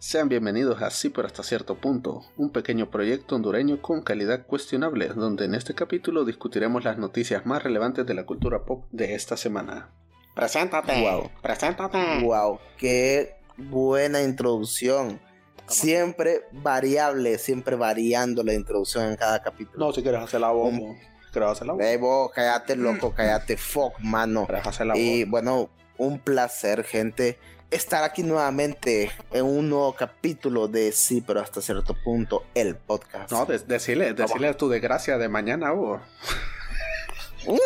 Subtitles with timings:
[0.00, 5.08] Sean bienvenidos a Sí pero hasta cierto punto, un pequeño proyecto hondureño con calidad cuestionable,
[5.08, 9.36] donde en este capítulo discutiremos las noticias más relevantes de la cultura pop de esta
[9.36, 9.90] semana.
[10.36, 11.02] Preséntate.
[11.02, 11.30] Wow.
[11.42, 11.98] Preséntate.
[12.22, 15.20] Wow, qué buena introducción.
[15.66, 19.84] Siempre variable, siempre variando la introducción en cada capítulo.
[19.84, 21.82] No, si quieres hacer la voz, si quieres hacer la voz.
[21.82, 24.46] Ey, vos, cállate, loco, cállate, fuck, mano.
[24.46, 24.96] ¿Quieres hacer la?
[24.96, 27.36] Y bueno, un placer, gente,
[27.70, 33.30] estar aquí nuevamente en un nuevo capítulo de Sí, pero hasta cierto punto, el podcast.
[33.30, 36.00] No, de- decirle, decirle tu desgracia de mañana, vos.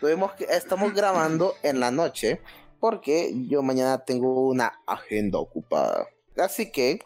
[0.00, 2.40] Tuvimos que, estamos grabando en la noche
[2.80, 6.06] porque yo mañana tengo una agenda ocupada.
[6.36, 7.00] Así que,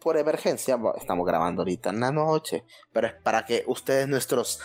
[0.00, 2.64] por emergencia, estamos grabando ahorita en la noche.
[2.92, 4.60] Pero es para que ustedes, nuestros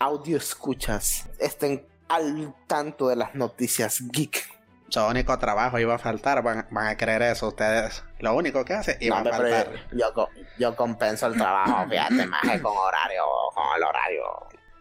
[0.00, 4.42] audio escuchas, estén al tanto de las noticias geek.
[4.88, 8.04] Su único trabajo iba a faltar, van, van a creer eso ustedes.
[8.20, 9.68] Lo único que hace iba No, a faltar.
[9.92, 13.22] yo, yo compenso el trabajo, fíjate, más con horario,
[13.54, 14.22] con el horario.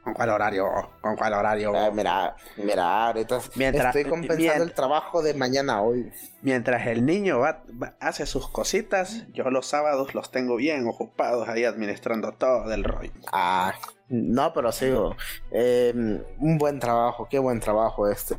[0.03, 0.67] ¿Con cuál horario?
[0.99, 1.73] ¿Con cuál horario?
[1.75, 6.11] Eh, mira, mira, ahorita Mientras- estoy compensando el trabajo de mañana hoy.
[6.41, 11.47] Mientras el niño va, va- hace sus cositas, yo los sábados los tengo bien ocupados
[11.47, 13.11] ahí administrando todo el rollo.
[13.31, 13.73] Ah,
[14.09, 15.15] no, pero sigo.
[15.51, 15.93] Eh,
[16.37, 18.35] un buen trabajo, qué buen trabajo este.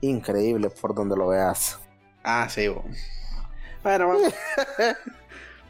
[0.00, 1.80] Increíble por donde lo veas.
[2.22, 2.68] Ah, sí.
[3.82, 4.34] Bueno, vamos.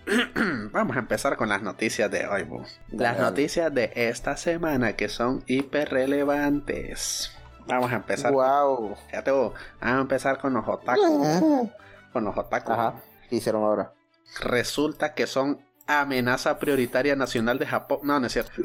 [0.73, 2.43] vamos a empezar con las noticias de hoy.
[2.45, 2.63] bo.
[2.89, 3.21] Las Dale.
[3.21, 7.33] noticias de esta semana que son hiper relevantes.
[7.67, 8.33] Vamos a empezar.
[8.33, 8.97] Wow.
[9.11, 11.71] Fíjate, bo, vamos a empezar con los otaku.
[12.13, 12.73] Con los otaku.
[12.73, 12.95] Ajá.
[13.29, 13.93] ¿Qué hicieron ahora?
[14.41, 18.01] Resulta que son amenaza prioritaria nacional de Japón.
[18.05, 18.53] No, no es cierto.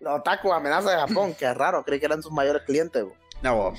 [0.00, 3.04] Los otaku amenaza de Japón, qué raro, creí que eran sus mayores clientes.
[3.04, 3.14] bo.
[3.42, 3.74] No, bo,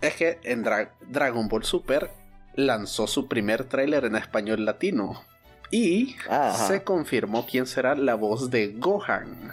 [0.00, 2.10] es que en Dra- Dragon Ball Super
[2.58, 5.22] lanzó su primer tráiler en español latino
[5.70, 6.66] y Ajá.
[6.66, 9.52] se confirmó quién será la voz de Gohan.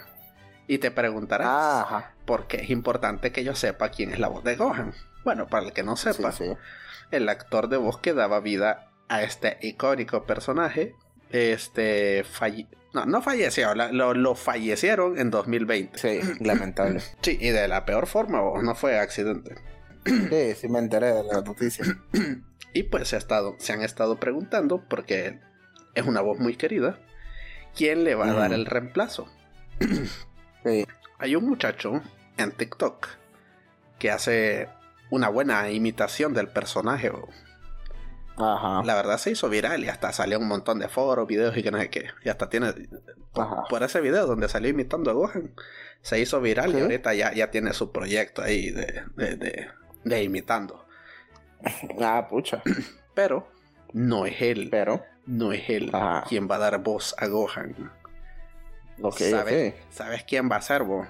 [0.68, 1.48] Y te preguntarás
[1.86, 2.14] Ajá.
[2.26, 4.94] por qué es importante que yo sepa quién es la voz de Gohan.
[5.24, 6.52] Bueno, para el que no sepa, Sí, sí.
[7.12, 10.96] el actor de voz que daba vida a este icónico personaje,
[11.30, 16.00] este falle- no, no falleció, la- lo, lo fallecieron en 2020.
[16.00, 17.02] Sí, lamentable.
[17.22, 19.54] Sí, y de la peor forma, no fue accidente.
[20.06, 21.86] Sí, sí me enteré de la noticia.
[22.76, 25.40] Y pues se, ha estado, se han estado preguntando, porque
[25.96, 27.00] es una voz muy querida,
[27.74, 29.28] ¿quién le va a dar el reemplazo?
[30.64, 30.84] Sí.
[31.20, 32.02] Hay un muchacho
[32.38, 33.08] en TikTok
[34.00, 34.68] que hace
[35.12, 37.12] una buena imitación del personaje.
[38.36, 38.82] Ajá.
[38.84, 41.70] La verdad se hizo viral y hasta salió un montón de foros, videos y que
[41.70, 42.08] no sé qué.
[42.24, 42.74] Y hasta tiene...
[43.70, 45.54] Por, ese video donde salió imitando a Gohan,
[46.02, 49.68] se hizo viral y ahorita ya, ya tiene su proyecto ahí de, de, de-
[50.04, 50.85] de imitando.
[52.02, 52.62] Ah, pucha.
[53.14, 53.48] Pero
[53.94, 54.68] no es él.
[54.72, 56.24] Pero, no es él Ajá.
[56.28, 57.92] quien va a dar voz a Gohan.
[59.02, 59.74] ok, ¿Sabes.
[59.90, 61.08] ¿Sabes quién va a ser vos?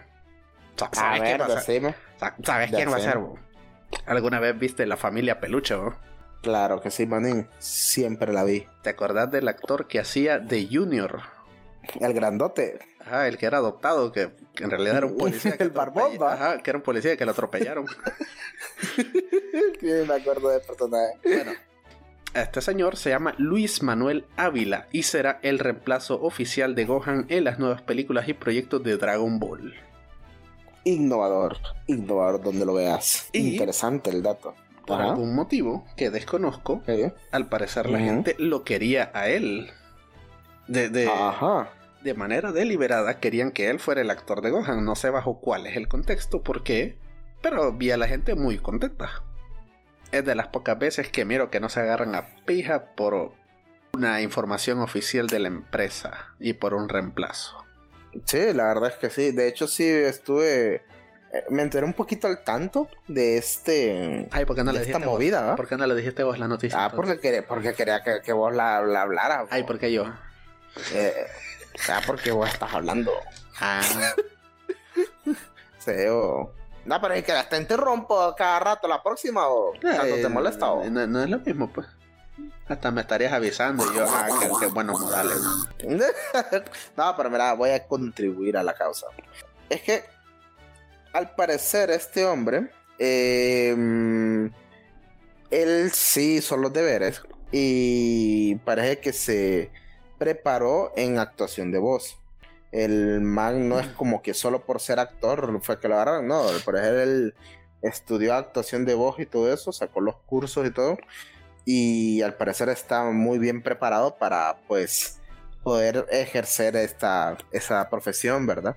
[0.77, 1.95] Sa- A ¿Sabes, quién, ver, va a ser?
[2.43, 3.39] ¿Sabes quién va a ser vos?
[4.05, 5.95] ¿Alguna vez viste la familia Peluche vos?
[6.41, 7.47] Claro que sí, manín.
[7.59, 8.67] Siempre la vi.
[8.83, 11.21] ¿Te acordás del actor que hacía de Junior?
[11.99, 12.79] El grandote.
[13.05, 15.57] Ajá, el que era adoptado, que, que en realidad era un policía.
[15.57, 17.85] que El que era un policía que lo atropellaron.
[19.81, 21.13] Me acuerdo del personaje.
[21.23, 21.51] bueno,
[22.33, 27.43] este señor se llama Luis Manuel Ávila y será el reemplazo oficial de Gohan en
[27.45, 29.73] las nuevas películas y proyectos de Dragon Ball.
[30.83, 31.57] Innovador.
[31.87, 33.29] Innovador donde lo veas.
[33.31, 34.53] Y- Interesante el dato.
[34.85, 35.11] Por Ajá.
[35.11, 36.83] algún motivo que desconozco,
[37.31, 39.71] al parecer la gente lo quería a él.
[40.67, 41.69] De, de, Ajá.
[42.05, 44.85] De manera deliberada querían que él fuera el actor de Gohan.
[44.85, 46.97] No sé bajo cuál es el contexto, por qué,
[47.41, 49.23] pero vi a la gente muy contenta.
[50.11, 53.33] Es de las pocas veces que miro que no se agarran a pija por
[53.93, 57.65] una información oficial de la empresa y por un reemplazo.
[58.25, 59.31] Sí, la verdad es que sí.
[59.31, 60.75] De hecho, sí estuve.
[61.33, 64.27] eh, Me enteré un poquito al tanto de este.
[64.31, 65.15] Ay, ¿por qué no le de esta dijiste vos?
[65.15, 65.55] movida, ¿va?
[65.55, 66.85] ¿Por qué no le dijiste vos la noticia?
[66.85, 69.47] Ah, porque quería, porque quería que, que vos la, la hablaras.
[69.49, 70.05] Ay, ¿por qué yo?
[70.93, 71.13] Eh,
[71.89, 73.11] ah, porque vos estás hablando.
[73.59, 73.81] Ah,
[75.79, 76.51] Sí, o...
[76.85, 78.87] No, pero es que te interrumpo cada rato.
[78.87, 80.71] La próxima o cuando te molesta.
[80.71, 81.87] o- Eh, No, no es lo mismo, pues.
[82.67, 85.37] Hasta me estarías avisando y yo, ah, qué, qué buenos modales.
[86.97, 89.07] no, pero mira, voy a contribuir a la causa.
[89.69, 90.03] Es que,
[91.13, 94.49] al parecer, este hombre, eh,
[95.51, 97.21] él sí hizo los deberes
[97.51, 99.71] y parece que se
[100.17, 102.17] preparó en actuación de voz.
[102.71, 106.43] El man no es como que solo por ser actor fue que lo agarraron, no,
[106.65, 107.33] por ejemplo, él
[107.81, 110.97] estudió actuación de voz y todo eso, sacó los cursos y todo.
[111.65, 115.19] y al parecer está muy bien preparado para pues
[115.63, 118.75] poder ejercer esta esa profesión, ¿verdad?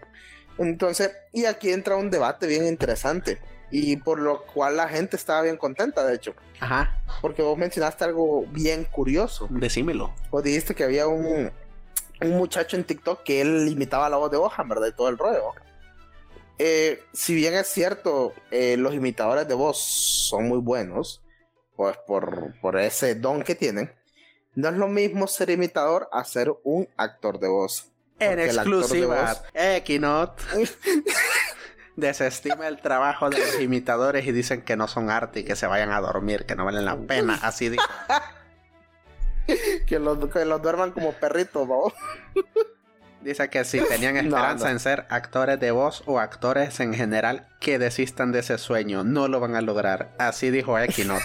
[0.59, 3.39] Entonces, y aquí entra un debate bien interesante
[3.71, 8.05] y por lo cual la gente estaba bien contenta, de hecho, Ajá, porque vos mencionaste
[8.05, 9.47] algo bien curioso.
[9.51, 10.15] decímelo.
[10.31, 11.51] Vos dijiste que había un,
[12.21, 14.89] un muchacho en TikTok que él imitaba la voz de Gohan, ¿verdad?
[14.89, 15.53] Y todo el rollo.
[16.59, 21.23] Eh, si bien es cierto, eh, los imitadores de voz son muy buenos,
[21.77, 23.93] pues por, por ese don que tienen,
[24.55, 27.93] no es lo mismo ser imitador a ser un actor de voz.
[28.19, 30.41] En exclusiva, Equinot
[31.99, 35.67] desestima el trabajo de los imitadores y dicen que no son arte y que se
[35.67, 37.39] vayan a dormir, que no valen la pena.
[37.43, 37.85] Así dijo.
[39.87, 41.85] Que los, que los duerman como perritos, ¿no?
[43.23, 44.73] Dice que si tenían esperanza no.
[44.73, 49.05] en ser actores de voz o actores en general, que desistan de ese sueño.
[49.05, 50.15] No lo van a lograr.
[50.19, 51.23] Así dijo Equinot.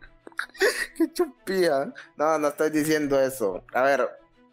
[0.96, 1.92] Qué chupía.
[2.16, 3.64] No, no estoy diciendo eso.
[3.72, 4.10] A ver,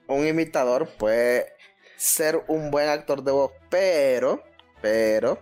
[0.08, 1.54] un imitador puede
[1.98, 4.44] ser un buen actor de voz, pero,
[4.84, 5.40] pero,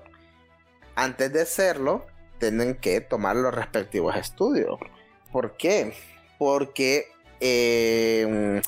[0.96, 2.06] antes de serlo,
[2.38, 4.80] tienen que tomar los respectivos estudios.
[5.32, 5.96] ¿Por qué?
[6.38, 7.08] Porque
[7.40, 8.62] eh,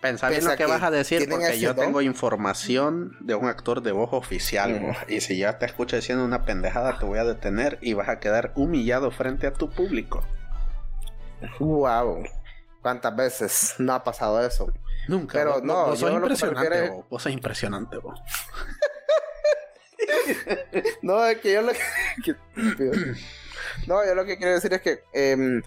[0.00, 1.84] Pensá bien Pese lo que que vas a decir, porque yo don.
[1.84, 4.96] tengo información de un actor de voz oficial.
[5.08, 8.18] Y si ya te escucho diciendo una pendejada, te voy a detener y vas a
[8.18, 10.24] quedar humillado frente a tu público.
[11.58, 12.24] wow,
[12.80, 14.72] ¿cuántas veces no ha pasado eso?
[15.08, 15.38] Nunca.
[15.38, 17.04] Pero vos, no, vos sos yo lo que me impresionante, es- vos.
[17.10, 18.18] Vos sos impresionante, vos.
[21.02, 22.34] No, es que yo lo que...
[23.86, 25.62] No, yo lo que quiero decir es que em,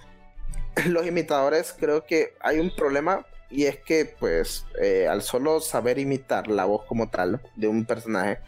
[0.87, 5.99] los imitadores creo que hay un problema y es que pues eh, al solo saber
[5.99, 8.39] imitar la voz como tal de un personaje,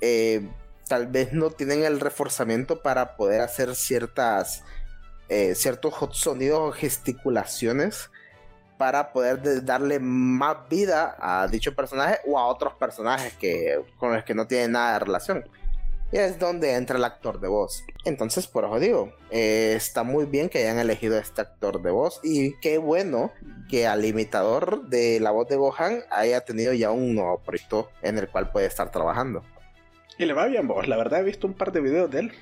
[0.00, 0.46] eh,
[0.88, 4.62] tal vez no tienen el reforzamiento para poder hacer ciertas
[5.28, 8.10] eh, ciertos sonidos o gesticulaciones
[8.82, 14.12] para poder de- darle más vida a dicho personaje o a otros personajes que con
[14.12, 15.44] los que no tienen nada de relación.
[16.10, 17.84] Y es donde entra el actor de voz.
[18.04, 22.18] Entonces, por eso digo, eh, está muy bien que hayan elegido este actor de voz.
[22.24, 23.30] Y qué bueno
[23.70, 28.18] que al imitador de la voz de Gohan haya tenido ya un nuevo proyecto en
[28.18, 29.44] el cual puede estar trabajando.
[30.18, 30.88] Y le va bien, vos.
[30.88, 32.32] La verdad he visto un par de videos de él.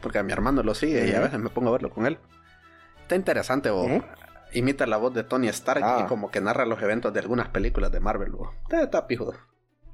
[0.00, 2.16] Porque a mi hermano lo sigue y a veces me pongo a verlo con él.
[3.02, 3.86] Está interesante, vos.
[3.86, 4.02] Ujú.
[4.56, 6.00] Imita la voz de Tony Stark Ah.
[6.04, 8.48] y como que narra los eventos de algunas películas de Marvel, vos.
[8.64, 9.34] Está, está pijudo.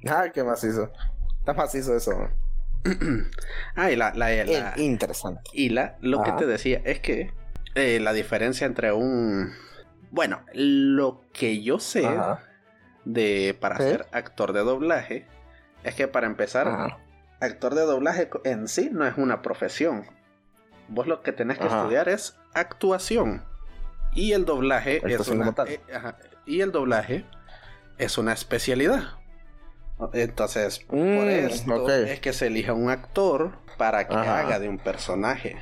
[0.07, 0.91] Ah, qué macizo.
[1.39, 2.29] Está macizo eso.
[3.75, 5.41] ah, y la, la, la- interesante.
[5.53, 6.35] y la- lo Ajá.
[6.35, 7.33] que te decía es que
[7.75, 9.51] eh, la diferencia entre un...
[10.11, 12.43] Bueno, lo que yo sé Ajá.
[13.05, 15.25] de para ser actor de doblaje
[15.83, 16.99] es que para empezar, Ajá.
[17.41, 20.05] actor de doblaje en sí no es una profesión.
[20.87, 23.43] Vos lo que tenés que estudiar es actuación.
[24.15, 27.25] Y el doblaje es una, eh, ajá, y el doblaje
[27.97, 29.03] es una especialidad.
[30.13, 34.39] Entonces, por Mm, esto es que se elija un actor para que Ajá.
[34.39, 35.55] haga de un personaje.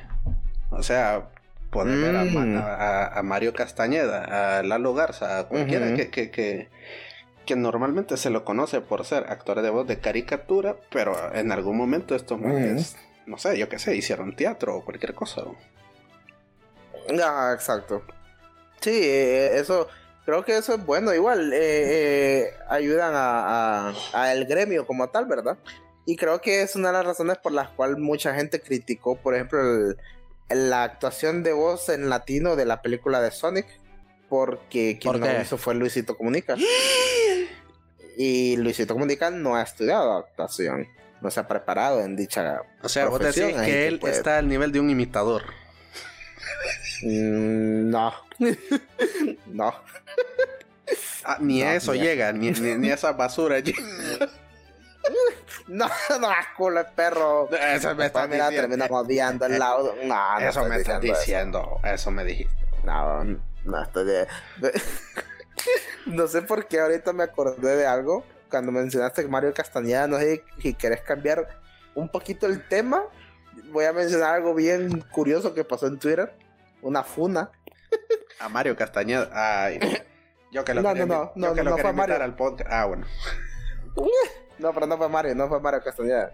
[0.70, 1.30] O sea,
[1.70, 2.56] poder ver a, Ma- Mm.
[2.56, 6.68] a- a Mario Castañeda, a Lalo Garza, a cualquiera que, que, que,
[7.46, 11.76] que normalmente se lo conoce por ser actor de voz de caricatura, pero en algún
[11.76, 12.96] momento estos manes,
[13.26, 15.42] no sé, yo qué sé, hicieron teatro o cualquier cosa.
[17.22, 18.02] Ah, exacto.
[18.82, 19.88] Sí, eh, eso,
[20.26, 21.14] creo que eso es bueno.
[21.14, 25.56] Igual, eh, eh, ayudan a, a- a el gremio como tal, ¿verdad?
[26.04, 29.34] Y creo que es una de las razones por las cuales mucha gente criticó, por
[29.34, 29.96] ejemplo, el-
[30.48, 33.66] la actuación de voz en latino de la película de Sonic,
[34.28, 36.56] porque quien ¿Por lo hizo fue Luisito Comunica.
[38.16, 40.86] y Luisito Comunica no ha estudiado actuación,
[41.20, 43.98] no se ha preparado en dicha O sea, vos Profesión, decís ahí que que él
[44.00, 45.42] puede- está al nivel de un imitador.
[47.02, 48.12] Mm, no.
[49.46, 49.74] no.
[51.24, 53.78] Ah, ni No, a eso ni a- llega, ni, ni, ni a esa basura llega.
[55.68, 55.86] No,
[56.20, 57.48] no, culo de perro.
[57.50, 58.86] Eso me Pues mira, diciendo.
[58.90, 59.94] odiando el lado.
[60.04, 61.94] No, no eso me estás diciendo eso.
[61.94, 62.54] Eso me dijiste.
[62.84, 64.26] No, no estoy de...
[66.06, 68.24] No sé por qué ahorita me acordé de algo.
[68.50, 71.48] Cuando mencionaste Mario Castañeda, no sé si querés cambiar
[71.94, 73.02] un poquito el tema.
[73.70, 76.32] Voy a mencionar algo bien curioso que pasó en Twitter.
[76.82, 77.50] Una funa.
[78.40, 79.28] A Mario Castañeda.
[79.32, 79.78] Ay.
[80.50, 82.22] Yo que lo No, quería, no, no, yo no, que no, lo quería Mario.
[82.22, 82.70] al podcast.
[82.72, 83.06] Ah, bueno.
[84.58, 86.32] No, pero no fue Mario, no fue Mario Castañeda.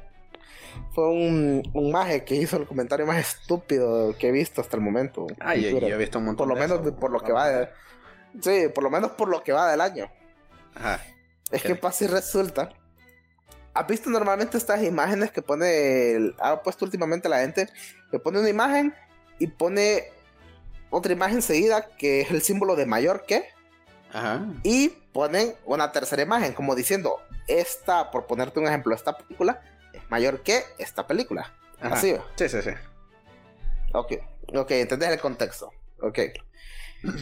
[0.95, 4.83] Fue un, un maje que hizo el comentario más estúpido que he visto hasta el
[4.83, 5.27] momento.
[5.41, 6.97] Ay, yo, yo he visto un montón Por lo de menos eso.
[6.97, 7.69] por lo que va de...
[8.43, 10.11] Sí, por lo menos por lo que va del año.
[10.75, 11.01] Ajá.
[11.51, 12.71] Es que pasa y resulta.
[13.75, 16.13] ¿Has visto normalmente estas imágenes que pone...
[16.13, 17.69] el- ha puesto últimamente la gente?
[18.11, 18.95] Que pone una imagen
[19.39, 20.11] y pone
[20.91, 23.49] otra imagen seguida que es el símbolo de mayor que
[24.13, 24.47] Ajá.
[24.63, 29.61] y ponen una tercera imagen como diciendo esta, por ponerte un ejemplo, esta película
[29.93, 31.55] es mayor que esta película.
[31.81, 31.95] Ajá.
[31.95, 32.15] Así.
[32.37, 32.71] Sí, sí, sí.
[33.93, 34.13] Ok,
[34.55, 35.73] ok, entendés el contexto.
[36.01, 36.19] Ok.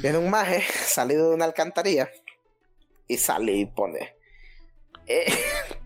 [0.00, 2.10] Viene un maje salido de una alcantarilla
[3.06, 4.14] y sale y pone.
[5.06, 5.26] eh,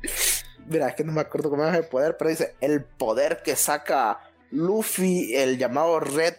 [0.67, 3.57] mira, es que no me acuerdo cómo es el poder, pero dice: el poder que
[3.57, 4.21] saca
[4.51, 6.35] Luffy, el llamado Red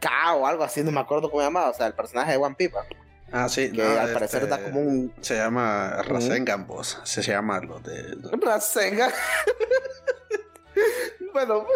[0.00, 2.38] K o algo así, no me acuerdo cómo se llamaba, o sea, el personaje de
[2.38, 2.74] One Piece.
[3.30, 3.70] Ah, sí.
[3.70, 6.98] que no, al parecer este, da como un Se llama Rasengan, vos.
[7.04, 8.16] Se llama lo de...
[8.40, 9.12] Rasengan.
[11.32, 11.66] bueno,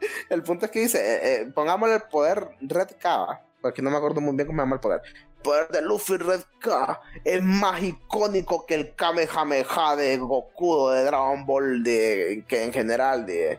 [0.28, 3.96] el punto es que dice, eh, eh, pongámosle el poder Red K, porque no me
[3.96, 5.02] acuerdo muy bien cómo se llama el poder.
[5.36, 11.04] El poder de Luffy Red K es más icónico que el Kamehameha de Goku de
[11.04, 13.58] Dragon Ball de que en general de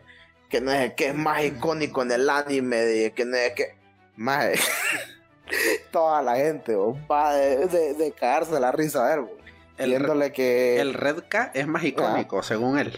[0.50, 3.81] que no es que es más icónico en el anime de que no es que
[4.22, 4.50] más
[5.92, 9.38] toda la gente bo, va de, de, de cagarse la risa a ver bo,
[9.78, 12.98] El, viéndole que el Red K es más icónico, según él.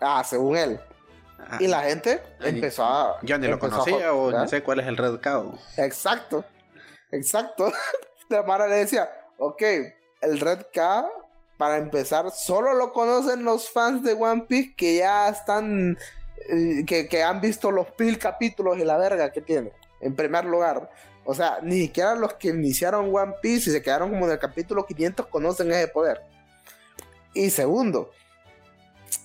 [0.00, 0.80] Ah, según él.
[1.38, 3.18] Ah, Y la gente empezó a.
[3.22, 5.38] Yo ni lo a conocía o no sé cuál es el Red K.
[5.40, 6.44] o- Exacto.
[7.10, 7.72] Exacto.
[8.28, 9.62] La Mara le decía, ok,
[10.22, 11.06] el Red K,
[11.56, 15.96] para empezar, solo lo conocen los fans de One Piece que ya están.
[16.48, 19.70] eh, que, que han visto los mil capítulos y la verga que tiene.
[20.00, 20.90] En primer lugar.
[21.24, 24.38] O sea, ni siquiera los que iniciaron One Piece y se quedaron como en el
[24.38, 26.22] capítulo 500 conocen ese poder.
[27.34, 28.10] Y segundo,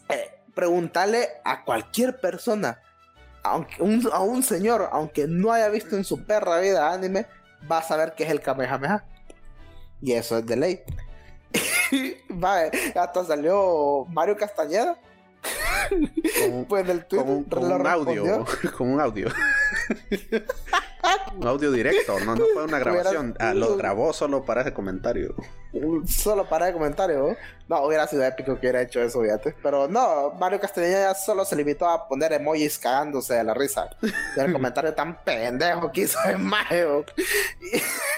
[0.09, 2.81] eh, preguntarle a cualquier persona,
[3.43, 7.27] aunque un- a un señor, aunque no haya visto en su perra vida anime,
[7.71, 9.05] va a saber qué es el Kamehameha.
[10.01, 10.83] Y eso es de ley.
[12.43, 14.97] Va, eh, hasta salió Mario Castañeda.
[15.89, 18.45] Con, Pues en el con un, con audio.
[18.77, 19.27] Con un audio.
[21.35, 23.35] un audio directo, no, no fue una grabación.
[23.39, 25.35] Ah, lo grabó solo para ese comentario.
[26.05, 27.35] Solo para el comentario.
[27.67, 29.55] No, hubiera sido épico que hubiera hecho eso, fíjate.
[29.63, 33.89] Pero no, Mario Castañeda solo se limitó a poner emojis cagándose de la risa.
[34.01, 37.05] Y el comentario tan pendejo que hizo el mago.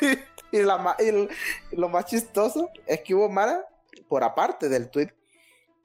[0.02, 1.30] Y, y la ma- y el-
[1.72, 3.66] y lo más chistoso es que hubo Mara,
[4.10, 5.14] por aparte del tweet,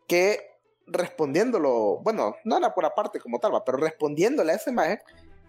[0.06, 0.47] que
[0.90, 4.98] respondiéndolo, bueno, no era por aparte como tal, pero respondiéndole a esa imagen,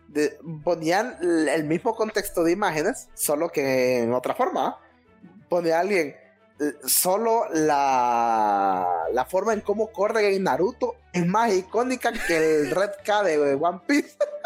[0.08, 4.80] de- ponían el mismo contexto de imágenes, solo que en otra forma.
[5.50, 6.16] Pone a alguien,
[6.60, 12.72] eh, solo la, la forma en cómo corre en Naruto es más icónica que el
[12.72, 14.16] Red K de One Piece.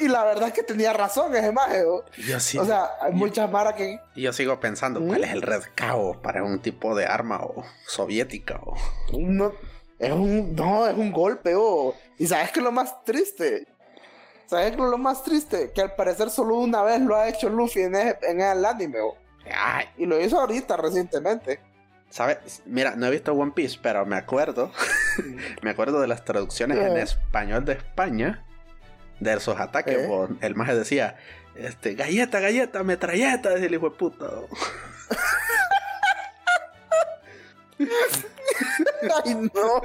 [0.00, 2.02] Y la verdad es que tenía razón ese maje, ¿no?
[2.26, 2.58] Yo sí.
[2.58, 4.00] O sea, hay muchas maras que.
[4.14, 7.40] y yo sigo pensando, ¿cuál es el Red K o para un tipo de arma
[7.42, 8.76] o soviética o
[9.18, 9.52] No,
[9.98, 10.54] es un.
[10.56, 11.94] No, es un golpe, oh.
[12.18, 13.66] Y sabes que lo más triste.
[14.46, 15.72] ¿Sabes que lo más triste?
[15.74, 19.00] Que al parecer solo una vez lo ha hecho Luffy en, ese- en el anime,
[19.00, 19.16] oh.
[19.54, 21.60] Ay, Y lo hizo ahorita, recientemente.
[22.10, 22.62] ¿sabes?
[22.64, 24.72] Mira, no he visto One Piece, pero me acuerdo.
[25.62, 27.02] me acuerdo de las traducciones en Eh.
[27.02, 28.44] español de España.
[29.20, 29.96] De esos ataques.
[29.98, 30.28] Eh.
[30.40, 31.16] El maje decía,
[31.54, 34.26] este, galleta, galleta, metralleta, decía el hijo de puta.
[39.24, 39.82] Ay, no.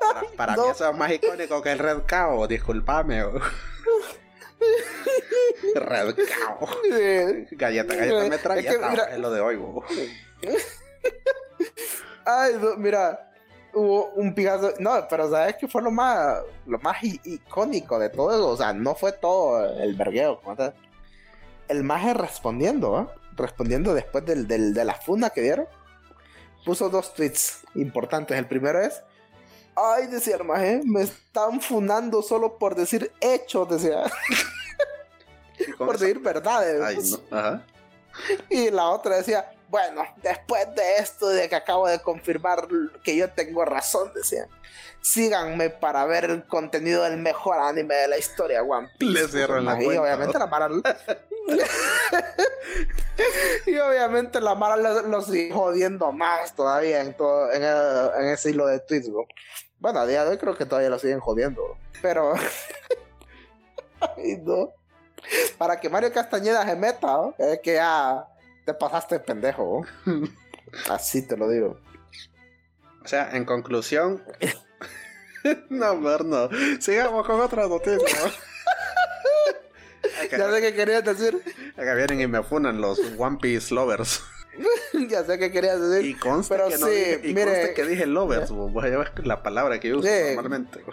[0.00, 3.22] Para, para mí eso es más icónico que el Red Cow, disculpame.
[5.74, 6.68] Red Cow.
[7.52, 8.72] Galleta, galleta, es metralleta.
[8.72, 9.84] que, mira- es lo de hoy, bo.
[12.24, 13.27] Ay, no, mira,
[13.78, 14.72] hubo un pigazo.
[14.78, 18.48] No, pero sabes que fue lo más, lo más icónico de todo eso.
[18.48, 20.40] O sea, no fue todo el vergueo.
[21.68, 23.06] El maje respondiendo, ¿eh?
[23.36, 25.66] Respondiendo después del, del- de la funda que dieron.
[26.64, 28.36] Puso dos tweets importantes.
[28.36, 29.00] El primero es.
[29.76, 34.02] Ay, decía el maje, me están funando solo por decir hechos, decía.
[35.76, 36.80] Por decir verdades.
[36.82, 36.98] Ay,
[37.30, 37.36] no.
[37.36, 37.62] Ajá.
[38.48, 42.66] Y la otra decía, bueno, después de esto, de que acabo de confirmar
[43.04, 44.46] que yo tengo razón, decía,
[45.00, 49.12] síganme para ver el contenido del mejor anime de la historia, One Piece.
[49.22, 50.02] Le cierran la y cuenta.
[50.02, 50.68] obviamente la Mara...
[53.66, 58.26] y obviamente la Mara lo, lo sigue jodiendo más todavía en, todo, en, el- en
[58.28, 59.20] ese hilo de tweets, ¿no?
[59.78, 62.34] Bueno, a día de hoy creo que todavía lo siguen jodiendo, pero...
[64.16, 64.72] Ay, no.
[65.56, 67.34] Para que Mario Castañeda se meta, ¿no?
[67.38, 68.26] es que ya
[68.68, 69.86] te pasaste pendejo.
[70.04, 70.28] ¿no?
[70.90, 71.80] Así te lo digo.
[73.02, 74.22] O sea, en conclusión.
[75.70, 76.50] no, no.
[76.78, 78.26] Sigamos con otra noticia.
[80.22, 81.42] Acá, Ya sé qué querías decir.
[81.78, 84.20] acá vienen y me funan los One Piece lovers.
[85.08, 86.04] ya sé qué querías decir.
[86.10, 88.50] Y conste Pero que no sí, dije, y mire- conste que dije lovers.
[89.24, 90.84] la palabra que yo uso normalmente.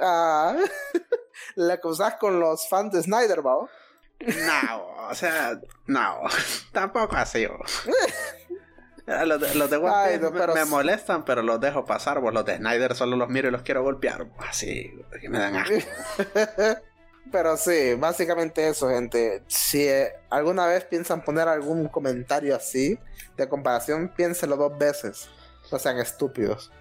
[0.00, 0.56] Ah.
[1.56, 3.68] La cruzás con los fans de Snyder, ¿va?
[4.20, 6.20] No, o sea, no,
[6.72, 7.46] tampoco así.
[9.06, 10.70] Eh, Los de, los de Ay, no, me- pero me, sí.
[10.70, 12.20] molestan, pero los dejo pasar.
[12.20, 12.30] bo.
[12.30, 14.24] Los de Snyder solo los miro y los quiero golpear.
[14.24, 14.34] bo.
[14.48, 15.74] Así, que me dan asco.
[17.30, 19.42] Pero sí, básicamente eso, gente.
[19.46, 22.98] Si eh, alguna vez piensan poner algún comentario así
[23.36, 25.28] de comparación, piénselo dos veces.
[25.70, 26.72] No sean estúpidos.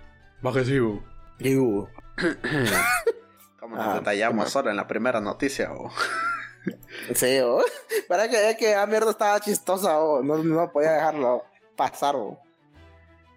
[1.39, 1.89] Iu.
[3.59, 4.49] Como nos Ah, detallamos ¿cómo?
[4.49, 5.69] solo en la primera noticia.
[5.71, 5.91] bo.
[7.13, 7.61] Sí, ¿o?
[8.07, 10.23] Para que que la mierda estaba chistosa, ¿o?
[10.23, 11.43] No, no podía dejarlo
[11.75, 12.39] pasar, ¿o?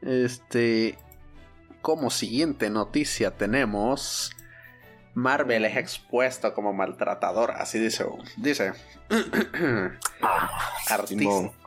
[0.02, 0.98] Este,
[1.82, 4.36] como siguiente noticia tenemos
[5.16, 8.04] Marvel es expuesto como maltratador, así dice.
[8.36, 8.74] Dice,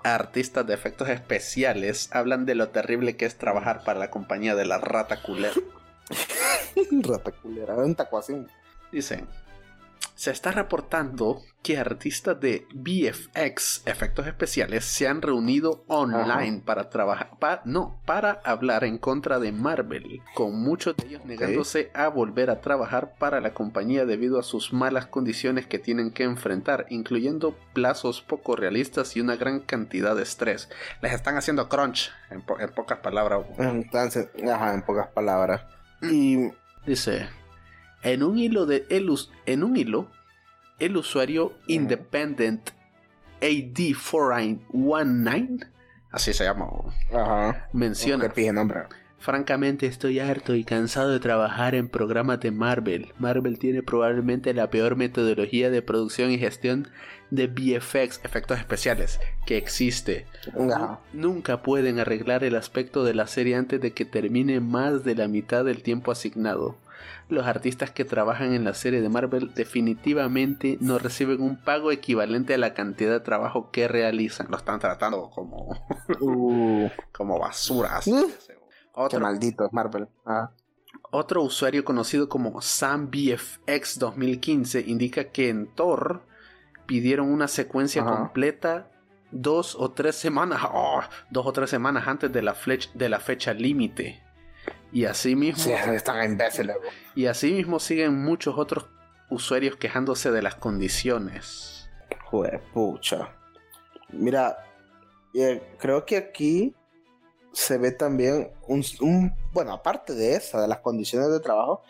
[0.04, 4.68] artistas de efectos especiales hablan de lo terrible que es trabajar para la compañía de
[4.68, 5.56] la rata culera.
[7.02, 8.46] Rata culera, un taco así.
[10.16, 17.32] Se está reportando que artistas de VFX, efectos especiales, se han reunido online para trabajar,
[17.40, 22.50] pa- no, para hablar en contra de Marvel, con muchos de ellos negándose a volver
[22.50, 27.56] a trabajar para la compañía debido a sus malas condiciones que tienen que enfrentar, incluyendo
[27.74, 30.70] plazos poco realistas y una gran cantidad de estrés.
[31.02, 33.46] Les están haciendo crunch, en, po- en pocas palabras.
[33.58, 35.62] Entonces, ajá, en pocas palabras.
[36.02, 36.50] Y
[36.86, 37.28] Dice,
[38.04, 39.10] en un hilo de el,
[39.46, 40.08] en un hilo,
[40.80, 42.72] el usuario Independent
[43.42, 45.68] AD419,
[46.12, 46.68] así se llama,
[47.14, 47.70] Ajá.
[47.74, 48.82] menciona, nombre.
[49.18, 53.14] francamente estoy harto y cansado de trabajar en programas de Marvel.
[53.18, 56.88] Marvel tiene probablemente la peor metodología de producción y gestión
[57.32, 60.26] de VFX, efectos especiales, que existe.
[61.14, 65.28] Nunca pueden arreglar el aspecto de la serie antes de que termine más de la
[65.28, 66.76] mitad del tiempo asignado.
[67.28, 72.54] Los artistas que trabajan en la serie de Marvel definitivamente no reciben un pago equivalente
[72.54, 74.48] a la cantidad de trabajo que realizan.
[74.50, 75.70] Lo están tratando como,
[76.22, 77.98] Uh, como basura.
[77.98, 78.12] así.
[78.12, 78.28] Uh.
[78.48, 78.56] qué
[78.94, 80.08] Otro, maldito es Marvel.
[80.26, 80.52] Ah.
[81.12, 86.24] otro usuario conocido como SamBFX 2015 indica que en Thor
[86.86, 88.18] pidieron una secuencia Ajá.
[88.18, 88.92] completa
[89.32, 93.20] dos o tres semanas, oh, dos o tres semanas antes de la, flech- de la
[93.20, 94.24] fecha límite.
[94.92, 96.76] Y así mismo, Sí, están imbéciles.
[97.16, 98.88] y así mismo siguen muchos otros
[99.30, 101.90] usuarios quejándose de las condiciones.
[102.26, 103.30] Joder, pucha.
[104.10, 104.58] Mira,
[105.34, 106.76] eh, creo que aquí
[107.54, 111.84] se ve también un, un- Bueno, aparte de esa, de las condiciones de trabajo,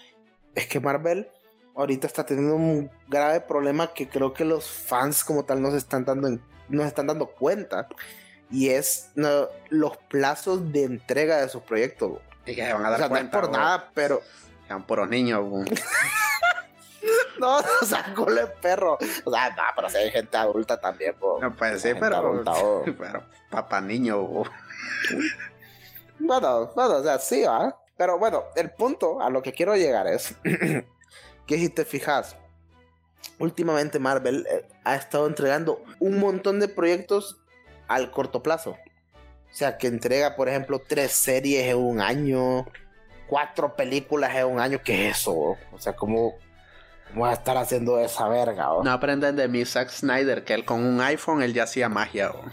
[0.55, 1.29] es que Marvel
[1.75, 5.77] ahorita está teniendo un grave problema que creo que los fans como tal no se
[5.77, 7.87] están dando, en- no se están dando cuenta.
[8.51, 12.19] Y es no, los plazos de entrega de sus proyectos.
[12.49, 13.39] Y que se van a O dar sea, no es cuenta.
[13.41, 13.57] por bo.
[13.57, 14.21] nada, pero...
[14.67, 15.43] Sean puros niños.
[17.39, 18.97] No, o sea, cole perro.
[19.23, 21.39] O sea, no, pero si hay gente adulta también, po.
[21.39, 22.83] No puede ser, Gente pero, adulta, oh.
[22.97, 24.21] pero papá niño.
[24.21, 24.43] bo.
[26.19, 27.79] Bueno, bueno, o sea, sí, ¿va?
[27.97, 30.35] Pero bueno, el punto a lo que quiero llegar es
[31.47, 32.35] que si te fijas,
[33.39, 37.41] últimamente Marvel eh, ha estado entregando un montón de proyectos
[37.87, 38.75] al corto plazo.
[39.51, 42.67] O sea, que entrega, por ejemplo, tres series en un año,
[43.27, 44.79] cuatro películas en un año.
[44.83, 45.57] ¿Qué es eso?
[45.71, 46.35] O sea, ¿cómo,
[47.09, 48.71] cómo va a estar haciendo esa verga?
[48.73, 48.83] oh?
[48.83, 52.29] No aprendan de mi Zack Snyder, que él con un iPhone él ya hacía magia.
[52.29, 52.43] bo.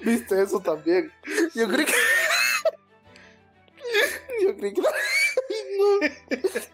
[0.00, 1.12] ¿Viste eso también?
[1.54, 1.92] Yo creí que.
[4.44, 4.82] Yo creí que.
[5.78, 5.98] No.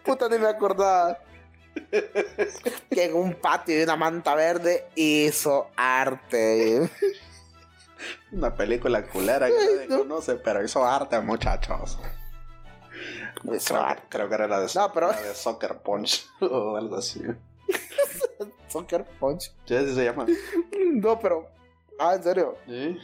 [0.03, 1.17] Puta, ni me acordaba.
[2.91, 6.89] Que en un patio de una manta verde hizo arte.
[8.31, 9.99] Una película culera que nadie no.
[9.99, 11.99] conoce, pero hizo arte, muchachos.
[13.53, 14.03] Hizo Creo, arte.
[14.09, 17.21] creo que era la de, No, pero- la de Soccer Punch o algo así.
[18.67, 19.51] Soccer Punch.
[19.65, 20.25] ¿Sí así se llama?
[20.93, 21.47] No, pero.
[21.99, 22.57] Ah, en serio.
[22.67, 22.97] Sí.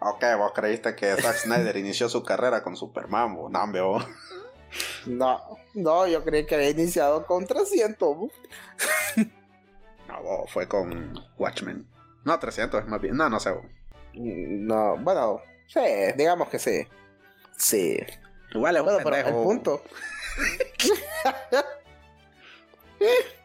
[0.00, 3.48] Ok, vos creíste que Zack Snyder inició su carrera con Superman, bo.
[3.48, 3.98] no.
[5.06, 8.16] No, no, yo creí que había iniciado con 300.
[8.16, 8.28] ¿no?
[10.08, 11.86] No, fue con Watchmen.
[12.24, 13.16] No, 300 es más bien.
[13.16, 13.50] No, no sé.
[13.50, 13.62] bo.
[14.14, 15.80] No, bueno, sí,
[16.16, 16.86] digamos que sí.
[17.56, 17.98] Sí.
[18.52, 19.82] Igual es un Bueno, pero el punto.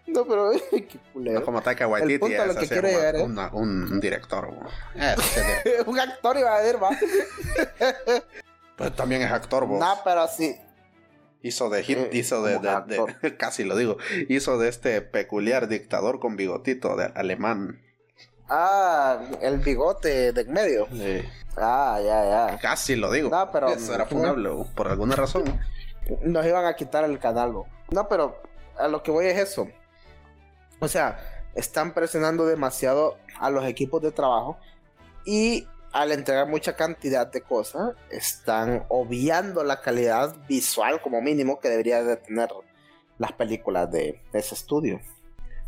[0.08, 1.46] no, pero qué No culero.
[1.46, 2.20] como Taika Waititi.
[2.20, 4.50] punto a lo que quiero es llegar es- una- un, un director.
[4.96, 6.90] es- un actor iba a decir, va.
[8.78, 9.80] Pues también es actor, vos.
[9.80, 10.56] No, pero sí.
[11.44, 13.98] Hizo de hit, Eh, hizo de, casi lo digo,
[14.30, 17.82] hizo de este peculiar dictador con bigotito de alemán.
[18.48, 20.88] Ah, el bigote de en medio.
[21.58, 22.60] Ah, ya, ya.
[22.60, 23.30] Casi lo digo.
[23.30, 25.44] No, pero- Eso era funable, por alguna razón.
[26.22, 27.54] Nos iban a quitar el canal.
[27.90, 28.42] No, pero
[28.78, 29.68] a lo que voy es eso.
[30.80, 31.20] O sea,
[31.56, 34.58] están presionando demasiado a los equipos de trabajo
[35.26, 41.70] y al entregar mucha cantidad de cosas, están obviando la calidad visual como mínimo que
[41.70, 42.50] debería de tener
[43.18, 45.00] las películas de ese estudio.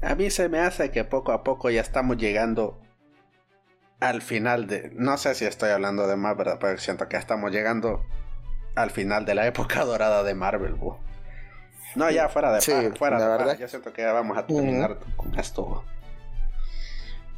[0.02, 2.80] A mí se me hace que poco a poco ya estamos llegando
[4.00, 4.92] al final de...
[4.94, 6.58] No sé si estoy hablando de más, ¿verdad?
[6.60, 8.04] Pero siento que estamos llegando
[8.76, 11.00] al final de la época dorada de Marvel, bo.
[11.96, 13.38] No, ya fuera de Sí, par, fuera la de par.
[13.40, 13.58] verdad.
[13.60, 15.86] Yo siento que ya vamos a terminar con esto.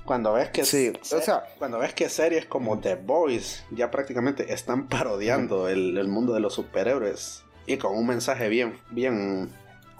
[0.06, 4.54] Cuando ves que Sí, o sea- cuando ves que series como The Boys ya prácticamente
[4.54, 9.52] están parodiando el, el mundo de los superhéroes y con un mensaje bien, bien,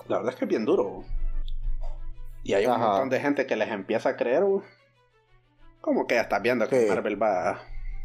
[0.08, 1.04] la verdad es que es bien duro.
[2.44, 2.88] Y hay un Ajá.
[2.90, 4.44] montón de gente que les empieza a creer,
[5.82, 6.88] como que ya estás viendo que Sí.
[6.90, 7.60] Marvel va,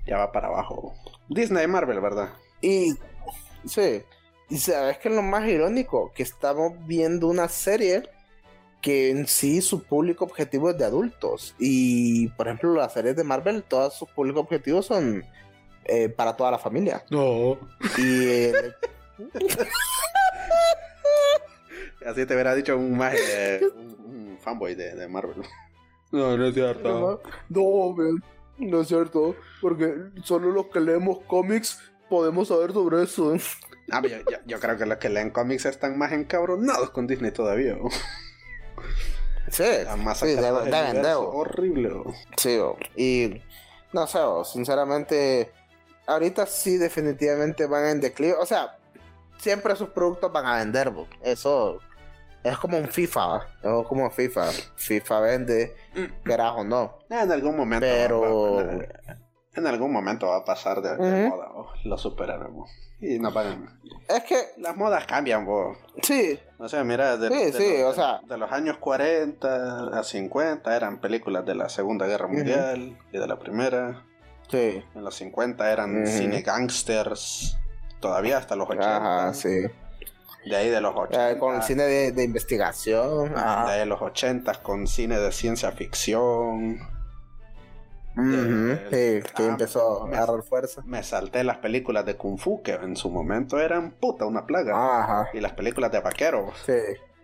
[0.07, 0.95] ya va para abajo.
[1.29, 2.31] Disney y Marvel, ¿verdad?
[2.63, 2.95] Y
[3.67, 4.03] sí,
[4.49, 8.05] y sabes que lo más irónico, que estamos viendo una serie
[8.81, 11.55] que en sí su público objetivo es de adultos.
[11.59, 15.25] Y por ejemplo, las series de Marvel, todos sus públicos objetivos son
[15.85, 17.05] eh, para toda la familia.
[17.11, 17.59] No.
[17.99, 18.53] Y eh,
[22.07, 25.43] Así te hubiera dicho un, maje un, un fanboy de, de Marvel.
[26.12, 27.21] No, no es cierto.
[27.49, 28.23] no, man,
[28.59, 33.35] no es cierto, porque solo los que leemos cómics podemos saber sobre eso.
[33.93, 37.07] Ah, pero yo, yo- yo creo que los que leen cómics están más encabronados con
[37.07, 37.77] Disney todavía.
[39.51, 41.05] Sí, Están más sí, deben, deben.
[41.16, 41.90] Horrible.
[42.37, 42.59] Sí,
[42.97, 43.43] y
[43.93, 45.51] no sé, sinceramente,
[46.07, 48.35] ahorita sí definitivamente van en declive.
[48.35, 48.77] O sea,
[49.38, 51.81] siempre sus productos van a vender, eso
[52.45, 54.51] es como un FIFA, es como FIFA.
[54.77, 55.75] FIFA vende,
[56.25, 56.99] quieras o no.
[57.11, 57.85] Ah, En algún momento.
[57.87, 58.85] Pero- va- va-
[59.55, 61.37] en algún momento va a pasar de, de Ujú.
[61.37, 62.53] moda bo, los superhéroes.
[62.53, 62.67] bo.
[63.01, 63.81] Y no van.
[64.09, 65.75] Es que, Las modas cambian, bo.
[66.03, 69.99] sí, O sea, mira, de, Sí, de sí, los, o sea- de los años 40
[69.99, 72.27] a 50 eran películas de la Segunda Guerra.
[72.29, 74.05] Mundial y de la Primera.
[74.51, 74.83] sí.
[74.95, 76.07] En los 50 eran Ujú.
[76.11, 77.57] cine gangsters.
[78.01, 78.97] Todavía hasta los 80.
[78.97, 79.49] Ajá, sí.
[80.45, 81.31] De ahí de los 80.
[81.33, 83.31] Eh, con cine de, de investigación.
[83.33, 83.71] De Ajá.
[83.73, 86.79] ahí de los 80 con cine de ciencia ficción.
[88.20, 90.83] Ujú, sí, que Ah, empezó me- a agarrar fuerza.
[90.85, 94.72] Me salté las películas de Kung Fu que en su momento eran puta una plaga.
[95.02, 96.54] Ajá, Y las películas de vaqueros.
[96.66, 96.72] sí.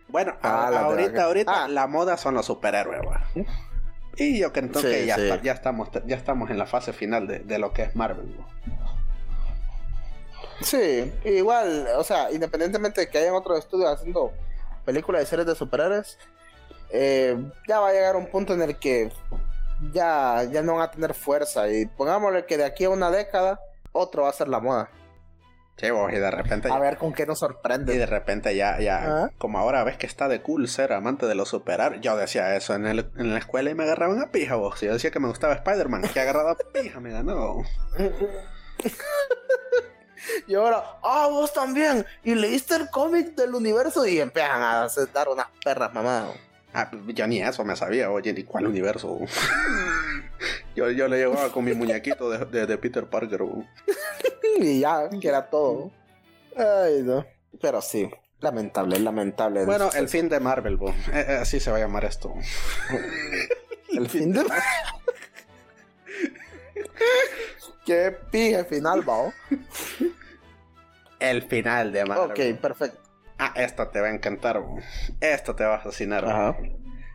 [0.09, 1.69] Bueno, Ah, a- ahorita, ahorita Ah.
[1.69, 3.01] la moda son los superhéroes.
[4.17, 5.23] Y yo creo que Sí, ya, sí.
[5.29, 8.35] está- ya, estamos, ya estamos en la fase final de, de lo que es Marvel.
[10.63, 14.33] Sí, igual, o sea, independientemente de que hayan otros estudios haciendo
[14.85, 16.19] películas y series de superhéroes,
[16.91, 17.37] eh,
[17.69, 19.13] ya va a llegar un punto en el que
[19.93, 21.69] ya, ya no van a tener fuerza.
[21.71, 23.61] Y pongámosle que de aquí a una década,
[23.93, 24.91] otro va a ser la moda.
[25.79, 27.99] Sí, vos, y de repente, A ya, ver con qué nos y sorprende.
[27.99, 29.31] de repente ya, ya, Ah.
[29.37, 32.01] como ahora ves que está de cool ser amante de los superhéroes.
[32.01, 34.81] Yo decía eso en, el- en la escuela y me agarraban a pija, vos.
[34.81, 37.63] Yo decía que me gustaba Spider-Man, que agarrado a pija me ganó.
[40.49, 42.05] Y ahora, ah, vos también.
[42.25, 46.31] Y leíste el cómic del universo y empiezan a dar unas perras mamadas.
[46.79, 49.19] Ah, yo ni eso me sabía, oye, ni cuál universo.
[50.77, 53.41] yo, yo le llevaba con mi muñequito de, de- de Peter Parker.
[54.59, 55.91] Y ya, que era todo.
[56.57, 57.27] Ay, no.
[57.61, 58.09] Pero sí,
[58.41, 59.65] lamentable, lamentable.
[59.67, 60.91] Bueno, el fin de Marvel, bo.
[60.91, 62.33] Eh, eh, así se va a llamar esto.
[63.93, 64.45] el fin de.
[67.85, 69.33] Qué pije final, va.
[71.19, 72.53] El final de Marvel.
[72.55, 73.01] Ok, perfecto.
[73.39, 74.79] Ah, esto te va a encantar, bo.
[75.21, 76.25] Esto te va a fascinar.
[76.25, 76.57] Ajá.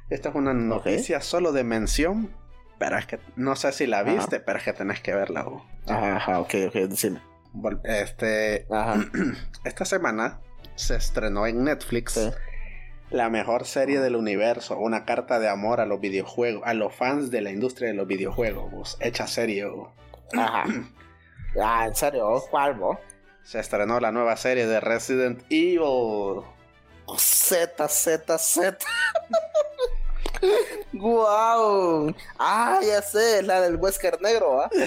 [0.10, 2.36] Esta es una noticia solo de mención,
[2.78, 4.12] pero es que no sé si la Ajá.
[4.14, 5.44] viste, pero es que tenés que verla.
[5.44, 5.66] bo.
[5.88, 7.22] Ajá, ajá, ok, ok, decime.
[7.84, 9.04] Este, Ajá.
[9.66, 10.40] esta semana
[10.76, 12.30] se estrenó en Netflix Sí.
[13.10, 17.30] la mejor serie del universo, una carta de amor a los videojuegos, a los fans
[17.32, 18.84] de la industria de los videojuegos, bo.
[19.00, 19.66] hecha serie.
[19.66, 19.92] bo.
[20.38, 20.64] Ajá.
[21.62, 22.98] Ah, en serio, ¿cuál, vos?
[23.44, 26.44] Se estrenó la nueva serie de Resident Evil.
[27.18, 28.78] Z, Z, Z.
[30.94, 32.16] ¡Guau!
[32.40, 34.70] Ah, ya sé, la del Wesker negro, ¿ah?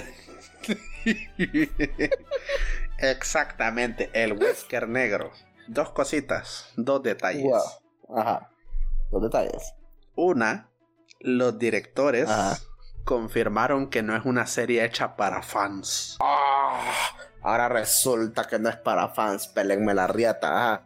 [2.99, 5.33] Exactamente, el Wesker negro.
[5.67, 7.43] Dos cositas, dos detalles.
[7.43, 7.63] Guau.
[8.17, 8.51] Ajá.
[9.11, 9.75] Los detalles.
[10.15, 10.69] Una,
[11.21, 12.59] los directores Ajá.
[13.05, 16.17] confirmaron que no es una serie hecha para fans.
[16.21, 16.81] Ah,
[17.45, 20.83] ahora resulta que no es para fans, pelenme la riata, ajá.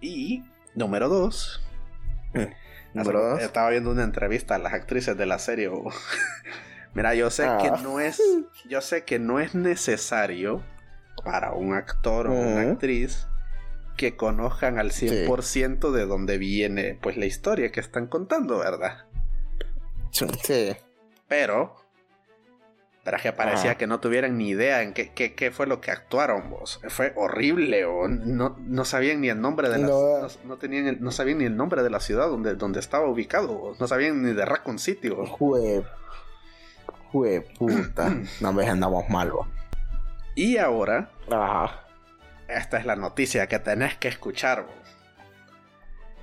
[0.00, 0.42] Y,
[0.74, 1.62] número dos,
[2.94, 3.40] Número dos.
[3.42, 5.70] estaba viendo una entrevista a las actrices de la serie.
[6.94, 7.58] Mira, yo sé Ah.
[7.60, 8.20] que no es,
[8.68, 10.62] yo sé que no es necesario
[11.24, 13.26] para un actor o una actriz
[13.96, 19.04] que conozcan al 100% de dónde viene pues la historia que están contando, ¿verdad?
[20.10, 20.76] Sí.
[21.28, 21.76] Pero,
[23.04, 23.78] pero que parecía Ajá.
[23.78, 26.80] que no tuvieran ni idea en qué, qué, qué fue lo que actuaron vos.
[26.88, 30.20] Fue horrible, o no, no sabían ni el nombre de la No.
[30.20, 33.06] no, no tenían el- no sabían ni el nombre de la ciudad donde, donde estaba
[33.08, 33.80] ubicado, vos.
[33.80, 35.08] no sabían ni de Raccoon City.
[35.08, 35.28] vos.
[35.30, 35.84] Jue.
[37.10, 38.14] Jue puta.
[38.40, 39.48] No me andamos mal, vos.
[40.34, 41.84] Y ahora, Ajá.
[42.48, 44.64] esta es la noticia que tenés que escuchar.
[44.66, 44.74] vos.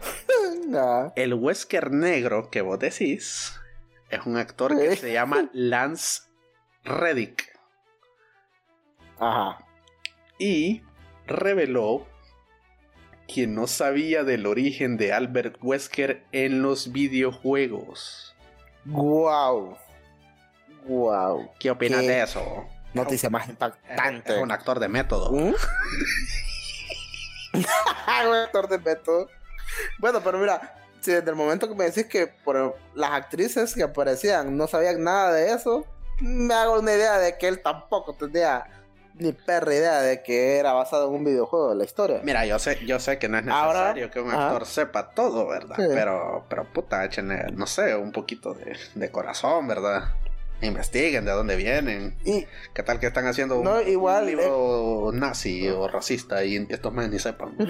[0.76, 3.60] Ah, El Wesker negro que vos decís
[4.12, 6.22] es un actor que se llama Lance
[6.84, 7.50] Reddick.
[9.22, 9.66] Ajá.
[10.38, 10.82] y
[11.28, 12.08] reveló
[13.28, 18.34] que no sabía del origen de Albert Wesker en los videojuegos.
[18.86, 19.78] Guau.
[20.86, 21.52] Guau.
[21.60, 22.08] ¿Qué opinas ¿Qué?
[22.08, 22.66] de eso?
[22.94, 24.36] Noticia más impactante.
[24.36, 25.32] es un actor de método.
[25.32, 25.54] ¿Mm?
[28.28, 29.30] Un actor de método.
[30.00, 33.84] Bueno, pero mira, si desde el momento que me decís que por las actrices que
[33.84, 35.86] aparecían no sabían nada de eso,
[36.22, 38.66] me hago una idea de que él tampoco tenía
[39.16, 42.22] ni perra idea de que era basado en un videojuego de la historia.
[42.24, 44.48] Mira, yo sé, yo sé que no es Ahora- necesario que un Ajá.
[44.48, 45.76] actor sepa todo, ¿verdad?
[45.78, 45.84] Sí.
[45.90, 50.04] Pero, pero puta, échenle, no sé, un poquito de, de corazón, ¿verdad?
[50.62, 52.18] Investiguen de dónde vienen.
[52.26, 56.66] Y ¿Qué tal que están haciendo un, No, igual, un libro nazi o racista y
[56.70, 57.56] estos más ni sepan?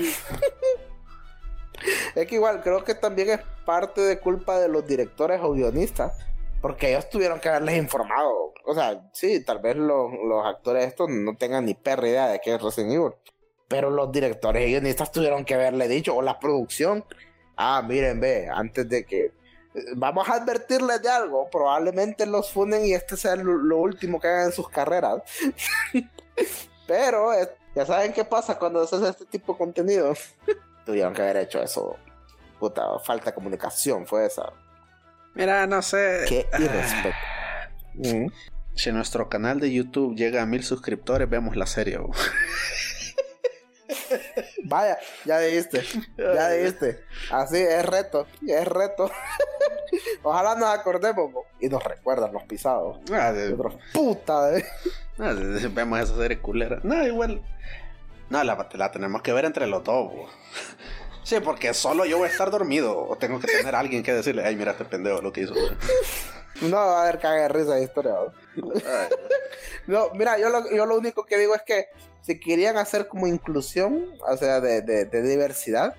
[2.16, 6.14] es que igual creo que también es parte de culpa de los directores o guionistas.
[6.62, 8.54] Porque ellos tuvieron que haberles informado.
[8.66, 12.40] O sea, sí, tal vez los, los actores estos no tengan ni perra idea de
[12.40, 13.14] qué es Resident Evil.
[13.68, 17.06] Pero los directores y guionistas tuvieron que haberle dicho, o la producción,
[17.56, 19.32] ah, miren, ve, antes de que...
[19.96, 24.28] Vamos a advertirles de algo, probablemente los funden y este sea lo, lo último que
[24.28, 25.22] hagan en sus carreras.
[26.88, 30.14] Pero eh, ya saben qué pasa cuando haces este tipo de contenido.
[30.86, 31.96] Tuvieron que haber hecho eso.
[32.60, 34.52] Puta, falta de comunicación fue esa.
[35.40, 36.26] Mira, no sé.
[36.28, 37.16] Qué irrespeto.
[37.96, 38.28] Mm.
[38.76, 42.00] Si nuestro canal de YouTube llega a mil suscriptores, vemos la serie.
[44.66, 45.82] Vaya, ya dijiste,
[46.18, 47.04] ya dijiste.
[47.32, 49.10] Así es reto, es reto.
[50.24, 53.00] Ojalá nos acordemos y nos recuerdan los pisados.
[53.12, 53.56] Ah, de-
[53.94, 54.50] puta,
[55.20, 56.80] ah, de- vemos esa serie culera.
[56.84, 57.42] No, igual.
[58.30, 60.12] No, la, la tenemos que ver entre los dos.
[60.14, 60.30] bo.
[61.24, 62.98] Sí, porque solo yo voy a estar dormido.
[63.08, 65.54] O tengo que tener a alguien que decirle, ay, mira este pendejo lo que hizo.
[66.62, 68.16] no va a haber caga de risa de historia.
[69.88, 71.88] No, mira, yo lo, yo lo único que digo es que
[72.22, 75.96] si querían hacer como inclusión, o sea, de, de- de diversidad,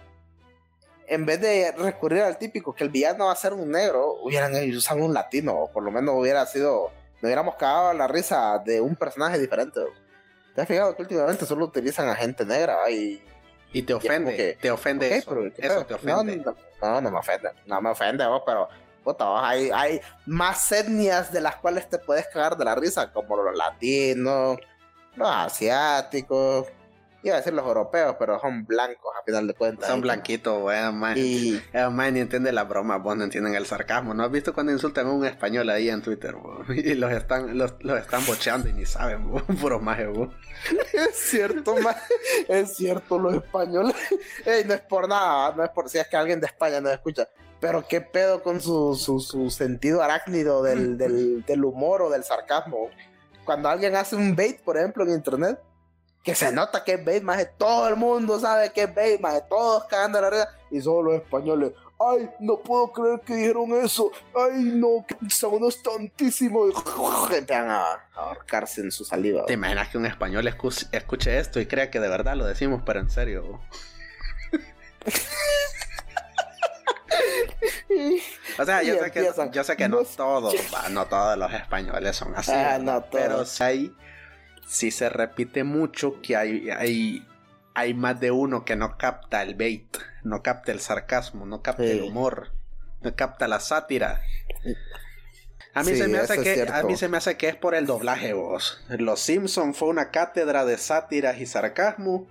[1.06, 4.52] en vez de recurrir al típico que el villano va a ser un negro, hubieran
[4.76, 8.80] usado un latino, o por lo menos hubiera sido, nos hubiéramos cagado la risa de
[8.80, 9.80] un personaje diferente.
[10.54, 13.22] ¿Te has fijado que últimamente solo utilizan a gente negra y...
[13.72, 15.84] Y te ofende, que- te ofende eso.
[15.86, 16.36] te ofende.
[16.36, 16.52] No,
[16.82, 18.68] no, no, no me ofende, no me ofende vos, pero
[19.04, 23.12] puta, vos, hay, hay más etnias de las cuales te puedes cagar de la risa,
[23.12, 24.58] como los latinos,
[25.16, 26.66] los asiáticos,
[27.22, 29.88] iba a decir los europeos, pero son blancos a final de cuentas.
[29.88, 31.14] Son blanquitos, weón, man.
[31.16, 34.14] Y Eh, man, ni entiende la broma, vos no entienden el sarcasmo.
[34.14, 36.62] ¿No has visto cuando insultan a un español ahí en Twitter, bo?
[36.74, 39.42] Y los están, los, los están bocheando y ni saben, bo.
[39.60, 40.30] Puro maje, bo.
[40.92, 41.96] es cierto, ma-
[42.48, 43.94] es cierto, los españoles.
[44.44, 46.92] Ey, no es por nada, no es por si es que alguien de España nos
[46.92, 47.28] escucha.
[47.60, 52.24] Pero qué pedo con su, su, su sentido arácnido del, del, del humor o del
[52.24, 52.88] sarcasmo.
[53.44, 55.58] Cuando alguien hace un bait, por ejemplo, en internet,
[56.22, 59.48] que se nota que es bait, más todo el mundo sabe que es bait, más
[59.48, 61.72] todos cagando la risa, y solo los españoles.
[62.02, 64.10] Ay, no puedo creer que dijeron eso.
[64.34, 66.70] Ay, no, que son unos tontísimos.
[66.70, 69.44] Y empiezan a ahorcarse en su saliva.
[69.46, 72.82] ¿Te imaginas que un español escu- escuche esto y crea que de verdad lo decimos,
[72.86, 73.60] pero en serio?
[78.58, 80.54] O sea, yo, sé que, empiezan, yo sé que no "No todos,
[80.90, 82.80] no todos los españoles son así, Ah, ¿verdad?
[82.80, 83.08] no todos.
[83.10, 83.94] pero sí, hay-
[84.70, 87.26] sí se repite mucho que hay, hay,
[87.74, 91.82] hay más de uno que no capta el bait, no capta el sarcasmo, no capta
[91.82, 91.90] Sí.
[91.90, 92.52] el humor,
[93.02, 94.22] no capta la sátira.
[95.74, 97.74] A mí, Sí, se me hace que, a mí se me hace que es por
[97.74, 98.80] el doblaje, vos.
[98.88, 102.26] Los Simpson fue una cátedra de sátiras y sarcasmo.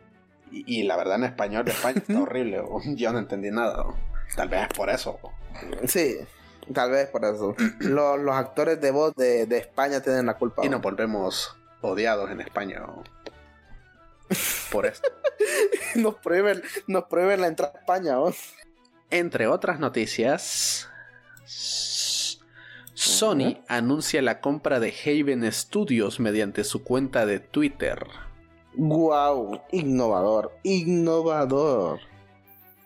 [0.51, 2.83] Y, y la verdad en español de España está horrible, vos.
[2.95, 3.83] yo no entendí nada.
[3.83, 3.95] vos.
[4.35, 5.19] Tal vez es por eso.
[5.21, 5.31] vos.
[5.87, 6.15] Sí,
[6.73, 7.55] tal vez por eso.
[7.79, 10.63] los, los actores de voz de, de España tienen la culpa.
[10.65, 10.73] Y ¿no?
[10.77, 12.81] nos volvemos odiados en España.
[14.71, 15.09] Por esto.
[15.95, 18.13] nos, prohíben, nos prohíben la entrada a España.
[18.13, 18.33] ¿no?
[19.09, 20.87] Entre otras noticias,
[22.93, 28.05] Sony anuncia la compra de Haven Studios mediante su cuenta de Twitter.
[28.75, 31.99] Wow, innovador, innovador.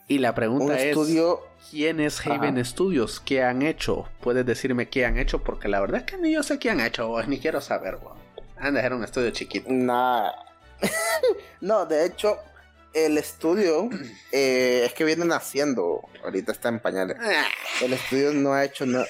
[0.07, 2.65] Y la pregunta Un es, estudio ¿quién es Haven Ajá.
[2.65, 3.19] Studios?
[3.19, 4.07] ¿Qué han hecho?
[4.21, 6.79] Puedes decirme qué han hecho porque la verdad es que ni yo sé qué han
[6.79, 7.97] hecho, vos, ni quiero saber.
[7.97, 8.13] vos.
[8.63, 9.67] Han de ser un estudio chiquito.
[9.69, 10.31] Nah.
[11.61, 12.37] no, de hecho,
[12.93, 13.89] el estudio
[14.31, 16.01] eh, es que vienen haciendo.
[16.23, 17.17] Ahorita está en pañales.
[17.19, 17.45] Ah,
[17.81, 19.05] El estudio no ha hecho nada.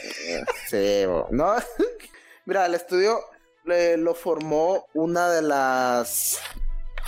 [0.68, 1.28] Sí, bo.
[1.32, 1.56] no.
[2.46, 3.20] Mira, el estudio
[3.68, 6.39] eh, lo formó una de las.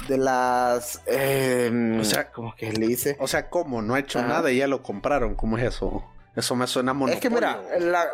[0.08, 1.02] De las.
[1.08, 3.18] eh, O sea- ¿cómo que le dice?
[3.20, 3.82] O sea, ¿cómo?
[3.82, 4.28] No ha hecho Ajá.
[4.28, 5.36] nada y ya lo compraron.
[5.36, 6.06] ¿Cómo es eso?
[6.36, 7.16] Eso me suena monopolio.
[7.16, 8.08] Es que mira, la,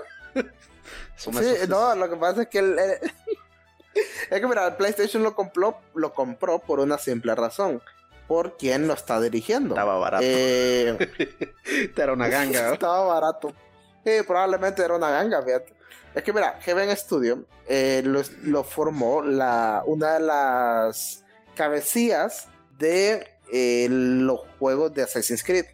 [1.18, 1.30] Sí,
[1.70, 3.12] no, lo que pasa es que el, el-
[3.94, 7.82] es que mira, el PlayStation lo compró, lo compró por una simple razón,
[8.28, 9.76] por quien lo está dirigiendo.
[9.76, 10.24] Estaba barato.
[10.26, 10.98] Eh,
[11.96, 12.68] Era una ganga.
[12.68, 12.74] ¿no?
[12.74, 13.54] estaba barato.
[14.04, 15.74] Sí, probablemente era una ganga, fíjate.
[16.16, 21.24] Es que mira, Heaven Studio eh, lo, lo formó la, una de las
[21.56, 22.48] cabecillas
[22.80, 25.66] de eh, los juegos de Assassin's Creed.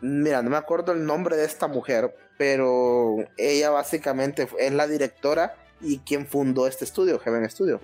[0.00, 5.56] Mira, no me acuerdo el nombre de esta mujer, pero ella básicamente es la directora
[5.80, 7.80] y quien fundó este estudio, Heaven Studio.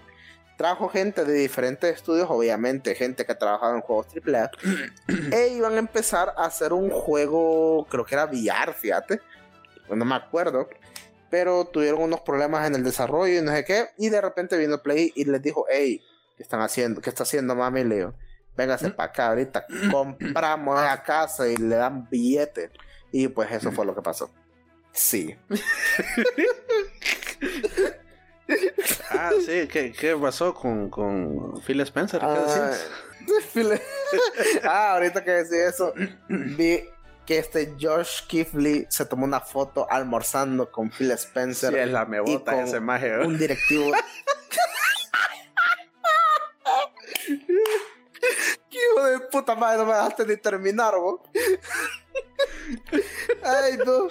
[0.57, 4.51] Trajo gente de diferentes estudios, obviamente, gente que ha trabajado en juegos AAA.
[5.33, 9.21] e iban a empezar a hacer un juego, creo que era VR, fíjate.
[9.89, 10.69] No me acuerdo.
[11.29, 13.89] Pero tuvieron unos problemas en el desarrollo y no sé qué.
[13.99, 16.01] Y de repente vino Play y les dijo, hey,
[16.37, 17.01] ¿qué están haciendo?
[17.01, 17.81] ¿Qué está haciendo mami?
[17.81, 18.15] Y le digo,
[18.57, 19.67] véngase para acá ahorita.
[19.91, 22.71] Compramos la casa y le dan billete.
[23.11, 24.31] Y pues eso fue lo que pasó.
[24.93, 25.37] Sí.
[29.11, 29.67] Ah, sí.
[29.69, 32.21] ¿Qué, qué pasó con, con Phil Spencer?
[32.21, 32.73] ¿Qué Ah?
[33.55, 33.81] Phil-
[34.65, 35.95] ah, ahorita que decía eso,
[36.29, 36.85] vi
[37.25, 42.05] que este Josh Kifley se tomó una foto almorzando con Phil Spencer, Sí, es la
[42.05, 43.09] me y con ese maje.
[43.15, 43.19] ¿eh?
[43.27, 43.93] un directivo.
[48.71, 51.21] ¿Qué hijo de puta madre, no me dejaste ni terminar, vos.
[53.43, 54.09] Ay, no.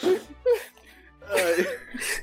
[1.29, 1.65] Ay.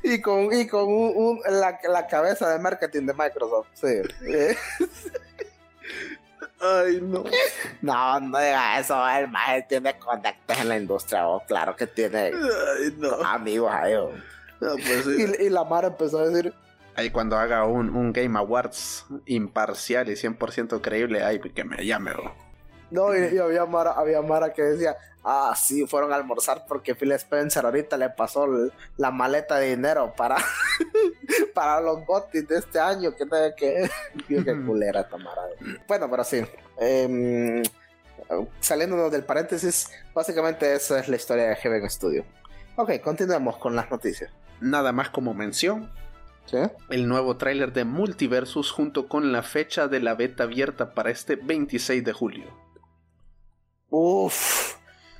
[0.02, 4.02] Y con, y con un, un- la, la cabeza de marketing de Microsoft, sí.
[6.62, 7.24] Ay, no.
[7.80, 12.32] No, no diga eso, el maestro tiene contactos en la industria, oh, claro que tiene
[12.34, 13.12] Ay, no.
[13.24, 13.94] amigos ahí.
[13.94, 14.10] oh.
[14.60, 15.26] No, pues sí.
[15.40, 16.52] Y, y la Mara empezó a decir,
[16.96, 22.12] Ahí cuando haga un, un Game Awards imparcial y 100% creíble, ay, que me llame.
[22.12, 22.34] bro.
[22.90, 26.94] No, y, y había, Mara, había Mara que decía, ah, sí, fueron a almorzar porque
[26.94, 28.46] Phil Spencer ahorita le pasó
[28.96, 30.36] la maleta de dinero para,
[31.54, 33.90] para los gotis de este año, que no sé qué.
[34.66, 35.42] Culera esta Mara.
[35.86, 36.42] Bueno, pero sí.
[36.78, 37.62] em,
[38.60, 42.24] saliéndonos del paréntesis, básicamente esa es la historia de Heaven Studio.
[42.76, 44.30] Ok, continuemos con las noticias.
[44.60, 45.90] Nada más como mención,
[46.46, 46.58] ¿Sí?
[46.90, 51.36] el nuevo tráiler de Multiversus junto con la fecha de la beta abierta para este
[51.36, 52.69] 26 de julio.
[53.90, 54.76] Uf,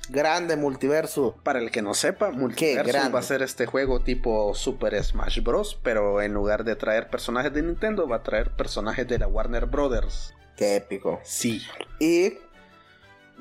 [0.09, 1.35] grande multiverso.
[1.43, 3.11] Para el que no sepa, Multiversus grande.
[3.13, 5.79] va a ser este juego tipo Super Smash Bros.
[5.83, 9.65] Pero en lugar de traer personajes de Nintendo, va a traer personajes de la Warner
[9.65, 10.33] Brothers.
[10.55, 11.19] Qué épico.
[11.23, 11.61] Sí.
[11.99, 12.33] Y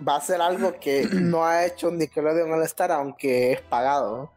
[0.07, 4.33] va a ser algo que no ha hecho Nickelodeon All Star, aunque es pagado.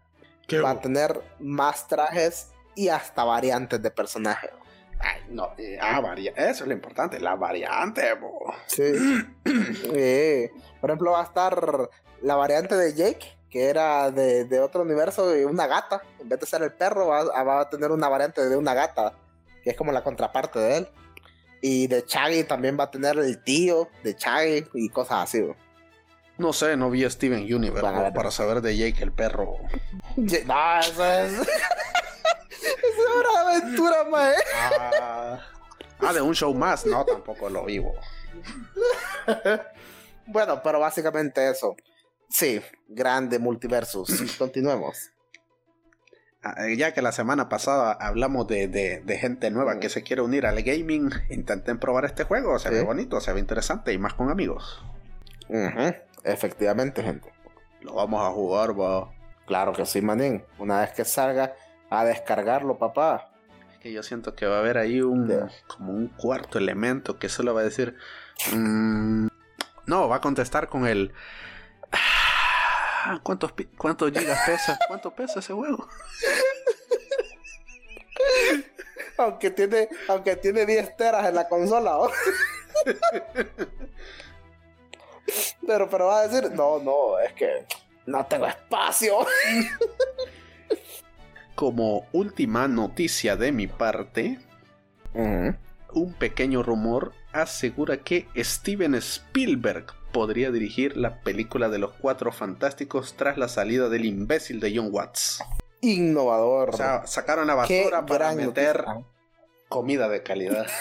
[0.47, 4.49] ¿Qué Va a tener más trajes y hasta variantes de personajes.
[5.03, 8.53] Ay, no, eh, ah, varia- Eso es lo importante, la variante, bo.
[8.67, 8.83] Sí.
[9.95, 10.49] Eh,
[10.81, 11.89] por ejemplo, va a estar
[12.21, 16.01] la variante de Jake, que era de, de otro universo, y una gata.
[16.19, 19.13] En vez de ser el perro, va, va a tener una variante de una gata,
[19.63, 20.87] que es como la contraparte de él.
[21.61, 25.45] Y de Chaggy también va a tener el tío de Chaggy y cosas así.
[26.37, 29.57] No sé, no vi a Steven Universe para saber de Jake el perro.
[30.17, 31.33] No, eso es.
[33.19, 34.35] una aventura, mae.
[35.01, 35.39] Ah,
[35.99, 37.93] ah, de un show más, no, tampoco lo vivo.
[40.25, 41.75] Bueno, pero básicamente eso.
[42.29, 44.35] Sí, grande multiversus.
[44.37, 45.11] Continuemos.
[46.41, 49.79] Ah, eh, Ya que la semana pasada hablamos de, de- de gente nueva Mm.
[49.79, 53.39] que se quiere unir al gaming, intenten probar este juego, se ve bonito, se ve
[53.39, 54.83] interesante y más con amigos.
[55.49, 55.93] Ujú,
[56.23, 57.31] Efectivamente, gente.
[57.81, 59.11] Lo vamos a jugar, va.
[59.45, 60.43] Claro que sí, manín.
[60.57, 61.53] Una vez que salga,
[62.01, 63.29] a descargarlo, papá.
[63.81, 67.53] Que yo siento que va a haber ahí un como un cuarto elemento que solo
[67.53, 67.97] va a decir
[68.53, 69.27] mm,
[69.85, 71.13] no, va a contestar con el
[71.91, 74.79] "Ah, ¿Cuántos, ¿Cuántos gigas pesa?
[74.87, 75.87] ¿Cuánto pesa ese juego?
[79.17, 81.97] Aunque tiene, aunque tiene 10 teras en la consola.
[85.67, 87.67] pero, pero va a decir, no, no, es que
[88.05, 89.25] no tengo espacio.
[91.55, 94.39] Como última noticia de mi parte,
[95.13, 103.15] un pequeño rumor asegura que Steven Spielberg podría dirigir la película de los Cuatro Fantásticos
[103.15, 105.43] tras la salida del imbécil de John Watts.
[105.81, 106.69] Innovador.
[106.69, 109.05] O sea, sacaron la basura para meter noticia.
[109.69, 110.67] comida de calidad.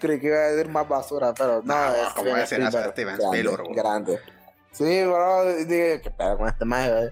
[0.00, 3.74] Creí que iba a decir más basura, pero no, No, es ¿cómo Steven Spielberg.
[3.74, 4.18] Grande.
[4.72, 7.10] Sí, bro, dije, qué pedo con este maje.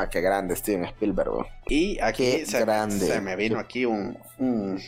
[0.00, 1.46] Ah, qué grande Steven Spielberg, bro.
[1.66, 3.06] Y aquí se, grande.
[3.06, 4.80] se me vino aquí un, un,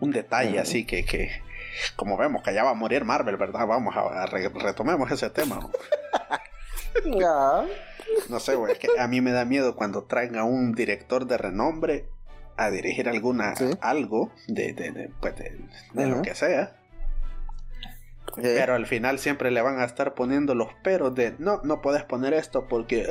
[0.00, 1.30] un detalle así que, que,
[1.96, 3.66] como vemos que ya va a morir Marvel, ¿verdad?
[3.66, 5.60] Vamos a, a re- retomemos ese tema.
[8.28, 11.26] No sé, güey, es que a mí me da miedo cuando traen a un director
[11.26, 12.08] de renombre
[12.56, 13.70] a dirigir alguna Sí.
[13.80, 16.76] algo de, de, de, pues, de- lo que sea.
[18.34, 18.42] Sí.
[18.42, 22.04] Pero al final siempre le van a estar poniendo los peros de no, no puedes
[22.04, 23.02] poner esto porque.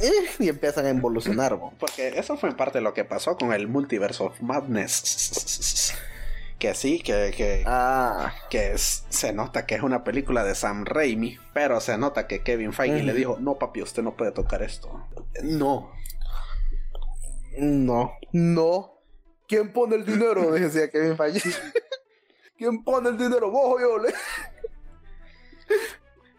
[0.00, 1.72] Eh, Y empiezan a involucionar, bro.
[1.78, 5.94] Porque eso fue en parte lo que pasó con el Multiverse of Madness.
[6.58, 10.84] Que sí, que, que, Ah, que es- se nota que es una película de Sam
[10.84, 14.62] Raimi, pero se nota que Kevin Feige le dijo, no papi, usted no puede tocar
[14.62, 15.06] esto.
[15.42, 15.92] No.
[17.58, 18.88] no, no.
[19.48, 20.50] ¿Quién pone el dinero?
[20.52, 21.50] Decía Kevin Feige.
[22.56, 23.50] ¿Quién pone el dinero?
[23.50, 23.98] ¿Vos yo?
[23.98, 24.12] le?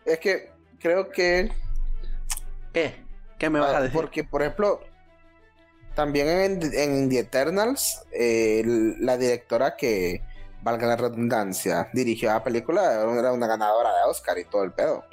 [0.05, 1.51] es que creo que
[2.74, 3.05] ¿Qué?
[3.38, 3.93] ¿Qué me vas a Ah, decir?
[3.93, 4.82] Porque, por ejemplo,
[5.95, 8.64] también en, en The Eternals, eh,
[8.99, 10.22] la directora que,
[10.64, 15.03] valga la redundancia, dirigió la película, era una ganadora de Oscar y todo el pedo.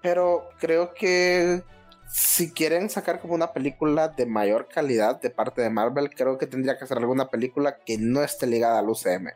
[0.00, 1.62] Pero creo que
[2.08, 6.46] si quieren sacar como una película de mayor calidad de parte de Marvel, creo que
[6.46, 9.32] tendría que ser alguna película que no esté ligada al UCM.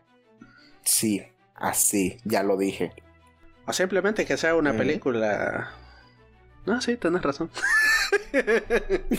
[0.91, 1.22] Sí,
[1.55, 2.93] así, ya lo dije.
[3.66, 4.78] O simplemente que sea una Ujú.
[4.78, 5.70] película...
[6.64, 7.51] No, sí, tenés razón.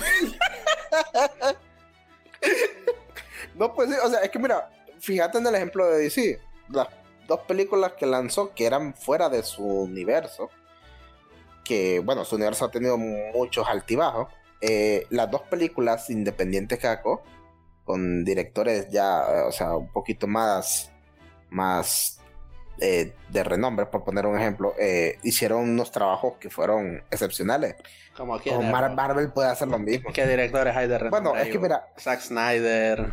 [3.55, 6.39] No, pues sí, o sea, es que mira, fíjate en el ejemplo de DC.
[6.69, 6.87] Las
[7.27, 10.49] dos películas que lanzó que eran fuera de su universo.
[11.65, 14.27] Que, bueno, su universo ha tenido muchos altibajos.
[14.61, 17.23] eh, las dos películas independientes que sacó,
[17.85, 20.91] con directores ya, eh, o sea, un poquito más,
[21.49, 22.19] más
[22.79, 27.75] eh, de renombre, por poner un ejemplo, eh, hicieron unos trabajos que fueron excepcionales.
[28.15, 28.39] Como.
[28.41, 30.11] Como Mar- Marvel puede hacer lo mismo.
[30.13, 31.21] ¿Qué directores hay de renombre?
[31.31, 33.11] Bueno, es que mira, Zack Snyder.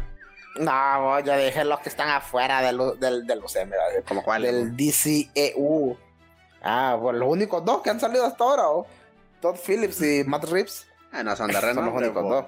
[0.59, 3.72] No, ya dije los que están afuera del, del, del UCM.
[4.09, 4.43] ¿Como cuál?
[4.43, 5.97] del DCEU.
[6.62, 8.87] Ah, pues los únicos dos que han salido hasta ahora, ¿o?
[9.41, 10.87] Todd Phillips y Matt Reeves.
[11.12, 12.07] Ah, no, son de Son los renombre.
[12.07, 12.28] únicos bo.
[12.34, 12.45] dos.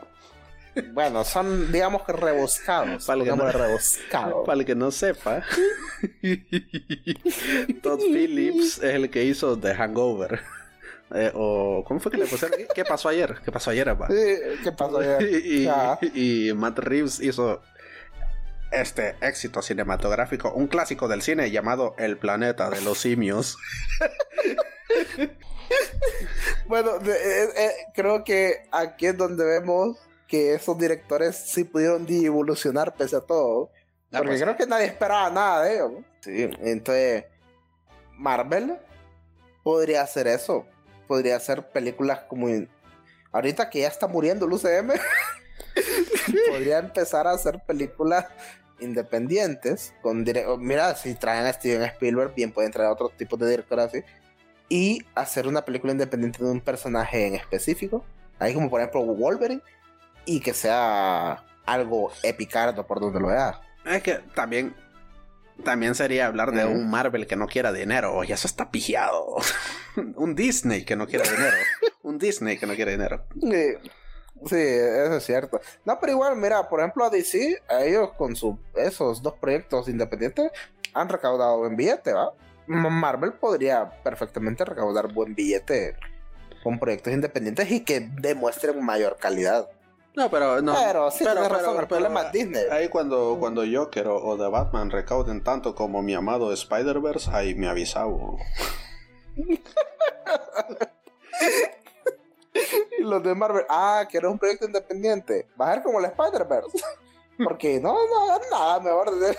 [0.93, 3.07] Bueno, son, digamos que rebuscados.
[3.07, 4.45] Para el que no-.
[4.45, 5.43] Para el que no sepa,
[7.83, 10.41] Todd Phillips es el que hizo The Hangover.
[11.15, 12.59] Eh, o, ¿Cómo fue que le pusieron?
[12.75, 13.37] ¿Qué pasó ayer?
[13.45, 13.89] ¿Qué pasó ayer?
[14.09, 15.23] Sí, ¿Qué pasó ayer?
[16.13, 17.63] y, y Matt Reeves hizo
[18.71, 23.57] este éxito cinematográfico, un clásico del cine llamado El planeta de los simios.
[26.67, 29.97] Bueno, de- eh, eh, creo que aquí es donde vemos
[30.29, 33.71] que esos directores sí pudieron evolucionar pese a todo.
[34.13, 35.93] Ah, Porque pues, creo que nadie esperaba nada de ellos.
[35.93, 36.05] ¿no?
[36.21, 37.25] Sí, entonces
[38.13, 38.77] Marvel
[39.65, 40.65] podría hacer eso.
[41.07, 42.47] Podría hacer películas como...
[43.33, 44.93] Ahorita que ya está muriendo el UCM,
[46.51, 48.27] podría empezar a hacer películas
[48.81, 49.95] independientes.
[50.03, 53.49] Con dire- Mira, si traen a Steven Spielberg, bien pueden traer a otros tipos de
[53.51, 54.03] directores así.
[54.69, 58.05] Y hacer una película independiente de un personaje en específico.
[58.39, 59.63] Ahí como por ejemplo Wolverine.
[60.29, 63.57] Y que sea algo epicardo por donde lo veas.
[63.87, 64.77] Es que también,
[65.65, 68.23] también sería hablar de un Marvel que no quiera dinero.
[68.25, 69.37] Y eso está pijado.
[70.17, 71.57] un Disney que no quiera dinero.
[72.03, 73.25] un Disney que no quiere dinero.
[73.41, 73.91] Sí,
[74.45, 75.61] sí, eso es cierto.
[75.87, 79.89] No, pero igual, mira, por ejemplo, a DC, a ellos con su, esos dos proyectos
[79.89, 80.53] independientes
[80.93, 82.33] han recaudado buen billete, ¿va?
[82.67, 85.97] Marvel podría perfectamente recaudar buen billete
[86.63, 89.71] con proyectos independientes y que demuestren mayor calidad.
[90.19, 90.75] No, pero no.
[90.75, 92.65] pero sí, tienes razón, el problema es Disney.
[92.73, 97.55] Ahí cuando, cuando Joker o, o The Batman recauden tanto como mi amado Spider-Verse, ahí
[97.55, 98.17] me avisaba.
[102.99, 105.47] Y los de Marvel, ah, que era un proyecto independiente.
[105.59, 106.79] Va a ser como el Spider-Verse.
[107.45, 109.37] Porque no, no nada mejor de.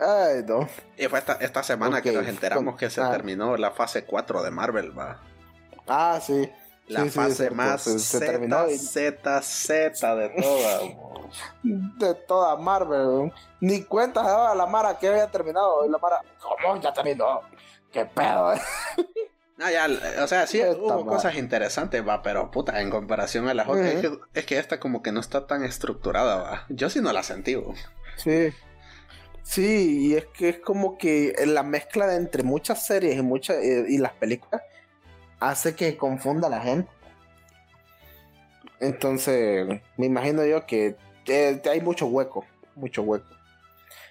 [0.00, 0.66] Ay, no.
[0.96, 3.10] Y fue esta, esta semana que nos enteramos con- que se ah.
[3.10, 5.20] terminó la fase 4 de Marvel, va.
[5.86, 6.50] Ah, sí.
[6.88, 10.82] La Sí, fase más se- se Z, y- Z, Z de todas.
[10.96, 11.28] bo.
[11.62, 13.32] de toda Marvel.
[13.60, 15.84] Ni cuenta se daba la Mara que había terminado.
[15.84, 17.40] Y la Mara, ¿cómo ya terminó?
[17.92, 18.52] ¿Qué pedo?
[18.54, 18.60] eh?"
[19.58, 19.88] No, ya,
[20.22, 23.86] o sea, sí, Esta hubo cosas interesantes, va, pero puta, en comparación a las otras,
[23.86, 26.66] es, que, es que esta como que no está tan estructurada, va.
[26.68, 27.72] Yo sí no la sentí, bo.
[28.16, 28.52] Sí.
[29.42, 33.56] Sí, y es que es como que la mezcla de entre muchas series y muchas
[33.56, 34.60] eh, y las películas
[35.40, 36.90] hace que confunda a la gente.
[38.80, 43.26] Entonces, me imagino yo que eh, hay mucho hueco, mucho hueco.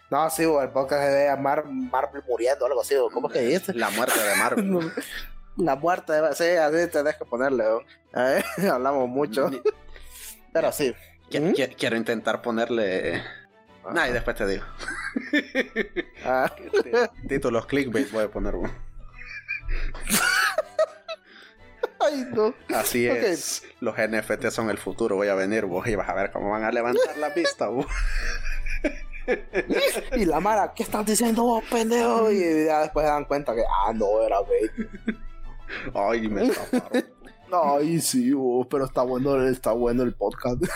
[0.10, 3.74] No, sí, el podcast se debe llamar Marvel muriendo, algo así, ¿cómo que dice?
[3.74, 4.92] La muerte de Marvel.
[5.58, 7.64] La muerte, de- sí, así te dejo ponerle.
[8.14, 9.50] Eh, hablamos mucho,
[10.52, 10.94] pero sí.
[11.32, 11.54] ¿Mm?
[11.54, 13.24] qui- Quiero intentar ponerle...
[13.94, 14.64] Nah, y después te digo.
[16.26, 16.52] Ah,
[17.30, 18.68] Títulos clickbait voy a poner, bo.
[22.06, 22.54] Ay, no.
[22.76, 23.64] Así es.
[23.80, 25.16] Los NFT son el futuro.
[25.16, 27.68] Voy a venir vos y vas a ver cómo van a levantar la vista.
[27.68, 27.86] vos.
[30.16, 32.32] Y la Mara, ¿qué estás diciendo vos, pendejo?
[32.32, 34.70] Y ya después se dan cuenta que, ah, no, era gay.
[35.96, 37.06] Ay, me escaparon.
[37.52, 40.62] Ay, sí, vos, pero está bueno, está bueno el podcast.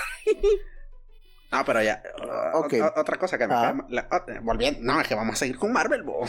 [1.52, 2.00] Ah, pero ya.
[2.54, 2.74] Ok.
[2.80, 3.74] o- o- otra cosa que me Ah.
[3.90, 4.08] la-
[4.44, 4.82] volviendo.
[4.84, 6.20] No, es que vamos a seguir con Marvel, bo.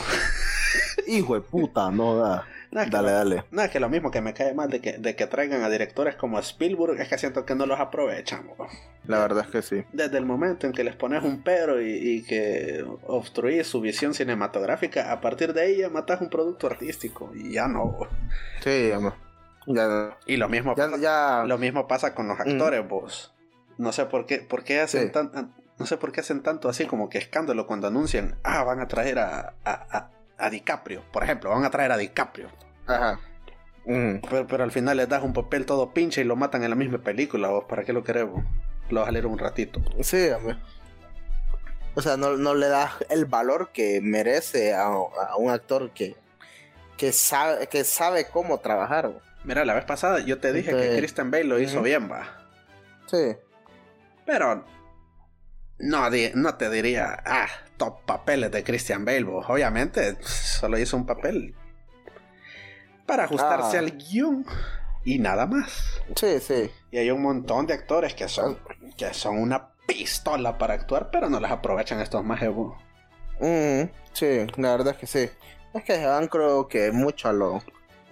[1.05, 2.43] Hijo de puta, no da.
[2.71, 3.43] No, es que Dale, lo- dale.
[3.51, 5.69] No, es que lo mismo que me cae mal de que, de que traigan a
[5.69, 8.47] directores como Spielberg es que siento que no los aprovechan.
[8.47, 8.67] bo.
[9.07, 9.83] La verdad es que sí.
[9.91, 14.13] Desde el momento en que les pones un pero y, y que obstruís su visión
[14.13, 17.31] cinematográfica, a partir de ahí ya matas un producto artístico.
[17.35, 17.85] Y ya no.
[17.87, 18.07] bo.
[18.63, 18.91] Sí.
[19.67, 21.43] Ya, Y lo mismo ya, ya.
[21.45, 23.33] Lo mismo pasa con los actores, vos.
[23.77, 25.11] No sé por qué, por qué hacen Sí.
[25.11, 28.79] tan, no sé por qué hacen tanto así como que escándalo cuando anuncian, ah, van
[28.79, 30.11] a traer a, a, a-
[30.41, 32.49] a DiCaprio, por ejemplo, van a traer a DiCaprio.
[32.87, 33.19] Ajá.
[33.85, 34.17] Mm.
[34.29, 36.75] Pero, pero al final les das un papel todo pinche y lo matan en la
[36.75, 38.43] misma película, vos, ¿para qué lo queremos?
[38.89, 39.81] Lo vas a leer un ratito.
[40.01, 40.57] Sí, hombre.
[41.95, 46.15] O sea, no, no le das el valor que merece a, a un actor que,
[46.97, 49.11] que, sabe, que sabe cómo trabajar.
[49.43, 50.97] Mira, la vez pasada yo te dije que Ok.
[50.97, 52.37] Christian Bale lo hizo bien, va.
[53.07, 53.35] Sí.
[54.25, 54.63] Pero
[55.79, 57.47] no, no te diría, ah,
[57.81, 59.43] top papeles de Christian Bale, vos.
[59.49, 61.55] Obviamente, solo hizo un papel
[63.07, 63.79] para ajustarse Ah.
[63.79, 64.45] al guion
[65.03, 65.99] y nada más.
[66.15, 66.69] Sí, sí.
[66.91, 68.59] Y hay un montón de actores que son,
[68.95, 72.39] que son una pistola para actuar, pero no las aprovechan estos más.
[73.39, 75.29] Mm, sí, la verdad es que sí.
[75.73, 77.63] Es que se van creo que mucho a lo,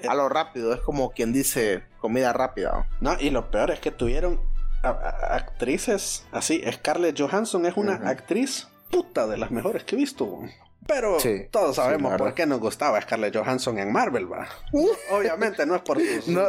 [0.07, 0.73] a lo rápido.
[0.73, 2.87] Es como quien dice comida rápida.
[3.01, 4.41] No, y lo peor es que tuvieron
[4.81, 6.63] a- a- actrices así.
[6.71, 10.39] Scarlett Johansson es una actriz puta de las mejores que he visto.
[10.87, 14.47] Pero Sí, todos sabemos por qué nos gustaba Scarlett Johansson en Marvel, va.
[15.11, 16.43] Obviamente no es por sus, No,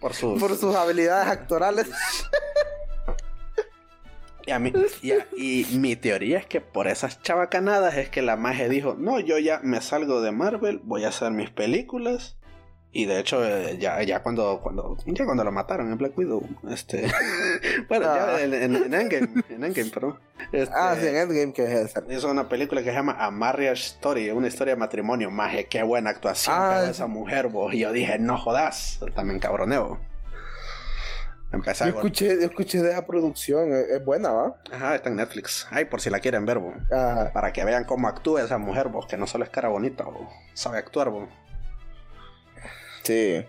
[0.00, 1.88] por sus, por sus habilidades actorales.
[4.46, 4.72] y, a mí-
[5.02, 8.94] y a- y mi teoría es que por esas chabacanadas es que la magia dijo,
[8.98, 12.36] no, yo ya me salgo de Marvel, voy a hacer mis películas.
[12.92, 16.42] Y de hecho, eh, ya, ya cuando, cuando, ya cuando lo mataron en Black Widow,
[16.70, 17.06] este,
[17.88, 18.40] bueno, ya Ah.
[18.40, 20.18] en, en, en Endgame, en Endgame, perdón.
[20.50, 22.02] Este, Ah, sí, en Endgame que es esa.
[22.10, 25.30] Hizo una película que se llama A Marriage Story, una historia de matrimonio.
[25.30, 26.90] Maje, qué buena actuación Ah, sí.
[26.90, 27.72] esa mujer, vos.
[27.72, 30.00] Y yo dije, no jodas, también cabroneo.
[31.52, 33.72] Empecé Yo escuché, yo escuché de esa producción.
[33.72, 34.56] Es, es buena, ¿va?
[34.72, 35.66] Ajá, está en Netflix.
[35.70, 36.74] Ay, por si la quieren ver, vos.
[36.92, 40.04] Ah, Para que vean cómo actúa esa mujer, vos, que no solo es cara bonita,
[40.04, 40.28] vos.
[40.54, 41.28] Sabe actuar, vos.
[43.02, 43.44] Sí.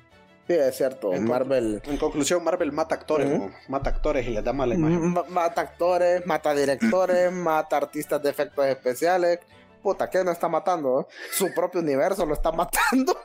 [0.47, 1.13] Sí, es cierto.
[1.13, 1.81] En Marvel.
[1.85, 3.29] En conclusión, Marvel mata actores.
[3.69, 5.13] Mata actores y les da mala imagen.
[5.13, 9.39] Ma- Mata actores, mata directores, mata artistas de efectos especiales.
[9.81, 11.01] Puta, ¿qué no está matando?
[11.01, 11.13] eh?
[11.31, 13.17] Su propio universo lo está matando.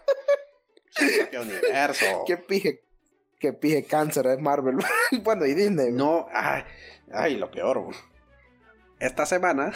[1.30, 2.04] Qué universo.
[2.26, 2.82] qué pije,
[3.40, 4.76] qué pije cáncer es Marvel.
[5.22, 5.90] bueno, y Disney.
[5.92, 6.62] No, ay,
[7.12, 7.96] ay, lo peor, vos.
[8.98, 9.72] Esta semana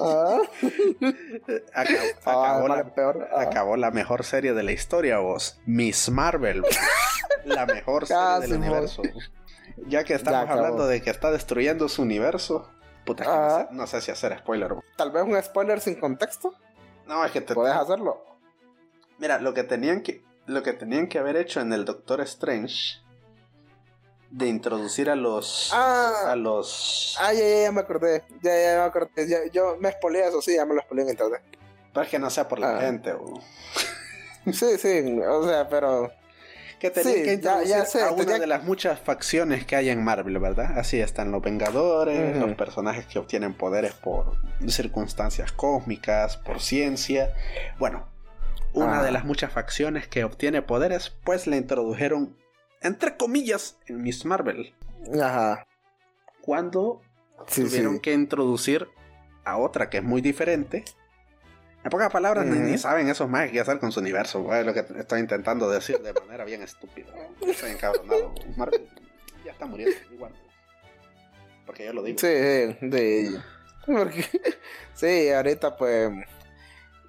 [0.00, 0.38] Ah,
[1.74, 3.28] acabó, ah, acabó vale, la, peor.
[3.32, 3.42] Ah.
[3.42, 5.60] acabó la mejor serie de la historia, vos.
[5.66, 6.62] Miss Marvel.
[6.62, 6.78] vos.
[7.44, 8.66] la mejor serie del vos.
[8.68, 9.02] universo.
[9.86, 12.70] Ya que estamos hablando de que está destruyendo su universo.
[13.04, 14.74] Puta, no, sé, no sé si hacer spoiler.
[14.74, 14.84] vos.
[14.96, 16.54] Tal vez un spoiler sin contexto.
[17.08, 17.52] No, es que te...
[17.54, 18.22] Puedes hacerlo.
[19.18, 20.22] Mira, lo que tenían que...
[20.46, 23.00] Lo que tenían que haber hecho en el Doctor Strange
[24.32, 28.24] de introducir a los a Ah, los ah ya, ya, ya me acordé.
[28.42, 29.28] Ya, ya me acordé.
[29.28, 31.42] Ya- yo me spoileé eso, sí, ya me lo spoileé en internet.
[31.92, 32.80] para que no sea por la Ah.
[32.80, 33.34] gente o
[34.52, 36.10] Sí, sí, o sea, pero.
[36.80, 39.76] que tenían Sí, que introducir ya sé, a una tenía- de las muchas facciones que
[39.76, 40.76] hay en Marvel, ¿verdad?
[40.78, 44.32] Así están los Vengadores, los personajes que obtienen poderes por
[44.66, 47.32] circunstancias cósmicas, por ciencia.
[47.78, 48.08] Bueno,
[48.72, 49.02] una Ah.
[49.04, 52.36] de las muchas facciones que obtiene poderes, pues la introdujeron
[52.82, 54.74] entre comillas en Miss Marvel,
[55.20, 55.66] Ajá.
[56.40, 57.00] cuando
[57.48, 58.00] Sí, tuvieron sí.
[58.00, 58.88] que introducir
[59.44, 60.84] a otra que es muy diferente
[61.84, 64.54] En pocas palabras, ni- saben esos más qué hacer con su universo.
[64.54, 67.08] Es lo que estoy intentando decir de manera bien estúpida.
[67.44, 68.32] Estoy encabronado.
[68.56, 68.88] Marvel
[69.44, 70.32] ya está muriendo, igual.
[71.66, 72.18] Porque yo lo digo.
[72.20, 73.40] Sí, de
[73.84, 74.24] porque
[74.94, 76.12] sí, ahorita pues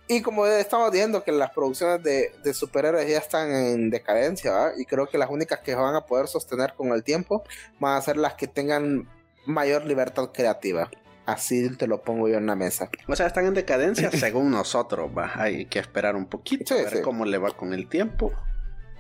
[0.08, 4.74] y como estamos viendo que las producciones de, de superhéroes ya están en decadencia, ¿verdad?
[4.78, 7.44] y creo que las únicas que van a poder sostener con el tiempo
[7.80, 9.08] van a ser las que tengan
[9.46, 10.90] mayor libertad creativa.
[11.26, 12.90] Así te lo pongo yo en la mesa.
[13.08, 15.32] O sea, están en decadencia según nosotros, va.
[15.36, 17.02] Hay que esperar un poquito, Sí, a ver sí.
[17.02, 18.34] cómo le va con el tiempo.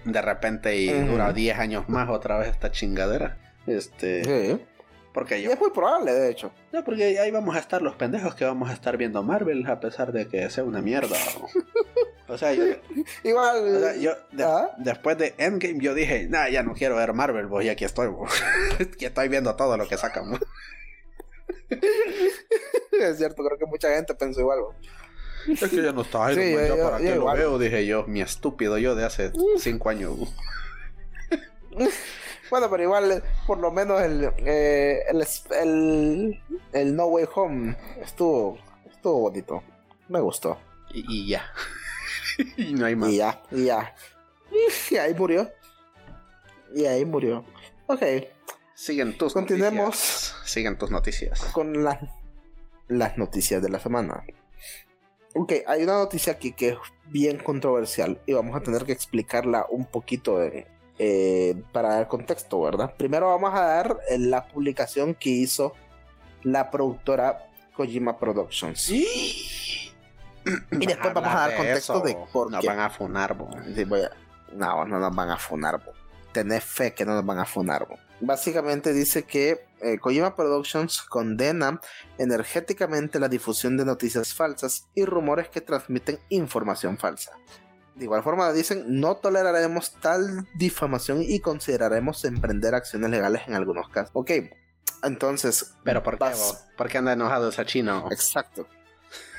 [0.05, 3.37] De repente y dura 10 años más otra vez esta chingadera.
[3.67, 4.65] Este, Sí.
[5.13, 6.51] Porque Y yo, es muy probable, de hecho.
[6.71, 9.79] no, porque ahí vamos a estar los pendejos que vamos a estar viendo Marvel a
[9.79, 11.15] pesar de que sea una mierda.
[12.29, 12.63] O sea, yo,
[13.23, 13.57] Igual.
[13.75, 14.69] o sea, yo de- ¿Ah?
[14.77, 18.09] después de Endgame yo dije, nah, ya no quiero ver Marvel, pues y aquí estoy,
[18.97, 20.39] que estoy viendo todo lo que sacan.
[21.69, 24.59] Es cierto, creo que mucha gente pensó igual.
[25.47, 27.37] Es que ya no está Iron Sí, Man, yo- ya para yo qué lo igual.
[27.37, 30.11] veo, dije yo, mi estúpido yo de hace 5 años.
[32.53, 35.25] Bueno, pero igual, por lo menos el, eh, el,
[35.59, 36.39] el,
[36.71, 38.59] el No Way Home estuvo,
[38.91, 39.63] estuvo bonito.
[40.07, 40.59] Me gustó.
[40.93, 41.51] Y, y ya.
[42.57, 43.09] y no hay más.
[43.09, 43.95] Y ya, y ya.
[44.91, 45.51] Y ahí murió.
[46.75, 47.43] Y ahí murió.
[47.87, 48.03] Ok,
[48.75, 49.85] Siguen tus Continuemos.
[49.87, 50.35] noticias.
[50.45, 51.39] Siguen tus noticias.
[51.53, 51.97] con las,
[52.87, 54.23] las noticias de la semana.
[55.33, 56.77] Ok, hay una noticia aquí que es
[57.07, 60.67] bien controversial y vamos a tener que explicarla un poquito en-
[60.99, 62.93] eh, para dar contexto, ¿verdad?
[62.97, 65.73] Primero vamos a dar eh, la publicación que hizo
[66.43, 68.81] la productora Kojima Productions.
[68.81, 69.07] Sí.
[70.71, 72.67] Y después vamos a dar contexto de por Nos qué.
[72.67, 73.49] van a funar, bo.
[73.73, 74.11] Sí, voy a-
[74.53, 75.93] No, no nos van a funar, bo.
[76.33, 77.95] Tenés fe que no nos van a funar, bo.
[78.19, 81.79] Básicamente dice que eh, Kojima Productions condena
[82.17, 87.31] energéticamente la difusión de noticias falsas y rumores que transmiten información falsa.
[87.95, 93.87] De igual forma dicen, no toleraremos tal difamación y consideraremos emprender acciones legales en algunos
[93.89, 94.09] casos.
[94.13, 94.31] Ok,
[95.03, 95.75] entonces...
[95.83, 96.31] Pero ¿por qué?
[96.75, 98.07] ¿Por qué anda enojado esa chino?
[98.11, 98.67] Exacto.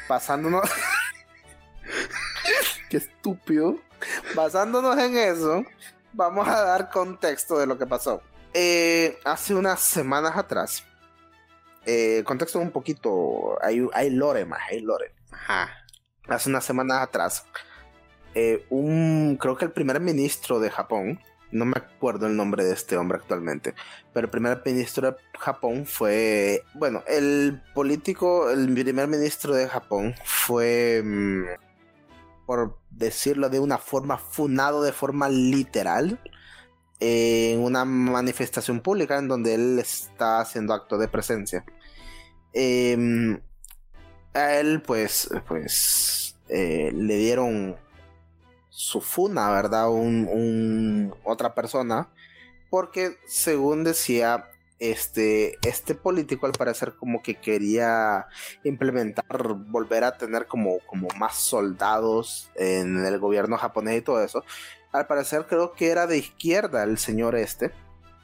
[0.06, 0.70] Pasándonos.
[2.88, 3.78] Qué estúpido.
[4.34, 5.64] Basándonos en eso,
[6.12, 8.22] vamos a dar contexto de lo que pasó.
[8.52, 10.84] Eh, hace unas semanas atrás.
[11.86, 13.58] eh, contexto un poquito.
[13.62, 15.12] Hay, hay lore más, hay lore.
[15.32, 15.70] Ajá.
[16.28, 17.44] Hace unas semanas atrás.
[18.34, 19.36] Eh, un.
[19.40, 21.20] Creo que el primer ministro de Japón.
[21.52, 23.74] No me acuerdo el nombre de este hombre actualmente.
[24.12, 26.64] Pero el primer ministro de Japón fue.
[26.74, 31.02] Bueno, el político, el primer ministro de Japón fue.
[31.04, 31.44] mm,
[32.46, 36.20] por decirlo de una forma, funado de forma literal.
[37.00, 41.64] En una manifestación pública en donde él está haciendo acto de presencia.
[42.52, 43.40] Em,
[44.34, 45.28] a él, pues.
[45.46, 46.36] Pues.
[46.48, 47.76] eh, le dieron
[48.76, 49.88] su funa, ¿verdad?
[49.88, 52.08] Un, un- otra persona.
[52.70, 54.48] Porque según decía,
[54.80, 58.26] este, este político al parecer como que quería
[58.64, 59.24] implementar,
[59.68, 64.44] volver a tener como, como más soldados en el gobierno japonés y todo eso.
[64.90, 67.70] Al parecer creo que era de izquierda el señor este,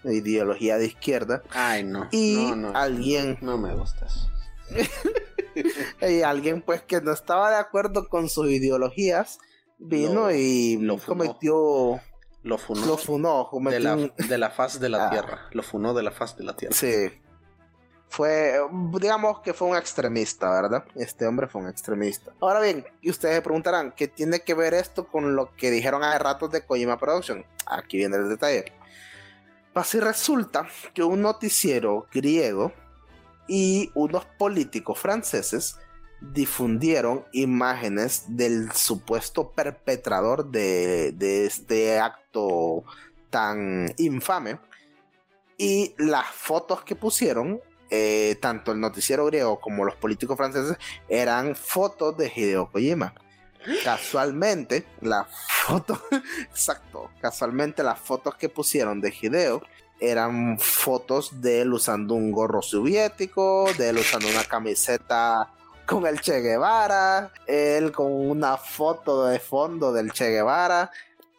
[0.03, 1.43] de ideología de izquierda.
[1.51, 2.09] Ay, no.
[2.11, 2.77] Y no, no.
[2.77, 4.29] alguien, No me gustas.
[6.09, 9.39] y alguien pues que no estaba de acuerdo con sus ideologías,
[9.81, 12.01] vino Lo- y lo cometió,
[12.43, 12.87] Lo funó.
[12.87, 15.11] lo funó, de, la, un- de la faz de la Ah.
[15.11, 15.49] tierra.
[15.53, 16.75] Lo funó de la faz de la tierra.
[16.77, 17.11] Sí.
[18.09, 18.59] Fue,
[19.01, 20.85] digamos que fue un extremista, ¿verdad?
[20.97, 22.33] Este hombre fue un extremista.
[22.41, 26.03] Ahora bien, y ustedes se preguntarán, ¿qué tiene que ver esto con lo que dijeron
[26.03, 27.45] hace ratos de Kojima Production?
[27.67, 28.73] Aquí viene el detalle.
[29.75, 32.73] Así resulta que un noticiero griego
[33.47, 35.79] y unos políticos franceses
[36.21, 42.85] difundieron imágenes del supuesto perpetrador de, de este acto
[43.31, 44.59] tan infame
[45.63, 47.61] y las fotos que pusieron,
[47.91, 53.13] eh, tanto el noticiero griego como los políticos franceses, eran fotos de Hideo Kojima.
[53.85, 55.27] Casualmente, las
[55.67, 56.01] fotos,
[56.51, 59.63] exacto, casualmente las fotos que pusieron de Hideo
[60.01, 65.53] eran fotos de él usando un gorro soviético, de él usando una camiseta
[65.91, 70.91] con el Che Guevara, él con una foto de fondo del Che Guevara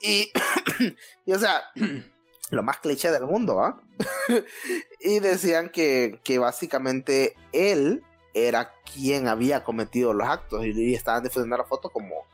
[0.01, 0.31] y,
[1.25, 1.63] y o sea,
[2.51, 3.79] lo más cliché del mundo, ¿ah?
[4.99, 11.23] y decían que, que básicamente él era quien había cometido los actos y, y estaban
[11.23, 12.25] difundiendo la foto como,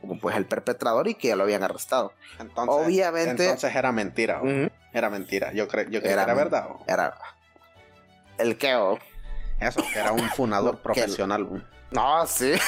[0.00, 2.12] como pues el perpetrador y que ya lo habían arrestado.
[2.38, 4.40] Entonces, Obviamente- Entonces era mentira.
[4.42, 4.70] Ujú.
[4.92, 5.52] Era mentira.
[5.52, 6.68] Yo, cre yo creí Era que era verdad.
[6.68, 6.84] bo.
[6.86, 7.14] Era
[8.38, 8.74] el que
[9.60, 11.66] Eso, que era un funador profesional.
[11.90, 12.52] No, sí.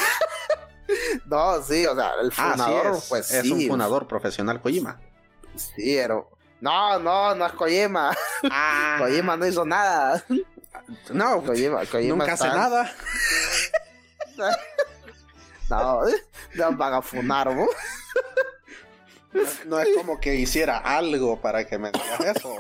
[1.27, 3.53] No, sí, o sea, el Ah, sí, es, pues es sí.
[3.53, 4.99] un fundador profesional Kojima.
[5.55, 6.31] Sí, pero.
[6.63, 8.17] No, no, no es Kojima.
[8.51, 10.25] Ah, Kojima no hizo nada.
[11.11, 12.91] no, Kojima, Kojima nunca hace nada.
[15.69, 16.01] No,
[16.55, 17.67] no van a funar, ¿no?
[19.67, 22.57] No es como que hiciera algo para que me digas eso.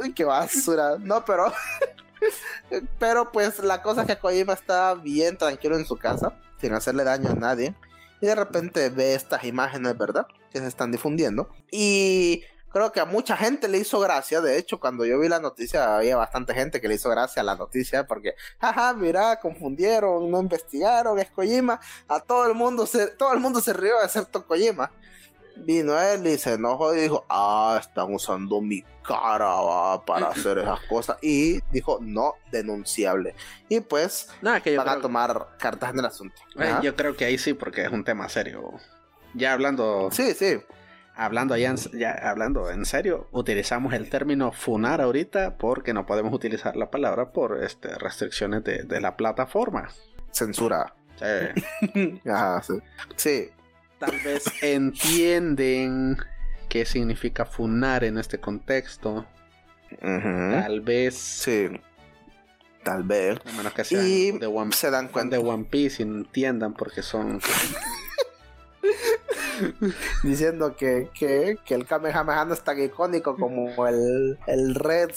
[0.00, 0.96] Uy, qué basura.
[0.98, 1.52] No, pero.
[2.98, 7.02] Pero pues la cosa es que Kojima está bien tranquilo en su casa, sin hacerle
[7.02, 7.74] daño a nadie.
[8.20, 10.26] Y de repente ve estas imágenes, ¿verdad?
[10.52, 11.48] Que se están difundiendo.
[11.70, 14.40] Y creo que a mucha gente le hizo gracia.
[14.40, 17.44] De hecho, cuando yo vi la noticia, había bastante gente que le hizo gracia a
[17.44, 18.06] la noticia.
[18.06, 21.80] Porque, jaja, mira, confundieron, no investigaron, es Kojima.
[22.08, 24.90] A todo el mundo se, todo el mundo se rió, excepto Kojima.
[25.64, 30.58] Vino él y se enojó y dijo, ah, están usando mi cara va, para hacer
[30.58, 31.16] esas cosas.
[31.22, 33.34] Y dijo, no, denunciable.
[33.68, 36.36] Y pues No, es que van a tomar cartas en el asunto.
[36.58, 38.72] eh, yo creo que ahí sí, porque es un tema serio.
[39.34, 40.60] Ya hablando, Sí, sí.
[41.14, 46.32] hablando ya, en, ya hablando en serio, utilizamos el término funar ahorita porque no podemos
[46.32, 49.88] utilizar la palabra por este, restricciones de, de la plataforma.
[50.32, 50.94] Censura.
[51.16, 52.20] Sí.
[52.28, 52.74] Ajá, sí.
[53.16, 53.50] Sí.
[54.00, 56.16] Tal vez entienden
[56.68, 59.26] qué significa funar en este contexto.
[60.00, 61.68] Tal vez, Sí.
[62.82, 63.38] Tal vez.
[63.44, 65.36] a menos que sean Y de One, se dan cuenta.
[65.36, 67.38] de One Piece y entiendan porque son
[70.22, 75.10] Diciendo que, que, que el Kamehameha no es tan icónico como el, el Red,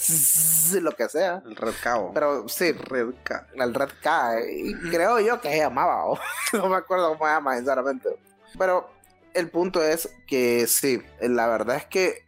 [0.82, 1.42] lo que sea.
[1.46, 2.10] el Red Cao.
[2.12, 3.46] Pero sí, Red K.
[3.54, 4.34] el Red K.
[4.46, 6.18] Y creo yo que se llamaba.
[6.52, 8.10] no me acuerdo cómo se llama, sinceramente.
[8.58, 8.90] Pero
[9.34, 12.24] el punto es que sí, la verdad es que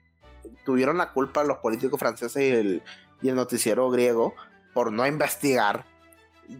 [0.65, 2.83] tuvieron la culpa los políticos franceses y el,
[3.23, 4.35] y el noticiero griego
[4.75, 5.85] por no investigar.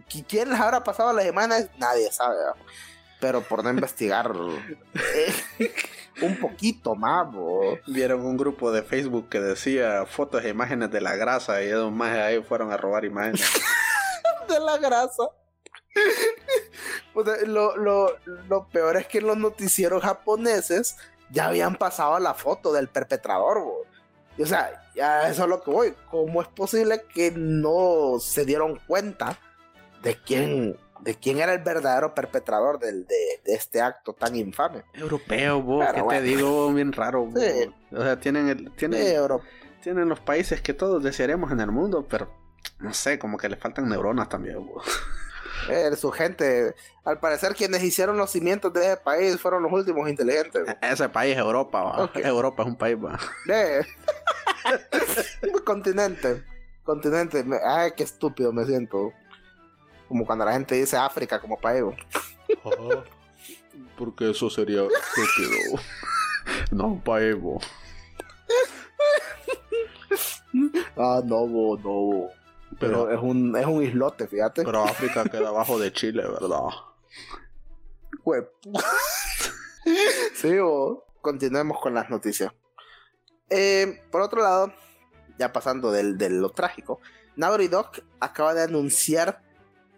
[0.09, 1.69] ¿Qui- ¿Quién les habrá pasado las imágenes?
[1.77, 2.37] Nadie sabe.
[3.19, 4.31] Pero por no investigar
[5.15, 5.73] eh,
[6.21, 7.31] un poquito más.
[7.31, 7.77] bo.
[7.87, 11.91] Vieron un grupo de Facebook que decía fotos e imágenes de la grasa y esos
[11.91, 13.41] más ahí fueron a robar imágenes.
[14.49, 15.23] de la grasa.
[17.13, 18.15] O sea, lo, lo-
[18.47, 20.97] lo peor es que los noticieros japoneses
[21.31, 23.59] ya habían pasado la foto del perpetrador.
[23.63, 23.81] bo.
[24.37, 25.93] Y, o sea, ya eso es lo que voy.
[26.11, 29.39] ¿Cómo es posible que no se dieron cuenta
[30.03, 34.83] de quién, de quién era el verdadero perpetrador del- de, de este acto tan infame?
[34.93, 36.21] Europeo, vos, que bueno.
[36.21, 37.25] te digo bien raro.
[37.25, 37.39] bo.
[37.39, 37.73] Sí.
[37.95, 39.01] O sea, tienen, el, tienen,
[39.81, 42.31] tienen los países que todos desearíamos en el mundo, pero
[42.79, 44.63] no sé, como que le faltan neuronas también.
[44.63, 44.83] bo.
[45.69, 50.09] Eh, su gente, al parecer quienes hicieron los cimientos de ese país fueron los últimos
[50.09, 50.65] inteligentes.
[50.65, 50.73] bo.
[50.81, 52.11] Ese país es Europa, va.
[52.15, 53.19] Europa es un país, va.
[53.49, 53.81] Eh.
[55.65, 56.43] continente.
[56.83, 57.43] Continente.
[57.65, 59.11] Ay, qué estúpido me siento.
[60.07, 61.83] Como cuando la gente dice África como país.
[61.83, 61.93] bo.
[63.97, 65.81] Porque eso sería estúpido.
[66.71, 67.59] no, un país, bo.
[70.95, 71.83] Ah, no, bo, no.
[71.83, 72.31] bo.
[72.79, 74.63] Pero Pero, es un, es un islote, fíjate.
[74.63, 76.59] pero África queda abajo de Chile, ¿verdad?
[80.35, 81.05] Sí, bo.
[81.21, 82.51] continuemos con las noticias.
[83.49, 84.73] Eh, por otro lado,
[85.39, 86.99] ya pasando del, de lo trágico,
[87.35, 89.41] Naughty Dog acaba de anunciar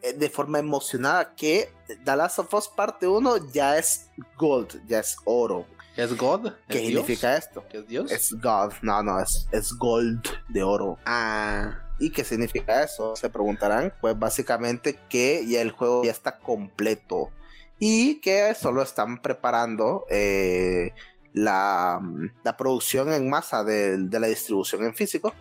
[0.02, 1.72] eh, de forma emocionada que
[2.06, 5.66] The Last of Us Parte 1 ya es Gold, ya es oro.
[5.98, 6.52] ¿Es God?
[6.70, 7.02] ¿Qué ¿Es Dios?
[7.02, 7.66] significa esto?
[7.70, 8.12] ¿Qué es Dios?
[8.12, 10.98] Es Gold, no, no, es, es Gold de oro.
[11.06, 13.16] Ah, ¿Y qué significa eso?
[13.16, 13.94] Se preguntarán.
[14.02, 17.32] Pues básicamente que ya el juego ya está completo
[17.78, 20.94] y que solo están preparando eh,
[21.34, 22.02] la,
[22.44, 25.34] la producción en masa de, de la distribución en físico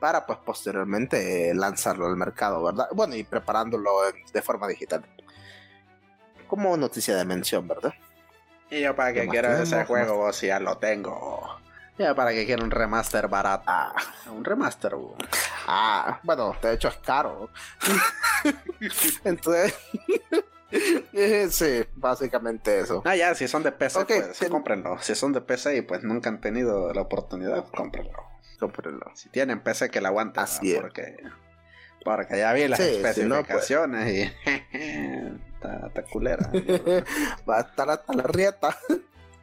[0.00, 2.88] para pues posteriormente eh, lanzarlo al mercado, ¿verdad?
[2.92, 3.90] Bueno, y preparándolo
[4.32, 5.04] de forma digital.
[6.48, 7.92] Como noticia de mención, ¿verdad?
[8.70, 11.58] y yo para ¿Qué que quiero ese ¿Qué juego vos, si ya lo tengo.
[12.00, 13.64] Ya para que quiero un remaster barato.
[13.66, 13.92] Ah,
[14.32, 14.94] Un remaster,
[15.66, 17.50] ah, bueno, de hecho es caro.
[19.24, 19.74] Entonces,
[21.54, 23.02] sí, básicamente eso.
[23.04, 24.98] Ah, ya, si son de PC, Ok, pues ten- cómprenlo.
[25.02, 28.18] Si son de PC y pues nunca han tenido la oportunidad, cómprenlo.
[28.58, 29.10] Cómprenlo.
[29.14, 30.74] Si tienen PC que la aguanten, Así ¿no?
[30.76, 30.80] es.
[30.80, 31.16] porque
[32.02, 34.48] Porque ya vi las Sí, si no, especificaciones y.
[35.54, 36.50] está, está culera.
[37.48, 38.74] Va a estar hasta la rieta.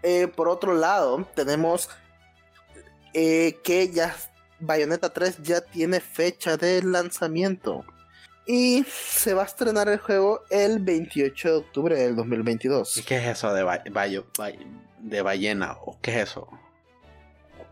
[0.01, 1.89] Eh, por otro lado, tenemos
[3.19, 4.15] eh, que ya
[4.59, 7.83] Bayonetta 3 ya tiene fecha de lanzamiento.
[8.45, 13.03] Y se va a estrenar el juego el 28 de octubre del ¿Y 2022.
[13.07, 14.59] qué es eso de, ba- bayo- bay-
[14.99, 15.77] de ballena?
[15.83, 16.47] ¿O qué es eso?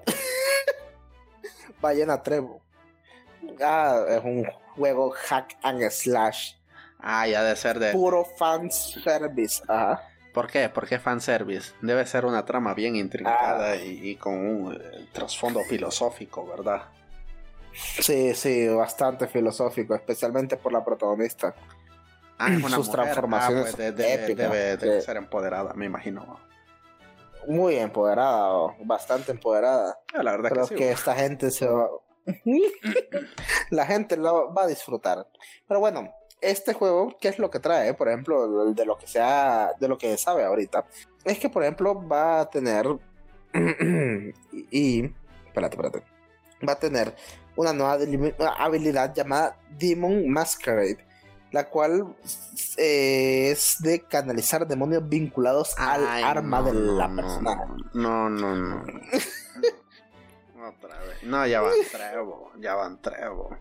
[1.81, 2.61] Ballena Trevo.
[3.61, 4.43] Ah, es un
[4.75, 6.53] juego hack and slash.
[6.99, 7.91] Ah, ya de ser de.
[7.91, 9.61] Puro fanservice.
[9.67, 10.01] Ajá.
[10.35, 10.69] ¿Por qué?
[10.69, 11.73] ¿Por qué fanservice?
[11.81, 13.75] Debe ser una trama bien intrincada Ah.
[13.77, 16.83] y, y con un eh, trasfondo filosófico, ¿verdad?
[17.73, 21.55] Sí, sí, bastante filosófico, especialmente por la protagonista.
[22.37, 23.03] Ah, es una Sus mujer.
[23.03, 26.39] transformaciones Ah, pues de- de- épicas, debe, ser empoderada, me imagino.
[27.47, 28.51] Muy empoderada,
[28.83, 29.97] bastante empoderada.
[30.13, 30.75] Ah, la verdad Creo que sí.
[30.75, 31.87] que esta gente se va...
[33.69, 35.27] la gente lo va a disfrutar.
[35.67, 36.11] Pero bueno,
[36.41, 37.93] este juego, ¿qué es lo que trae?
[37.93, 40.85] Por ejemplo, de lo que sea, de lo que sabe ahorita,
[41.23, 42.85] es que por ejemplo va a tener
[43.53, 44.33] y,
[44.71, 45.13] y-
[45.47, 46.03] espérate, espérate.
[46.67, 47.15] Va a tener
[47.55, 47.97] una nueva
[48.57, 50.97] habilidad llamada Demon Masquerade,
[51.51, 52.15] la cual
[52.77, 57.55] eh, es de canalizar demonios vinculados al Ay, arma no, de la no, persona.
[57.93, 58.83] No, no, no.
[58.83, 58.83] no.
[60.67, 61.23] Otra vez.
[61.23, 63.55] No, ya van trevo, ya van trevo.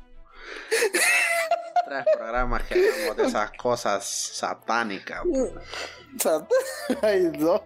[1.84, 5.22] Tres programas que hablamos de esas cosas satánicas.
[5.24, 6.46] O sea,
[7.02, 7.62] ay, no.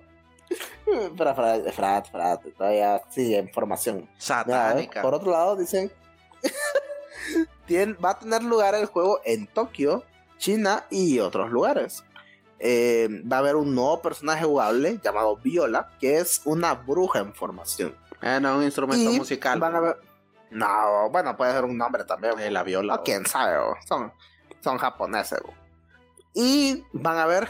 [0.87, 3.97] Espera, espera, espera, espera, todavía sigue información.
[3.99, 5.03] Mira, Satánica.
[5.03, 5.93] por otro lado, dicen.
[8.05, 10.05] va a tener lugar el juego en Tokio,
[10.39, 12.05] China y otros lugares.
[12.61, 17.35] Eh, va a haber un nuevo personaje jugable llamado Viola, que es una bruja en
[17.35, 17.95] formación.
[18.22, 19.61] Eh, no, un instrumento Y musical.
[19.61, 20.07] Van a ver.
[20.51, 22.38] No, bueno, puede ser un nombre también.
[22.40, 22.96] Eh, la viola.
[22.96, 24.12] O quién sabe, son,
[24.61, 25.40] son japoneses.
[26.34, 27.49] Y van a haber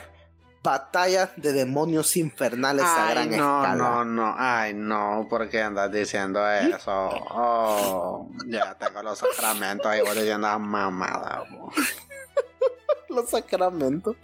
[0.62, 3.74] batallas de demonios infernales a gran no, escala.
[3.74, 7.08] no, no, ay, no, ¿por qué andas diciendo eso?
[7.30, 11.44] Oh, ya tengo los sacramentos y voy diciendo "Ah, mamada.
[11.50, 11.72] bo".
[13.08, 14.16] Los sacramentos.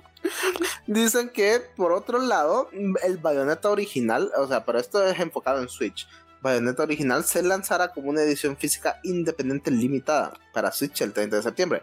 [0.87, 2.68] Dicen que, por otro lado,
[3.03, 6.07] el Bayonetta original, o sea, pero esto es enfocado en Switch.
[6.45, 11.42] Bayonetta original se lanzará como una edición física independiente limitada para Switch el 30 de
[11.42, 11.82] septiembre.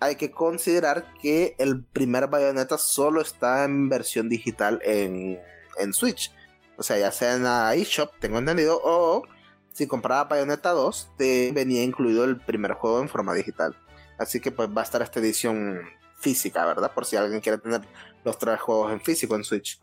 [0.00, 5.38] Hay que considerar que el primer Bayonetta solo está en versión digital en,
[5.78, 6.32] en Switch.
[6.78, 9.24] O sea, ya sea en la eShop, tengo entendido, o
[9.72, 13.76] si compraba Bayonetta 2, te venía incluido el primer juego en forma digital.
[14.16, 15.82] Así que pues va a estar esta edición
[16.16, 16.94] física, ¿verdad?
[16.94, 17.82] Por si alguien quiere tener
[18.24, 19.78] los tres juegos en físico en Switch.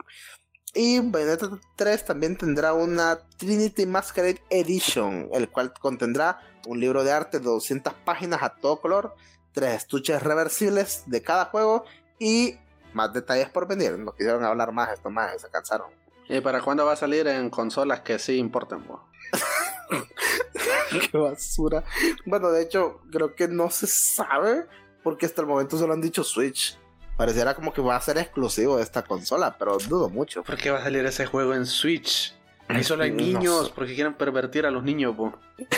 [0.76, 7.14] Y Bayonetta 3 también tendrá una Trinity Masquerade Edition, el cual contendrá un libro de
[7.14, 9.16] arte de 200 páginas a todo color,
[9.54, 11.86] tres estuches reversibles de cada juego
[12.20, 12.58] y
[12.94, 13.98] más detalles por venir.
[13.98, 15.88] No quisieron hablar más, esto más, se cansaron.
[16.28, 18.86] ¿Y para cuándo va a salir en consolas que sí importen?
[18.86, 19.08] bo?
[21.12, 21.84] Qué basura.
[22.26, 24.66] Bueno, de hecho, creo que no se sabe
[25.04, 26.78] porque hasta el momento solo han dicho Switch.
[27.18, 30.44] Pareciera como que va a ser exclusivo de esta consola, pero dudo mucho.
[30.44, 32.36] ¿Por qué va a salir ese juego en Switch?
[32.68, 33.74] Ahí solo hay No niños, sé.
[33.76, 35.16] porque quieren pervertir a los niños.
[35.16, 35.34] bo.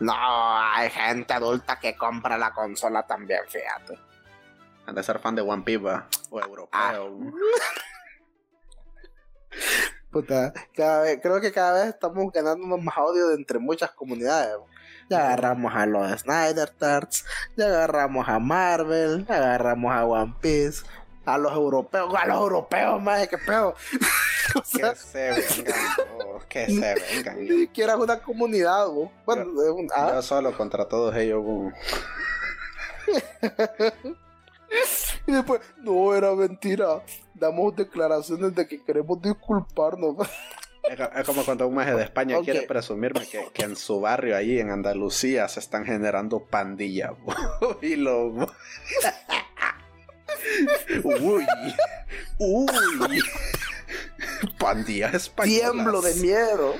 [0.00, 3.98] No, hay gente adulta que compra la consola también, fíjate.
[4.86, 5.84] Han de ser fan de One Piece
[6.30, 6.68] o europeo.
[6.72, 6.94] Ah.
[10.12, 14.54] Puta, cada vez, creo que cada vez estamos ganándonos más de entre muchas comunidades.
[15.10, 17.24] Ya agarramos a los Snyder Tarts,
[17.56, 20.84] ya agarramos a Marvel, ya agarramos a One Piece,
[21.24, 23.74] a los europeos, a los europeos, más qué pedo.
[24.54, 27.40] o sea, Que se vengan, bo, que se vengan.
[27.40, 29.10] ni siquiera es una comunidad, bo.
[29.24, 29.44] Bueno,
[29.74, 31.42] un- ah, Yo solo contra todos ellos.
[31.42, 31.72] bo.
[35.26, 37.02] y después, no era mentira.
[37.34, 40.16] Damos declaraciones de que queremos disculparnos.
[40.90, 44.00] Es co- es como cuando un maje de España quiere presumirme que, que en su
[44.00, 47.12] barrio, ahí en Andalucía, se están generando pandillas.
[47.82, 48.28] y lo.
[51.04, 51.46] uy,
[52.38, 53.22] uy.
[54.58, 55.72] Pandillas españolas.
[55.72, 56.74] Tiemblo de miedo.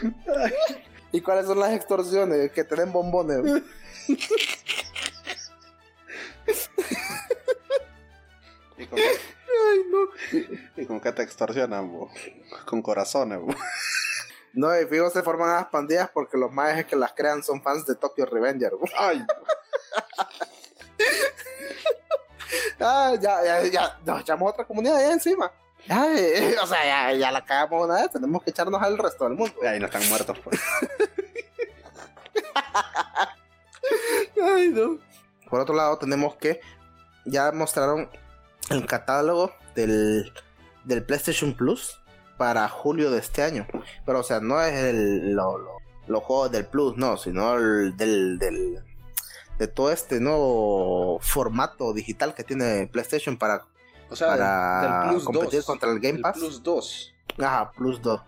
[1.12, 2.50] ¿Y cuáles son las extorsiones?
[2.52, 3.62] Que tienen bombones.
[8.76, 9.10] ¿Y con, qué-
[9.70, 10.82] Ay, no.
[10.82, 11.90] y con qué te extorsionan?
[11.90, 12.10] bo?
[12.66, 13.40] Con corazones.
[13.40, 13.54] bo.
[14.58, 17.86] No, y fijo, se forman las pandillas porque los maes que las crean son fans
[17.86, 18.72] de Tokyo Revenger.
[18.98, 19.24] Ay,
[22.80, 25.52] Ah, ya, ya, ya, nos echamos otra comunidad allá encima.
[25.88, 29.34] Ay, o sea, ya, ya la cagamos una vez, tenemos que echarnos al resto del
[29.34, 29.54] mundo.
[29.62, 30.36] ahí no están muertos.
[30.40, 30.60] Pues.
[34.42, 34.98] Ay, no.
[35.48, 36.60] Por otro lado, tenemos que
[37.24, 38.10] ya mostraron
[38.70, 40.32] el catálogo del,
[40.82, 42.00] del PlayStation Plus
[42.38, 43.66] para julio de este año.
[44.06, 47.94] Pero, o sea, no es el, lo- lo- los juegos del Plus, no, sino el
[47.96, 48.82] del, del-
[49.58, 53.66] de todo este nuevo formato digital que tiene PlayStation para,
[54.08, 55.66] O sea, para del Plus competir 2.
[55.66, 56.38] contra el Game El Pass.
[56.38, 57.14] Plus 2.
[57.42, 58.20] Ajá, plus 2.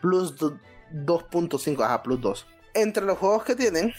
[0.00, 0.58] Plus do-
[0.92, 2.46] 2.5, ajá, plus 2.
[2.74, 3.92] Entre los juegos que tienen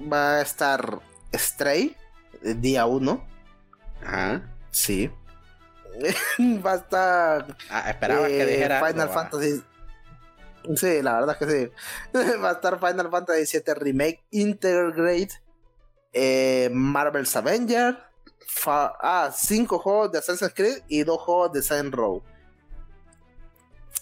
[0.00, 0.98] va a estar
[1.34, 1.94] Stray,
[2.42, 3.22] eh, día 1.
[4.04, 4.50] Ajá.
[4.70, 5.10] Sí.
[6.64, 8.78] va a estar Ah, esperaba que dijera.
[8.84, 9.14] Final algo.
[9.14, 9.62] Fantasy.
[10.76, 11.52] Sí, la verdad es que
[12.14, 12.18] sí.
[12.42, 15.28] Va a estar Final Fantasy VII Remake Intergrade,
[16.14, 17.98] eh, Marvel's Avenger,
[18.46, 22.22] fa- ah, cinco juegos de Assassin's Creed y dos juegos de Saints Row.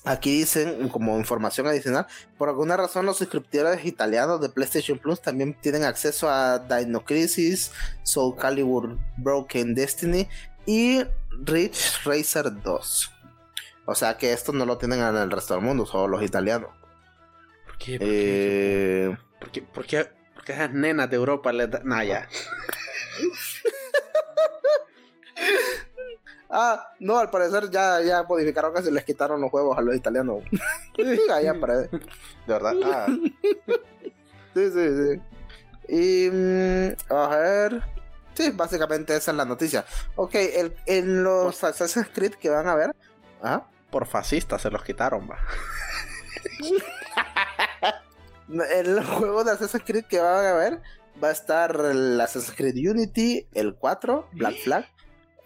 [0.05, 5.55] Aquí dicen, como información adicional, por alguna razón los suscriptores italianos de PlayStation Plus también
[5.61, 7.71] tienen acceso a Dino Crisis,
[8.03, 10.29] Soul Calibur Broken Destiny
[10.67, 11.05] y
[11.41, 13.11] Ridge Racer 2.
[13.87, 16.71] O sea que esto no lo tienen en el resto del mundo, solo los italianos.
[17.67, 17.99] ¿Por qué?
[17.99, 19.07] ¿Por qué?
[19.09, 19.63] Eh, ¿Por qué?
[19.63, 20.05] ¿Por qué?
[20.35, 21.83] ¿Por qué esas nenas de Europa les dan.?
[21.85, 22.29] Nah, ya.
[26.55, 29.97] Ah, no, al parecer ya, ya modificaron que se les quitaron los juegos a los
[29.97, 30.45] italianos.
[31.33, 31.89] Allá parece.
[31.89, 32.01] De
[32.47, 32.75] verdad.
[32.85, 33.07] Ah,
[34.55, 35.21] Sí, sí, sí.
[35.89, 37.83] Y mm, a ver.
[38.35, 39.85] Sí, básicamente esa es la noticia.
[40.17, 42.95] Ok, el, en los Assassin's Creed que van a ver.
[43.43, 43.67] ¿ah?
[43.93, 45.39] por fascistas se los quitaron, va.
[48.49, 50.83] En los juegos de Assassin's Creed que van a ver
[51.23, 54.87] va a estar el Assassin's Creed Unity, el 4, Black Flag,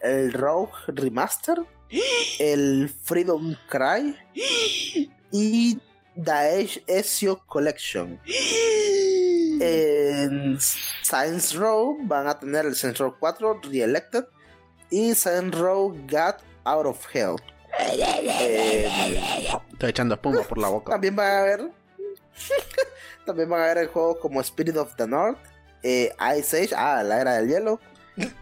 [0.01, 1.59] el Rogue Remaster,
[2.41, 4.17] el Freedom Cry
[5.31, 5.79] y
[6.17, 8.19] Daesh Ezio Collection.
[9.61, 10.59] En
[11.07, 14.25] Science Row van a tener el Saints Row 4 Reelected
[14.91, 17.37] y Saints Row Got Out of Hell.
[17.79, 18.89] Eh,
[19.73, 20.91] Estoy echando espuma por la boca.
[20.93, 21.71] también van a ver.
[23.25, 25.39] también van a ver el juego como Spirit of the North,
[25.85, 27.81] eh, Ice Age, ah, la era del hielo,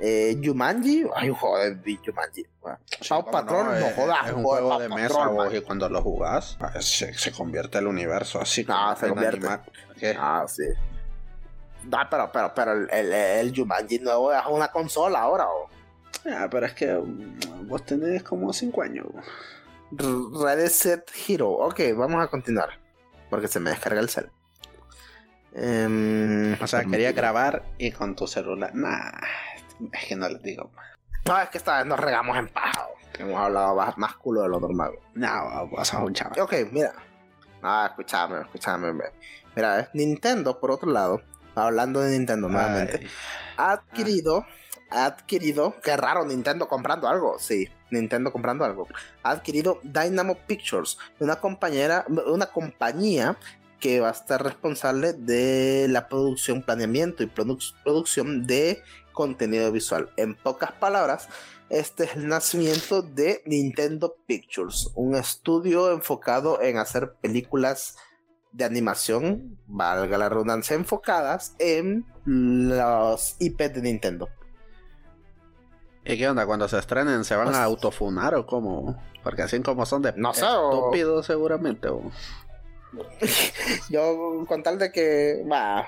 [0.01, 2.47] eh, Jumanji, hay un juego de Jumanji.
[2.65, 5.27] ah, Sí, cómo Patrol, no, es, jodas, es un juego de juego de Patrol, mesa
[5.29, 8.65] vos, y cuando lo jugás ah, se, se convierte el universo así.
[8.65, 10.17] No, como se convierte.
[10.19, 10.65] Ah, sí.
[11.87, 15.47] No, pero, pero, pero el, el, el Jumanji nuevo es una consola ahora.
[15.49, 15.69] o
[16.27, 19.07] Ah, pero es que mm, vos tenés como 5 años.
[19.91, 21.51] Red Set Hero.
[21.51, 22.71] Ok, vamos a continuar.
[23.31, 24.31] Porque se me descarga el cel.
[25.53, 28.75] Em, O sea, quería grabar y con tu celular.
[28.75, 29.11] Nah,
[29.93, 30.71] es que no les digo.
[31.27, 32.87] No, es que esta vez nos regamos en paja.
[33.19, 34.93] Hemos hablado más, más culo de lo normal.
[35.15, 36.41] No, vos sos un chaval.
[36.41, 36.93] Ok, mira.
[37.63, 38.93] Ah, escúchame, escúchame.
[39.55, 41.23] Mira, Nintendo, por otro lado,
[41.55, 43.09] hablando de Nintendo nuevamente, Ay,
[43.57, 44.47] ha adquirido,
[44.91, 48.89] ha adquirido, qué raro, Nintendo comprando algo, sí, Nintendo comprando algo,
[49.23, 53.37] ha adquirido Dynamo Pictures, una compañera, una compañía
[53.81, 58.83] que va a estar responsable de la producción, planeamiento y produc- producción de
[59.13, 60.11] contenido visual.
[60.17, 61.29] En pocas palabras,
[61.69, 67.97] este es el nacimiento de Nintendo Pictures, un estudio enfocado en hacer películas
[68.55, 74.29] de animación, valga la redundancia, enfocadas en los IP de Nintendo.
[76.05, 76.47] ¿Y qué onda?
[76.47, 79.03] Cuando se estrenen, ¿se van Pues- a autofunar o cómo?
[79.25, 81.89] Porque así como son de No sé, o- estúpidos seguramente.
[81.89, 82.11] o-
[83.91, 85.45] Yo, con tal de que,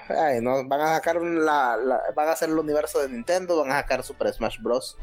[0.08, 1.76] ay, no, van a sacar la-
[2.16, 4.98] van a hacer el universo de Nintendo, van a sacar Super Smash Bros.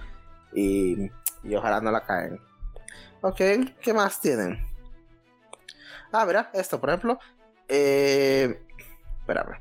[0.53, 1.09] Y,
[1.43, 2.41] y ojalá no la caen.
[3.21, 3.37] Ok,
[3.81, 4.67] ¿qué más tienen?
[6.11, 7.19] Ah, mira, esto, por ejemplo.
[7.75, 8.59] Eh,
[9.19, 9.57] espérame.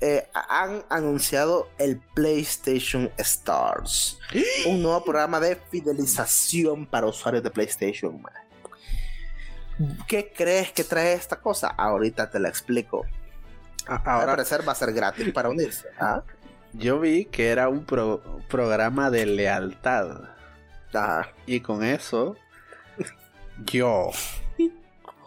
[0.00, 4.18] Eh, han anunciado el PlayStation Stars,
[4.66, 8.22] un nuevo programa de fidelización para usuarios de PlayStation.
[10.06, 11.68] ¿Qué crees que trae esta cosa?
[11.68, 13.06] Ahorita te la explico.
[13.86, 15.88] A- Al Ahora, parecer va a ser gratis para unirse.
[15.98, 16.22] ¿ah?
[16.74, 20.28] yo vi que era un pro- programa de lealtad.
[20.92, 21.32] Ajá.
[21.46, 22.36] Y con eso,
[23.64, 24.10] yo,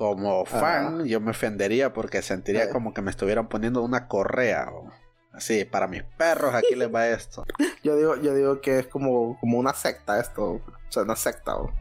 [0.02, 4.68] como fan, yo me ofendería porque sentiría como que me estuvieran poniendo una correa.
[4.72, 4.92] o
[5.32, 7.46] así, para mis perros, aquí les va esto.
[7.84, 10.44] Yo digo, yo digo que es como, como una secta esto.
[10.54, 11.56] O sea, una secta.
[11.56, 11.72] o-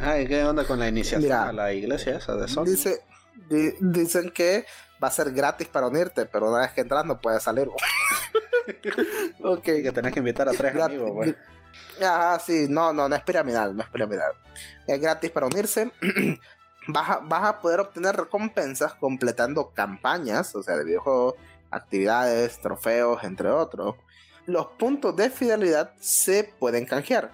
[0.00, 2.64] Ay, ¿qué onda con la iniciación Mira, a la iglesia esa de Sony?
[2.64, 3.00] Dice,
[3.48, 4.64] di- dicen que
[5.02, 7.68] va a ser gratis para unirte, pero una vez que entras no puedes salir.
[9.44, 9.62] ok.
[9.62, 10.98] que tenés que invitar a tres Gratis.
[10.98, 11.36] amigos, güey.
[12.02, 14.32] Ajá, sí, no, no, no es piramidal, no es piramidal.
[14.86, 15.90] Es gratis para unirse.
[16.86, 21.34] vas, a, vas a poder obtener recompensas completando campañas, o sea, de videojuegos,
[21.70, 23.96] actividades, trofeos, entre otros.
[24.46, 27.32] Los puntos de fidelidad se pueden canjear.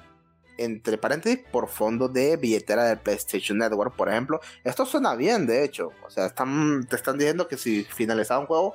[0.59, 4.40] Entre paréntesis, por fondos de billetera del PlayStation Network, por ejemplo.
[4.62, 5.90] Esto suena bien, de hecho.
[6.07, 8.74] O sea, están, te están diciendo que si finalizas un juego,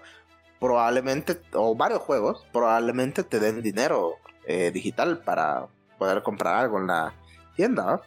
[0.60, 4.16] probablemente, o varios juegos, probablemente te den dinero
[4.48, 5.68] eh, digital para
[5.98, 7.14] poder comprar algo en la
[7.56, 8.02] tienda.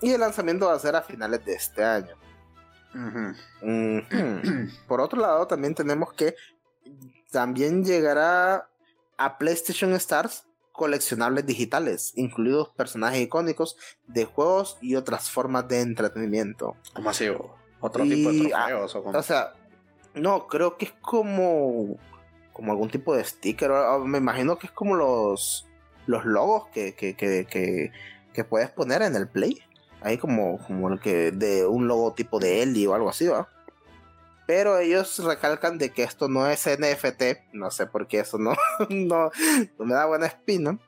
[0.00, 2.14] Y el lanzamiento va a ser a finales de este año.
[4.86, 6.34] Por otro lado, también tenemos que
[7.30, 8.68] también llegará
[9.18, 13.76] a PlayStation Stars coleccionables digitales, incluidos personajes icónicos
[14.06, 16.76] de juegos y otras formas de entretenimiento.
[16.94, 17.28] ¿Cómo así?
[17.80, 18.94] ¿Otro Y, tipo de ah, trofeos?
[18.94, 19.18] o cómo?
[19.18, 19.52] O sea,
[20.14, 21.98] no, creo que es como
[22.52, 23.70] como algún tipo de sticker.
[24.04, 25.66] Me imagino que es como los
[26.06, 27.92] los logos que, que, que, que,
[28.32, 29.60] que puedes poner en el Play.
[30.00, 33.48] Ahí como, como el que de un logo tipo de Eli o algo así, ¿va?
[34.46, 37.52] Pero ellos recalcan de que esto no es NFT.
[37.52, 38.54] No sé por qué eso no,
[38.88, 39.30] no,
[39.78, 40.78] no me da buena espina.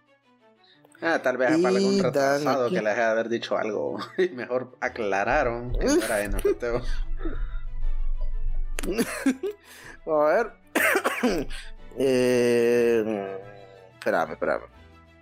[1.03, 3.99] Ah, tal vez para algún retrasado que les haya haber dicho algo.
[4.19, 6.65] Y mejor aclararon que no era NFT.
[10.07, 10.53] A ver.
[11.99, 13.39] eh,
[13.95, 14.65] espérame, espérame.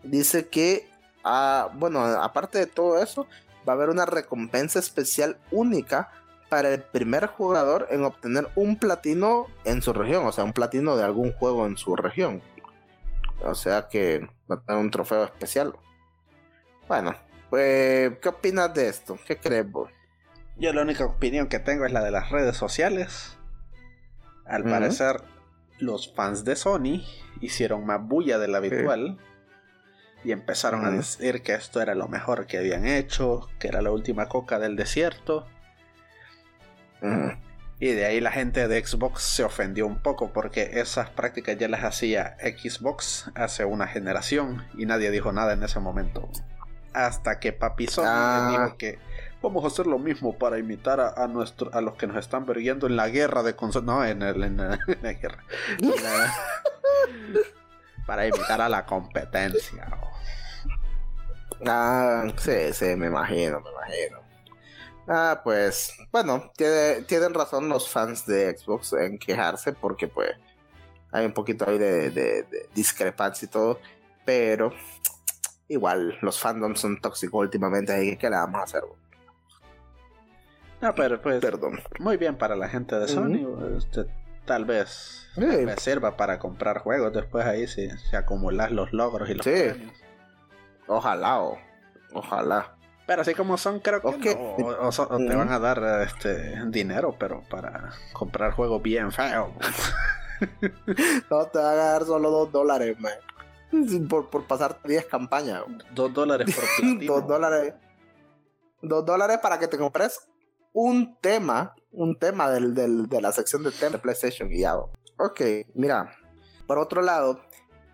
[0.02, 0.88] Dice que,
[1.24, 3.26] ah, bueno, aparte de todo eso,
[3.68, 6.10] va a haber una recompensa especial única
[6.48, 10.96] para el primer jugador en obtener un platino en su región, o sea, un platino
[10.96, 12.42] de algún juego en su región.
[13.42, 15.74] O sea que va a tener un trofeo especial.
[16.88, 17.14] Bueno,
[17.50, 19.18] pues, ¿qué opinas de esto?
[19.26, 19.90] ¿Qué crees vos?
[20.56, 23.36] Yo la única opinión que tengo es la de las redes sociales.
[24.46, 25.22] Al parecer,
[25.78, 27.04] los fans de Sony
[27.40, 29.18] hicieron más bulla de la habitual.
[30.24, 33.90] Y empezaron a decir que esto era lo mejor que habían hecho, que era la
[33.92, 35.46] última coca del desierto.
[37.80, 41.68] Y de ahí la gente de Xbox se ofendió un poco porque esas prácticas ya
[41.68, 46.28] las hacía Xbox hace una generación y nadie dijo nada en ese momento.
[46.92, 48.48] Hasta que Papi Sony Ah.
[48.50, 48.98] dijo que
[49.40, 52.44] vamos a hacer lo mismo para imitar a, a nuestro, a los que nos están
[52.46, 53.86] viendo en la guerra de consolas.
[53.86, 55.44] No, en, el- en la, en la guerra.
[55.80, 56.34] En la-
[58.08, 59.86] para imitar a la competencia.
[61.66, 64.18] Ah, sí, sí, me imagino, me imagino.
[65.06, 70.30] Ah, pues, bueno, tiene- tienen razón los fans de Xbox en quejarse porque pues
[71.12, 73.78] hay un poquito ahí de, de- de discrepancia y todo,
[74.24, 74.72] pero
[75.68, 78.82] igual los fandoms son tóxicos últimamente, así que ¿qué le vamos a hacer?
[80.80, 81.80] No, pero pues Perdón.
[81.98, 83.46] muy bien para la gente de Sony.
[83.76, 84.06] este,
[84.48, 85.40] tal vez, Sí.
[85.42, 89.44] tal vez sirva para comprar juegos después ahí si, si acumulas los logros y los
[89.44, 89.52] Sí.
[89.52, 89.92] premios.
[90.88, 91.58] Ojalá, o-
[92.14, 92.74] ojalá.
[93.06, 94.66] Pero así como son, creo que no.
[94.66, 95.38] O, o so- o te Ujú.
[95.38, 99.50] van a dar este dinero, pero para comprar juegos bien feos.
[101.30, 103.12] No te van a dar solo dos dólares, man.
[104.08, 105.62] Por, por pasar 10 campañas.
[105.90, 107.12] Dos dólares por platino.
[107.14, 107.74] Dos dólares.
[108.80, 110.28] Dos dólares para que te compres
[110.72, 111.74] un tema.
[111.90, 114.90] Un tema del, del- de la sección de tema de PlayStation guiado.
[115.18, 115.40] Ok,
[115.74, 116.14] mira.
[116.66, 117.40] Por otro lado,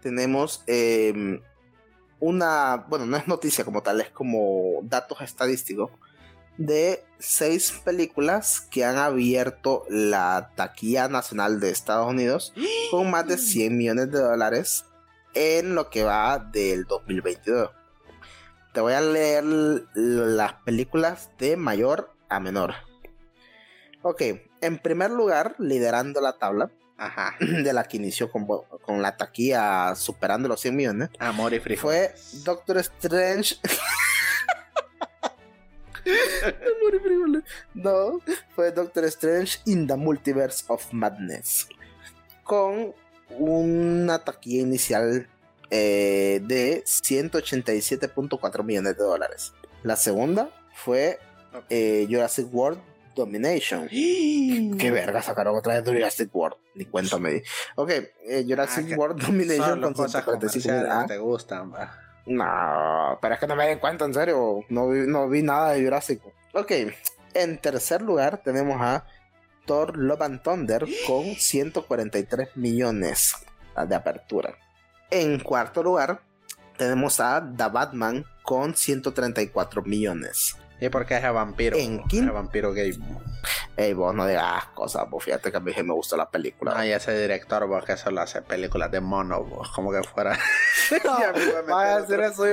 [0.03, 1.40] tenemos eh,
[2.20, 2.84] una.
[2.88, 5.90] Bueno, no es noticia como tal, es como datos estadísticos.
[6.57, 12.53] De seis películas que han abierto la taquilla nacional de Estados Unidos
[12.90, 14.84] con más de 100 millones de dólares
[15.34, 17.70] en lo que va del 2022.
[18.72, 19.45] Te voy a leer
[19.95, 22.74] las películas de mayor a menor.
[24.07, 24.20] Ok,
[24.61, 27.36] en primer lugar, liderando la tabla, Ajá.
[27.40, 28.46] de la que inició con,
[28.82, 31.80] con la taquilla superando los 100 millones, Amor y frijoles.
[31.80, 33.57] fue Doctor Strange.
[36.44, 37.44] Amor y frijoles.
[37.72, 38.20] no,
[38.55, 41.66] fue Doctor Strange in the Multiverse of Madness.
[42.42, 42.92] Con
[43.38, 45.26] una taquilla inicial
[45.70, 49.55] eh, de 187.4 millones de dólares.
[49.82, 51.18] La segunda fue
[51.70, 52.78] eh, Jurassic World
[53.14, 53.88] Domination.
[54.78, 56.57] ¿Qué verga sacaron otra vez de Jurassic World?
[56.74, 57.42] Ni cuéntame.
[57.76, 61.08] Ok, eh, Jurassic Ah, World Domination con cosas 145 comerciales millones.
[61.08, 61.72] que te gustan.
[62.26, 64.61] No, pero es que no me den cuenta, en serio.
[64.68, 66.22] No vi, no vi nada de Jurassic.
[66.53, 66.72] Ok,
[67.34, 69.04] en tercer lugar tenemos a
[69.66, 73.34] Thor Love and Thunder con 143 millones
[73.88, 74.54] de apertura.
[75.11, 76.20] En cuarto lugar
[76.76, 80.57] tenemos a The Batman con 134 millones.
[80.84, 81.76] ¿Y por qué es el vampiro?
[81.78, 82.92] En Es vampiro gay.
[83.76, 86.74] Ey, vos no digas cosas, pues fíjate que a mí sí me gusta la película.
[86.74, 90.38] No, y ese director, vos, que solo hace películas de mono, vos, como que fuera.
[91.04, 92.46] Iba a a decir eso,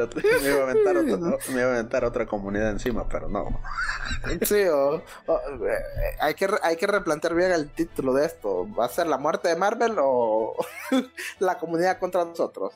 [0.00, 3.60] otro- Me iba a aventar otro- me iba a aventar otra comunidad encima, pero no.
[4.42, 8.66] Sí, o- o, eh, hay, que, hay que replantear bien el título de esto.
[8.74, 10.54] ¿Va a ser la muerte de Marvel o
[11.38, 12.72] la comunidad contra nosotros?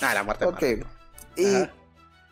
[0.00, 0.44] Ah, la muerte.
[0.46, 0.76] de.
[0.76, 0.97] Marvel.
[1.38, 1.72] Y Ajá.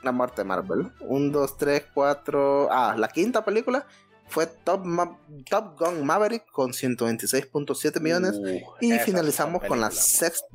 [0.03, 0.93] la muerte de Marvel.
[1.01, 2.69] Un, dos, tres, cuatro.
[2.71, 3.87] Ah, la quinta película
[4.29, 5.19] fue Top, Ma-
[5.49, 8.35] Top Gun Maverick con 126.7 millones.
[8.35, 10.47] Uh, y finalizamos con la, sexta,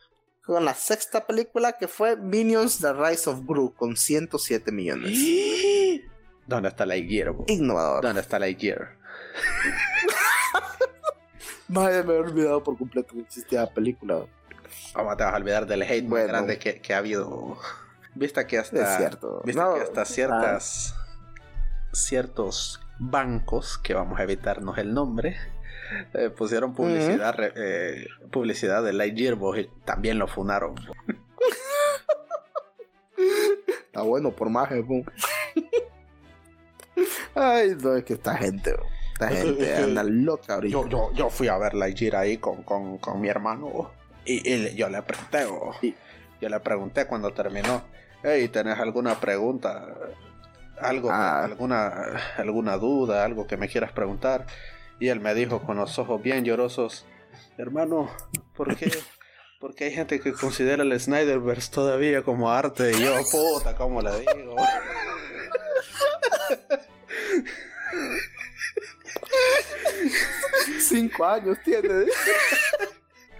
[0.45, 5.17] con la sexta película que fue Minions The Rise of Gru con 107 millones.
[6.47, 7.31] ¿Dónde está Lightyear?
[7.31, 7.45] vos?
[7.47, 8.03] Innovador.
[8.03, 8.97] ¿Dónde está Lightyear?
[11.69, 14.25] Madre, me he olvidado por completo que existía la película.
[14.93, 16.27] ¿Cómo te vas a olvidar del hate más Bueno.
[16.27, 17.57] grande que, que ha habido?
[18.15, 19.41] Viste que hasta, Es cierto.
[19.45, 20.95] viste No, que hasta ciertas,
[21.93, 25.37] ciertos bancos, que vamos a evitarnos el nombre,
[26.13, 30.75] eh, pusieron publicidad, re- eh, publicidad de Lightyear y también lo funaron.
[33.85, 34.85] Está bueno por más, eh.
[37.35, 40.71] Ay, no, es que esta gente, bro, esta gente anda loca ahorita.
[40.73, 43.91] Yo, yo, yo fui a ver Lightyear ahí con, con, con mi hermano
[44.25, 45.47] y, yo le pregunté,
[46.39, 47.83] yo le pregunté cuando terminó,
[48.23, 49.87] hey, ¿tenés alguna pregunta?
[50.79, 51.43] Algo, Ah.
[51.43, 51.87] alguna,
[52.37, 54.45] alguna duda, algo que me quieras preguntar.
[54.99, 57.05] Y él me dijo con los ojos bien llorosos,
[57.57, 58.09] hermano,
[58.55, 58.91] ¿por qué?
[59.59, 64.11] Porque hay gente que considera el Snyderverse todavía como arte y yo, puta, ¿cómo le
[64.21, 64.55] digo?
[70.79, 72.05] Cinco años tiene.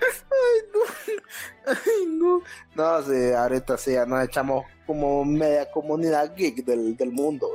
[0.01, 1.73] Ay, no.
[1.73, 2.41] Ay, no.
[2.75, 7.47] No, sí, ahorita sí, ya nos echamos como media comunidad geek del, del mundo.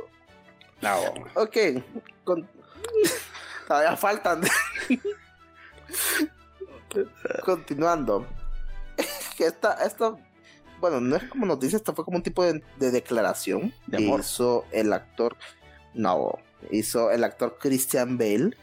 [0.81, 0.95] No,
[1.35, 1.57] Ok,
[2.23, 2.47] con-
[3.67, 4.41] todavía faltan.
[7.43, 8.25] Continuando.
[9.39, 10.15] Esta, esta,
[10.79, 14.21] bueno, no es como noticia, esto fue como un tipo de, de declaración De amor.
[14.21, 15.35] hizo el actor,
[15.93, 16.39] no,
[16.71, 18.57] hizo el actor Christian Bale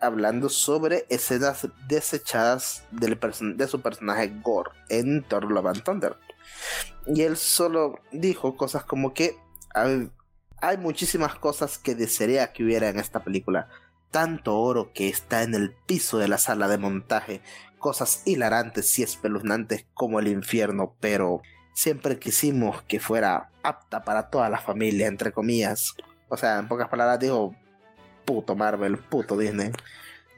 [0.00, 3.18] hablando sobre escenas desechadas del
[3.56, 6.16] de su personaje Gore en Thor Love and Thunder.
[7.06, 9.36] Y él solo dijo cosas como que
[9.74, 10.10] hay,
[10.60, 13.68] hay muchísimas cosas que desearía que hubiera en esta película.
[14.10, 17.42] Tanto oro que está en el piso de la sala de montaje,
[17.78, 21.42] cosas hilarantes y espeluznantes como el infierno, pero
[21.74, 25.94] siempre quisimos que fuera apta para toda la familia, entre comillas.
[26.28, 27.54] O sea, en pocas palabras dijo,
[28.28, 29.72] puto Marvel, puto Disney.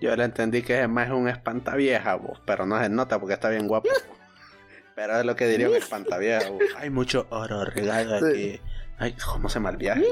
[0.00, 3.48] Yo le entendí que es más un espantavieja, vos, pero no se nota porque está
[3.48, 3.88] bien guapo.
[4.94, 6.50] Pero es lo que diría un espantavieja.
[6.50, 6.62] vos.
[6.76, 8.60] Hay mucho oro regado aquí.
[8.98, 10.04] Ay, ¿cómo se mal viaje?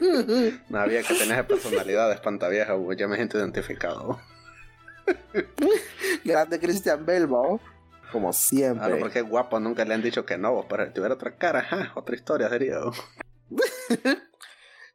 [0.68, 2.96] No había que tener esa personalidad de espantavieja, vos.
[2.96, 4.20] Ya me siento identificado.
[6.24, 7.60] Grande Christian Bale, ¿no?
[8.10, 8.86] Como siempre.
[8.86, 11.36] Claro, porque es guapo, nunca le han dicho que no, vos, pero si tuviera otra
[11.36, 12.78] cara, ajá, otra historia sería.
[12.78, 12.96] vos.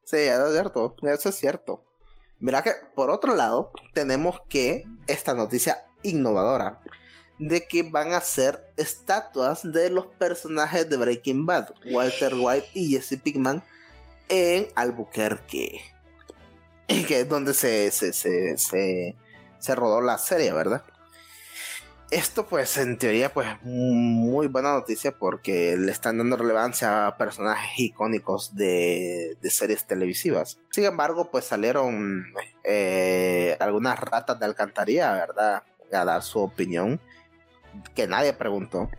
[0.03, 1.86] Sí, eso es cierto, eso es cierto.
[2.39, 6.81] Mira que, por otro lado, tenemos que esta noticia innovadora
[7.39, 12.89] de que van a ser estatuas de los personajes de Breaking Bad, Walter White y
[12.89, 13.63] Jesse Pinkman,
[14.29, 15.81] en Albuquerque,
[16.87, 19.15] que es donde se, se, se, se,
[19.59, 20.83] se rodó la serie, ¿verdad?
[22.09, 27.77] Esto pues en teoría pues muy buena noticia porque le están dando relevancia a personajes
[27.79, 30.57] icónicos de, de series televisivas.
[30.71, 32.25] Sin embargo pues salieron
[32.63, 35.63] eh, algunas ratas de alcantarilla, ¿verdad?
[35.91, 36.99] A dar su opinión
[37.93, 38.89] que nadie preguntó.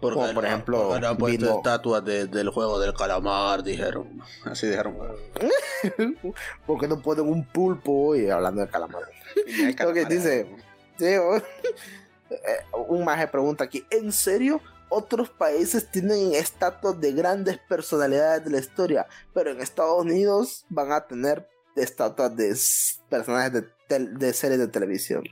[0.00, 4.22] Como por ejemplo, porque han puesto vino- estatuas de- del juego del calamar, dijeron.
[4.44, 4.96] Así dijeron.
[6.66, 8.14] ¿Por qué no ponen un pulpo?
[8.14, 9.02] Y hablando de calamar.
[9.76, 10.08] Calamares.
[10.08, 10.46] dice,
[10.98, 11.42] sí, o- eh,
[12.88, 14.60] un maje pregunta aquí, ¿en serio?
[14.88, 20.92] Otros países tienen estatuas de grandes personalidades de la historia, pero en Estados Unidos van
[20.92, 21.46] a tener
[21.76, 22.56] estatuas de
[23.08, 25.24] personajes de, de series de televisión.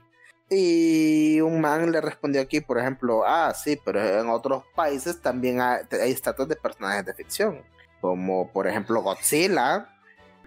[0.49, 5.59] Y un man le respondió aquí, por ejemplo, ah, sí, pero en otros países también
[5.59, 7.63] hay, hay estatuas de personajes de ficción,
[7.99, 9.89] como por ejemplo Godzilla.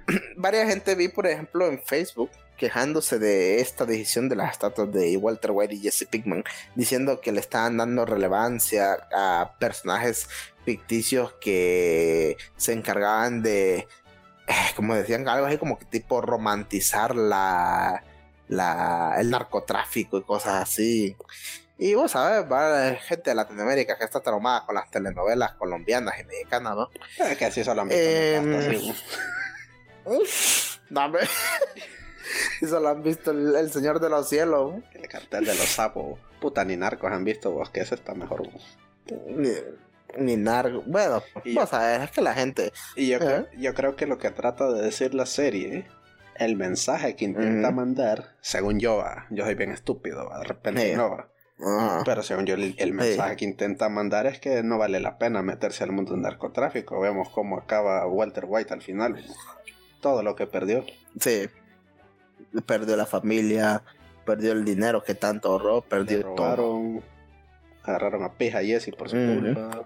[0.36, 2.31] Varias gente vi, por ejemplo, en Facebook
[2.61, 7.32] quejándose de esta decisión de las estatuas de Walter White y Jesse Pinkman, diciendo que
[7.32, 10.28] le estaban dando relevancia a personajes
[10.66, 13.89] ficticios que se encargaban de,
[14.47, 18.05] eh, como decían, algo así como que tipo romantizar la,
[18.47, 21.16] la, el narcotráfico y cosas así.
[21.78, 26.24] Y vos sabes, va gente de Latinoamérica que está traumada con las telenovelas colombianas y
[26.24, 26.91] mexicanas, ¿no?
[27.24, 28.05] Es que así solo han visto.
[28.05, 28.93] Em,
[30.91, 31.11] no.
[32.61, 34.74] Eso lo han visto el, el Señor de los Cielos.
[34.94, 36.19] El cartel de los sapos.
[36.40, 38.43] Puta, ni narcos han visto vos, que ese está mejor.
[38.51, 38.78] vos.
[39.28, 39.51] Ni,
[40.19, 40.82] ni narco.
[40.86, 42.73] Bueno, Y vos sabés, es que la gente.
[42.97, 43.47] Y yo, creo, Ajá.
[43.59, 45.86] yo creo que lo que trata de decir la serie,
[46.36, 50.90] el mensaje que intenta mandar, según yo, va, yo soy bien estúpido, va, de repente
[50.90, 50.97] Sí.
[50.97, 51.28] no va.
[51.62, 55.19] ah, Pero según yo, el, el mensaje que intenta mandar es que no vale la
[55.19, 56.98] pena meterse al mundo del narcotráfico.
[57.01, 59.23] Vemos cómo acaba Walter White al final.
[60.01, 60.85] Todo lo que perdió.
[61.19, 61.48] sí.
[62.66, 63.82] Perdió la familia,
[64.24, 67.02] perdió el dinero que tanto ahorró, Le perdió todo.
[67.84, 69.40] agarraron a Pija y Jesse por su Ujú.
[69.40, 69.84] culpa.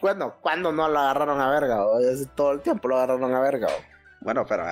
[0.00, 1.78] Bueno, ¿cuándo no lo agarraron a verga?
[2.34, 3.68] Todo el tiempo lo agarraron a verga.
[4.22, 4.64] Bueno, pero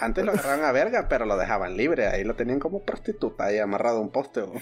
[0.00, 2.06] antes lo agarraban a verga, pero lo dejaban libre.
[2.08, 4.44] Ahí lo tenían como prostituta ahí amarrado a un poste.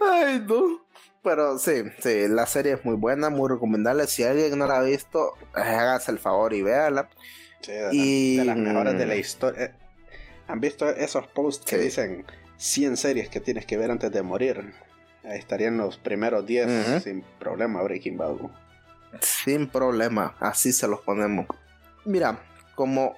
[0.00, 0.83] Ay, no.
[1.24, 4.06] Pero sí, sí, la serie es muy buena, muy recomendable.
[4.06, 7.08] Si alguien no la ha visto, hágase el favor y véala.
[7.62, 9.64] Sí, de, la- Y- de las mejores de la historia.
[9.64, 9.74] Eh,
[10.48, 12.26] ¿Han visto esos posts que dicen
[12.58, 14.74] 100 series que tienes que ver antes de morir?
[15.24, 17.00] Ahí estarían los primeros 10 Ujú.
[17.00, 18.36] sin problema Breaking Bad.
[19.22, 21.46] Sin problema, así se los ponemos.
[22.04, 22.38] Mira,
[22.74, 23.16] como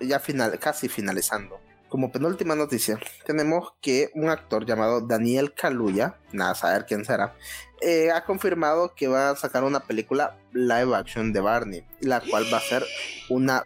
[0.00, 1.60] ya final, casi finalizando,
[1.96, 7.32] como penúltima noticia, tenemos que un actor llamado Daniel Kaluuya, nada saber quién será,
[7.80, 12.44] eh, ha confirmado que va a sacar una película live action de Barney, la cual
[12.52, 12.84] va a ser
[13.30, 13.64] una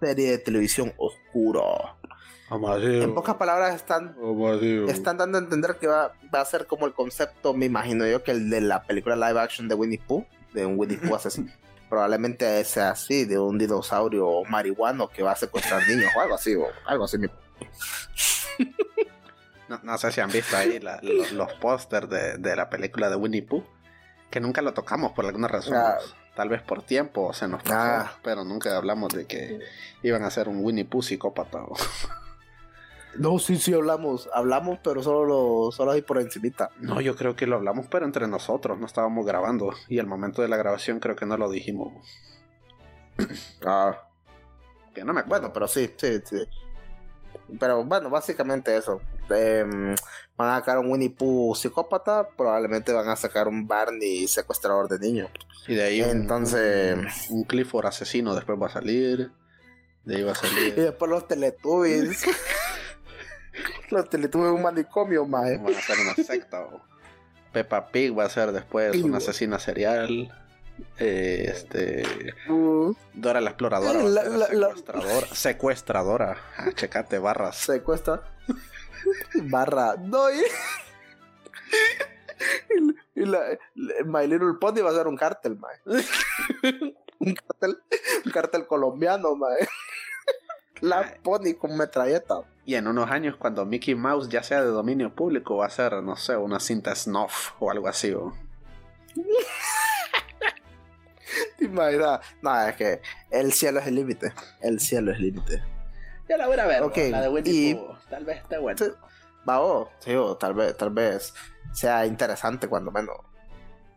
[0.00, 1.96] serie de televisión oscuro.
[2.50, 4.16] En pocas palabras están
[4.88, 8.24] están dando a entender que va, va a ser como el concepto, me imagino yo,
[8.24, 11.52] que el de la película live action de Winnie Pooh, de un Winnie Pooh asesino.
[11.88, 16.56] Probablemente sea así, de un dinosaurio marihuano que va a secuestrar niños o algo así,
[16.56, 17.18] o algo así.
[19.68, 23.08] No, no sé si han visto ahí la- los, los pósters de, de la película
[23.08, 23.64] de Winnie Pooh,
[24.30, 25.74] que nunca lo tocamos por alguna razón.
[25.76, 25.96] Ah.
[26.36, 27.74] Tal vez por tiempo se nos pasó,
[28.06, 28.12] Ah.
[28.22, 29.60] pero nunca hablamos de que
[30.02, 31.62] iban a ser un Winnie Pooh psicópata.
[31.62, 31.76] o-
[33.16, 36.70] No, sí, sí, hablamos, hablamos, pero solo, lo- solo ahí por encimita.
[36.80, 39.72] No, yo creo que lo hablamos, pero entre nosotros, no estábamos grabando.
[39.88, 41.92] Y al momento de la grabación creo que no lo dijimos.
[43.64, 43.96] Ah,
[44.92, 45.40] Que no me acuerdo.
[45.42, 46.36] bueno, pero sí, sí, sí.
[47.58, 49.00] Pero bueno, básicamente eso.
[49.30, 49.94] Em,
[50.36, 54.98] van a sacar un Winnie Pooh psicópata, probablemente van a sacar un Barney secuestrador de
[54.98, 55.30] niños.
[55.66, 56.96] y de ahí entonces-
[57.30, 59.30] un, un Clifford asesino después va a salir.
[60.04, 60.74] De ahí va a Y salir.
[60.74, 62.24] después los Teletubbies.
[63.90, 65.56] los Teletubbies un manicomio, mae.
[65.58, 66.60] van a ser una secta.
[66.62, 66.80] O
[67.52, 70.32] Peppa Pig va a ser después una asesina serial.
[70.98, 72.34] Eh, este.
[72.48, 74.02] Uh, Dora la exploradora.
[74.02, 74.24] La-
[74.74, 75.26] secuestradora.
[75.34, 76.36] Secuestradora.
[76.56, 77.56] Ah, checate barras.
[77.56, 78.22] secuestra.
[79.44, 79.96] Barra.
[79.96, 80.40] No, y...
[83.14, 83.40] y la,
[83.74, 85.76] la- My Little Pony va a ser un cártel, mae.
[87.18, 87.78] un cártel,
[88.24, 89.68] un cártel colombiano, mae.
[90.80, 92.40] La Pony con metralleta.
[92.66, 96.02] Y en unos años, cuando Mickey Mouse ya sea de dominio público, va a ser,
[96.02, 98.12] no sé, una cinta snuff o algo así.
[98.12, 98.32] o-
[101.58, 102.20] ¿Te imaginas?
[102.42, 103.00] No, es que
[103.30, 104.32] el cielo es el límite.
[104.60, 105.62] El cielo es el límite.
[106.28, 107.94] Ya la voy a ver, Ok, la de Winnie y- Pooh.
[108.08, 108.78] Tal vez esté buena.
[108.78, 108.90] Sí.
[109.48, 111.34] Va, oh, sí, o tal vez, tal vez
[111.72, 113.16] sea interesante cuando menos.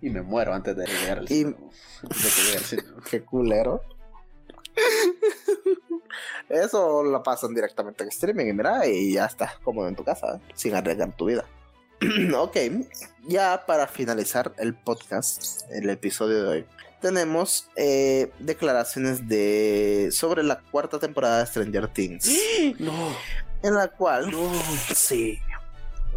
[0.01, 1.55] Y me muero antes de llegar al Y- cine.
[3.09, 3.81] Qué culero.
[6.49, 10.39] Eso lo pasan directamente en streaming y mira, y ya estás cómodo en tu casa,
[10.53, 11.45] sin arriesgar tu vida.
[12.37, 12.57] ok,
[13.23, 16.65] ya para finalizar el podcast, el episodio de hoy,
[17.01, 22.29] tenemos eh, declaraciones de sobre la cuarta temporada de Stranger Things,
[22.79, 23.15] No,
[23.63, 24.51] en la cual, no.
[24.93, 25.39] sí,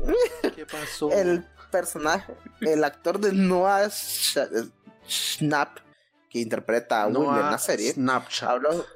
[0.54, 1.10] ¿Qué pasó?
[1.12, 3.88] el personaje, el actor de Noah
[5.08, 5.78] Schnapp,
[6.28, 8.48] que interpreta a Will en Noah la serie, Snapchat.
[8.48, 8.86] habló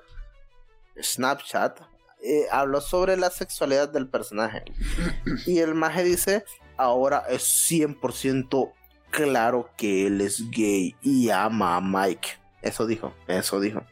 [1.01, 1.81] Snapchat
[2.23, 4.65] eh, habló sobre la sexualidad del personaje
[5.47, 6.45] y el maje dice
[6.79, 8.73] ahora es 100%
[9.15, 12.31] claro que él es gay y ama a Mike
[12.63, 13.83] eso dijo eso dijo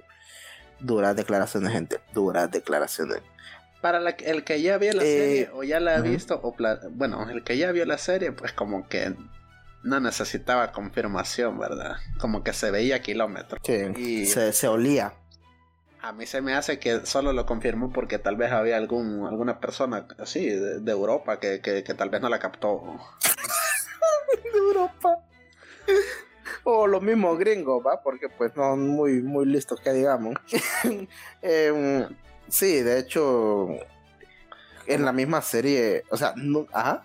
[0.80, 3.20] duras declaraciones gente duras declaraciones
[3.80, 6.54] Para la el que ya vio la Eh, serie o ya la ha visto, o
[6.90, 9.14] bueno, el que ya vio la serie, pues como que
[9.84, 11.96] no necesitaba confirmación, ¿verdad?
[12.20, 13.60] Como que se veía a kilómetros.
[13.64, 15.14] que Y- se, se olía
[16.00, 19.58] A mí se me hace que solo lo confirmó porque tal vez había algún alguna
[19.60, 22.82] persona así de, de Europa que, que, que tal vez no la captó.
[24.52, 25.18] De Europa.
[26.64, 30.34] O los mismos gringos va porque pues no son muy muy listos que digamos.
[31.42, 32.08] Em,
[32.48, 33.68] sí de hecho
[34.86, 37.02] en la misma serie o sea no, ajá.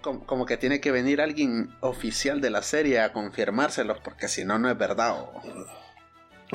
[0.00, 4.44] Como, como que tiene que venir alguien oficial de la serie a confirmárselos porque si
[4.44, 5.12] no, no es verdad.
[5.20, 5.42] o-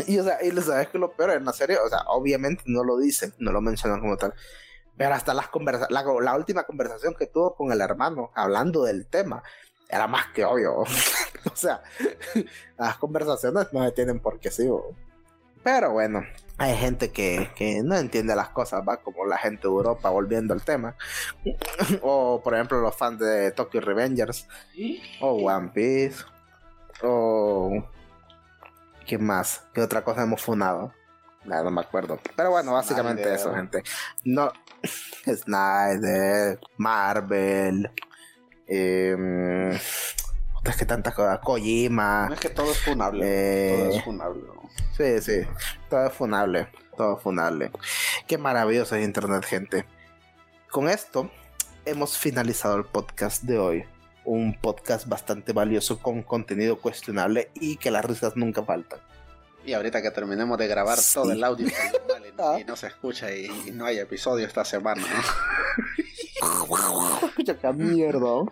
[0.06, 2.64] y o sea y lo sabes que lo peor en la serie o sea obviamente
[2.68, 4.34] no lo dicen no lo mencionan como tal.
[4.98, 9.06] Pero hasta las conversa la, la última conversación que tuvo con el hermano hablando del
[9.08, 9.44] tema
[9.90, 11.82] era más que obvio o sea
[12.78, 14.96] las conversaciones no se tienen por qué sí bo.
[15.64, 16.24] pero bueno
[16.60, 20.56] hay gente que, que no entiende las cosas, va como la gente de Europa volviendo
[20.56, 20.96] al tema.
[22.02, 24.48] o por ejemplo los fans de Tokyo Revengers.
[25.22, 26.26] O One Piece.
[27.04, 27.84] O.
[29.06, 29.64] ¿Qué más?
[29.72, 30.92] ¿Qué otra cosa hemos funado?
[31.46, 32.20] Nada, no me acuerdo.
[32.36, 33.40] Pero bueno, básicamente Snyder.
[33.40, 33.84] eso, gente.
[34.26, 34.52] No.
[35.26, 37.92] Snyder, Marvel.
[38.68, 41.40] Em, Es que tantas cosas.
[41.40, 42.28] Kojima.
[42.28, 43.26] No es que todo es funable.
[43.26, 44.42] Eh, Todo es funable.
[44.98, 45.48] Sí, sí.
[45.90, 46.68] Todo es funable.
[46.98, 47.72] Todo es funable.
[48.28, 49.86] Qué maravilloso es Internet, gente.
[50.70, 51.32] Con esto
[51.86, 53.86] hemos finalizado el podcast de hoy.
[54.26, 59.00] Un podcast bastante valioso con contenido cuestionable y que las risas nunca faltan.
[59.66, 61.14] Y ahorita que terminemos de grabar Sí.
[61.14, 61.72] todo el audio y,
[62.40, 62.58] Ah.
[62.60, 65.08] y no se escucha y, y no hay episodio esta semana, ¿no?
[67.28, 68.44] Escucha qué mierda.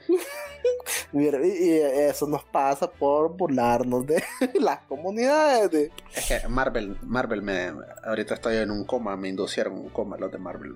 [1.12, 1.80] Mierda, y,
[2.10, 4.24] eso nos pasa por burlarnos de
[4.60, 5.72] las comunidades.
[5.72, 7.72] de- Es que Marvel, Marvel me.
[8.04, 10.76] Ahorita estoy en un coma, me inducieron un coma los de Marvel.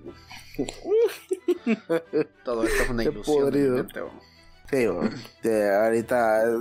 [2.43, 3.51] Todo esto es una Qué ilusión.
[4.69, 4.87] Sí.
[5.41, 6.55] Que ahorita eh,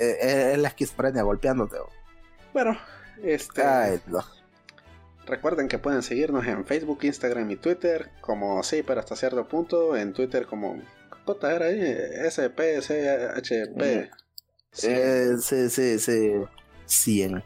[0.00, 1.76] eh, eh, es la esquizofrenia golpeándote.
[2.54, 2.76] Bueno,
[3.22, 3.62] este.
[3.62, 4.24] Ay, no.
[5.30, 9.96] Recuerden que pueden seguirnos en Facebook, Instagram y Twitter como sí, pero hasta cierto punto.
[9.96, 10.82] En Twitter como.
[11.24, 11.80] Puta, era ahí,
[12.28, 14.10] SPCHP.
[14.72, 14.88] Sí.
[16.86, 17.44] 100.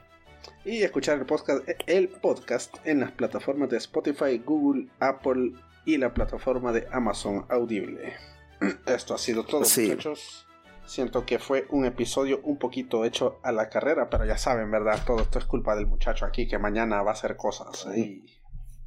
[0.65, 5.53] Y escuchar el podcast, el podcast en las plataformas de Spotify, Google, Apple
[5.85, 8.15] y la plataforma de Amazon Audible.
[8.87, 9.89] Esto ha sido todo, Sí.
[9.89, 10.47] muchachos.
[10.87, 15.01] Siento que fue un episodio un poquito hecho a la carrera, pero ya saben, ¿verdad?
[15.07, 17.87] Todo esto es culpa del muchacho aquí que mañana va a hacer cosas.
[17.97, 18.25] Y,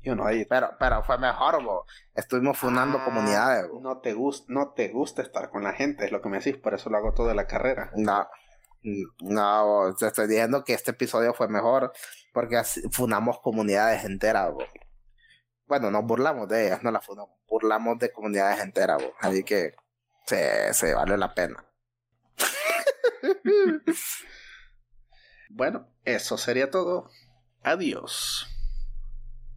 [0.01, 0.45] y uno ahí.
[0.45, 1.85] Pero, pero fue mejor, bo.
[2.13, 3.81] Estuvimos fundando Ah, comunidades, bo.
[3.81, 6.57] No te, gust, no te gusta estar con la gente, es lo que me decís,
[6.57, 7.91] por eso lo hago todo a la carrera.
[7.95, 8.27] No.
[9.21, 11.91] No, bo, te estoy diciendo que este episodio fue mejor
[12.31, 12.61] porque
[12.91, 14.63] fundamos comunidades enteras, bo.
[15.65, 17.35] Bueno, nos burlamos de ellas, no las fundamos.
[17.49, 19.11] Burlamos de comunidades enteras, bo.
[19.19, 19.73] Así que
[20.25, 21.63] se, se vale la pena.
[25.49, 27.09] Bueno, eso sería todo.
[27.63, 28.47] Adiós.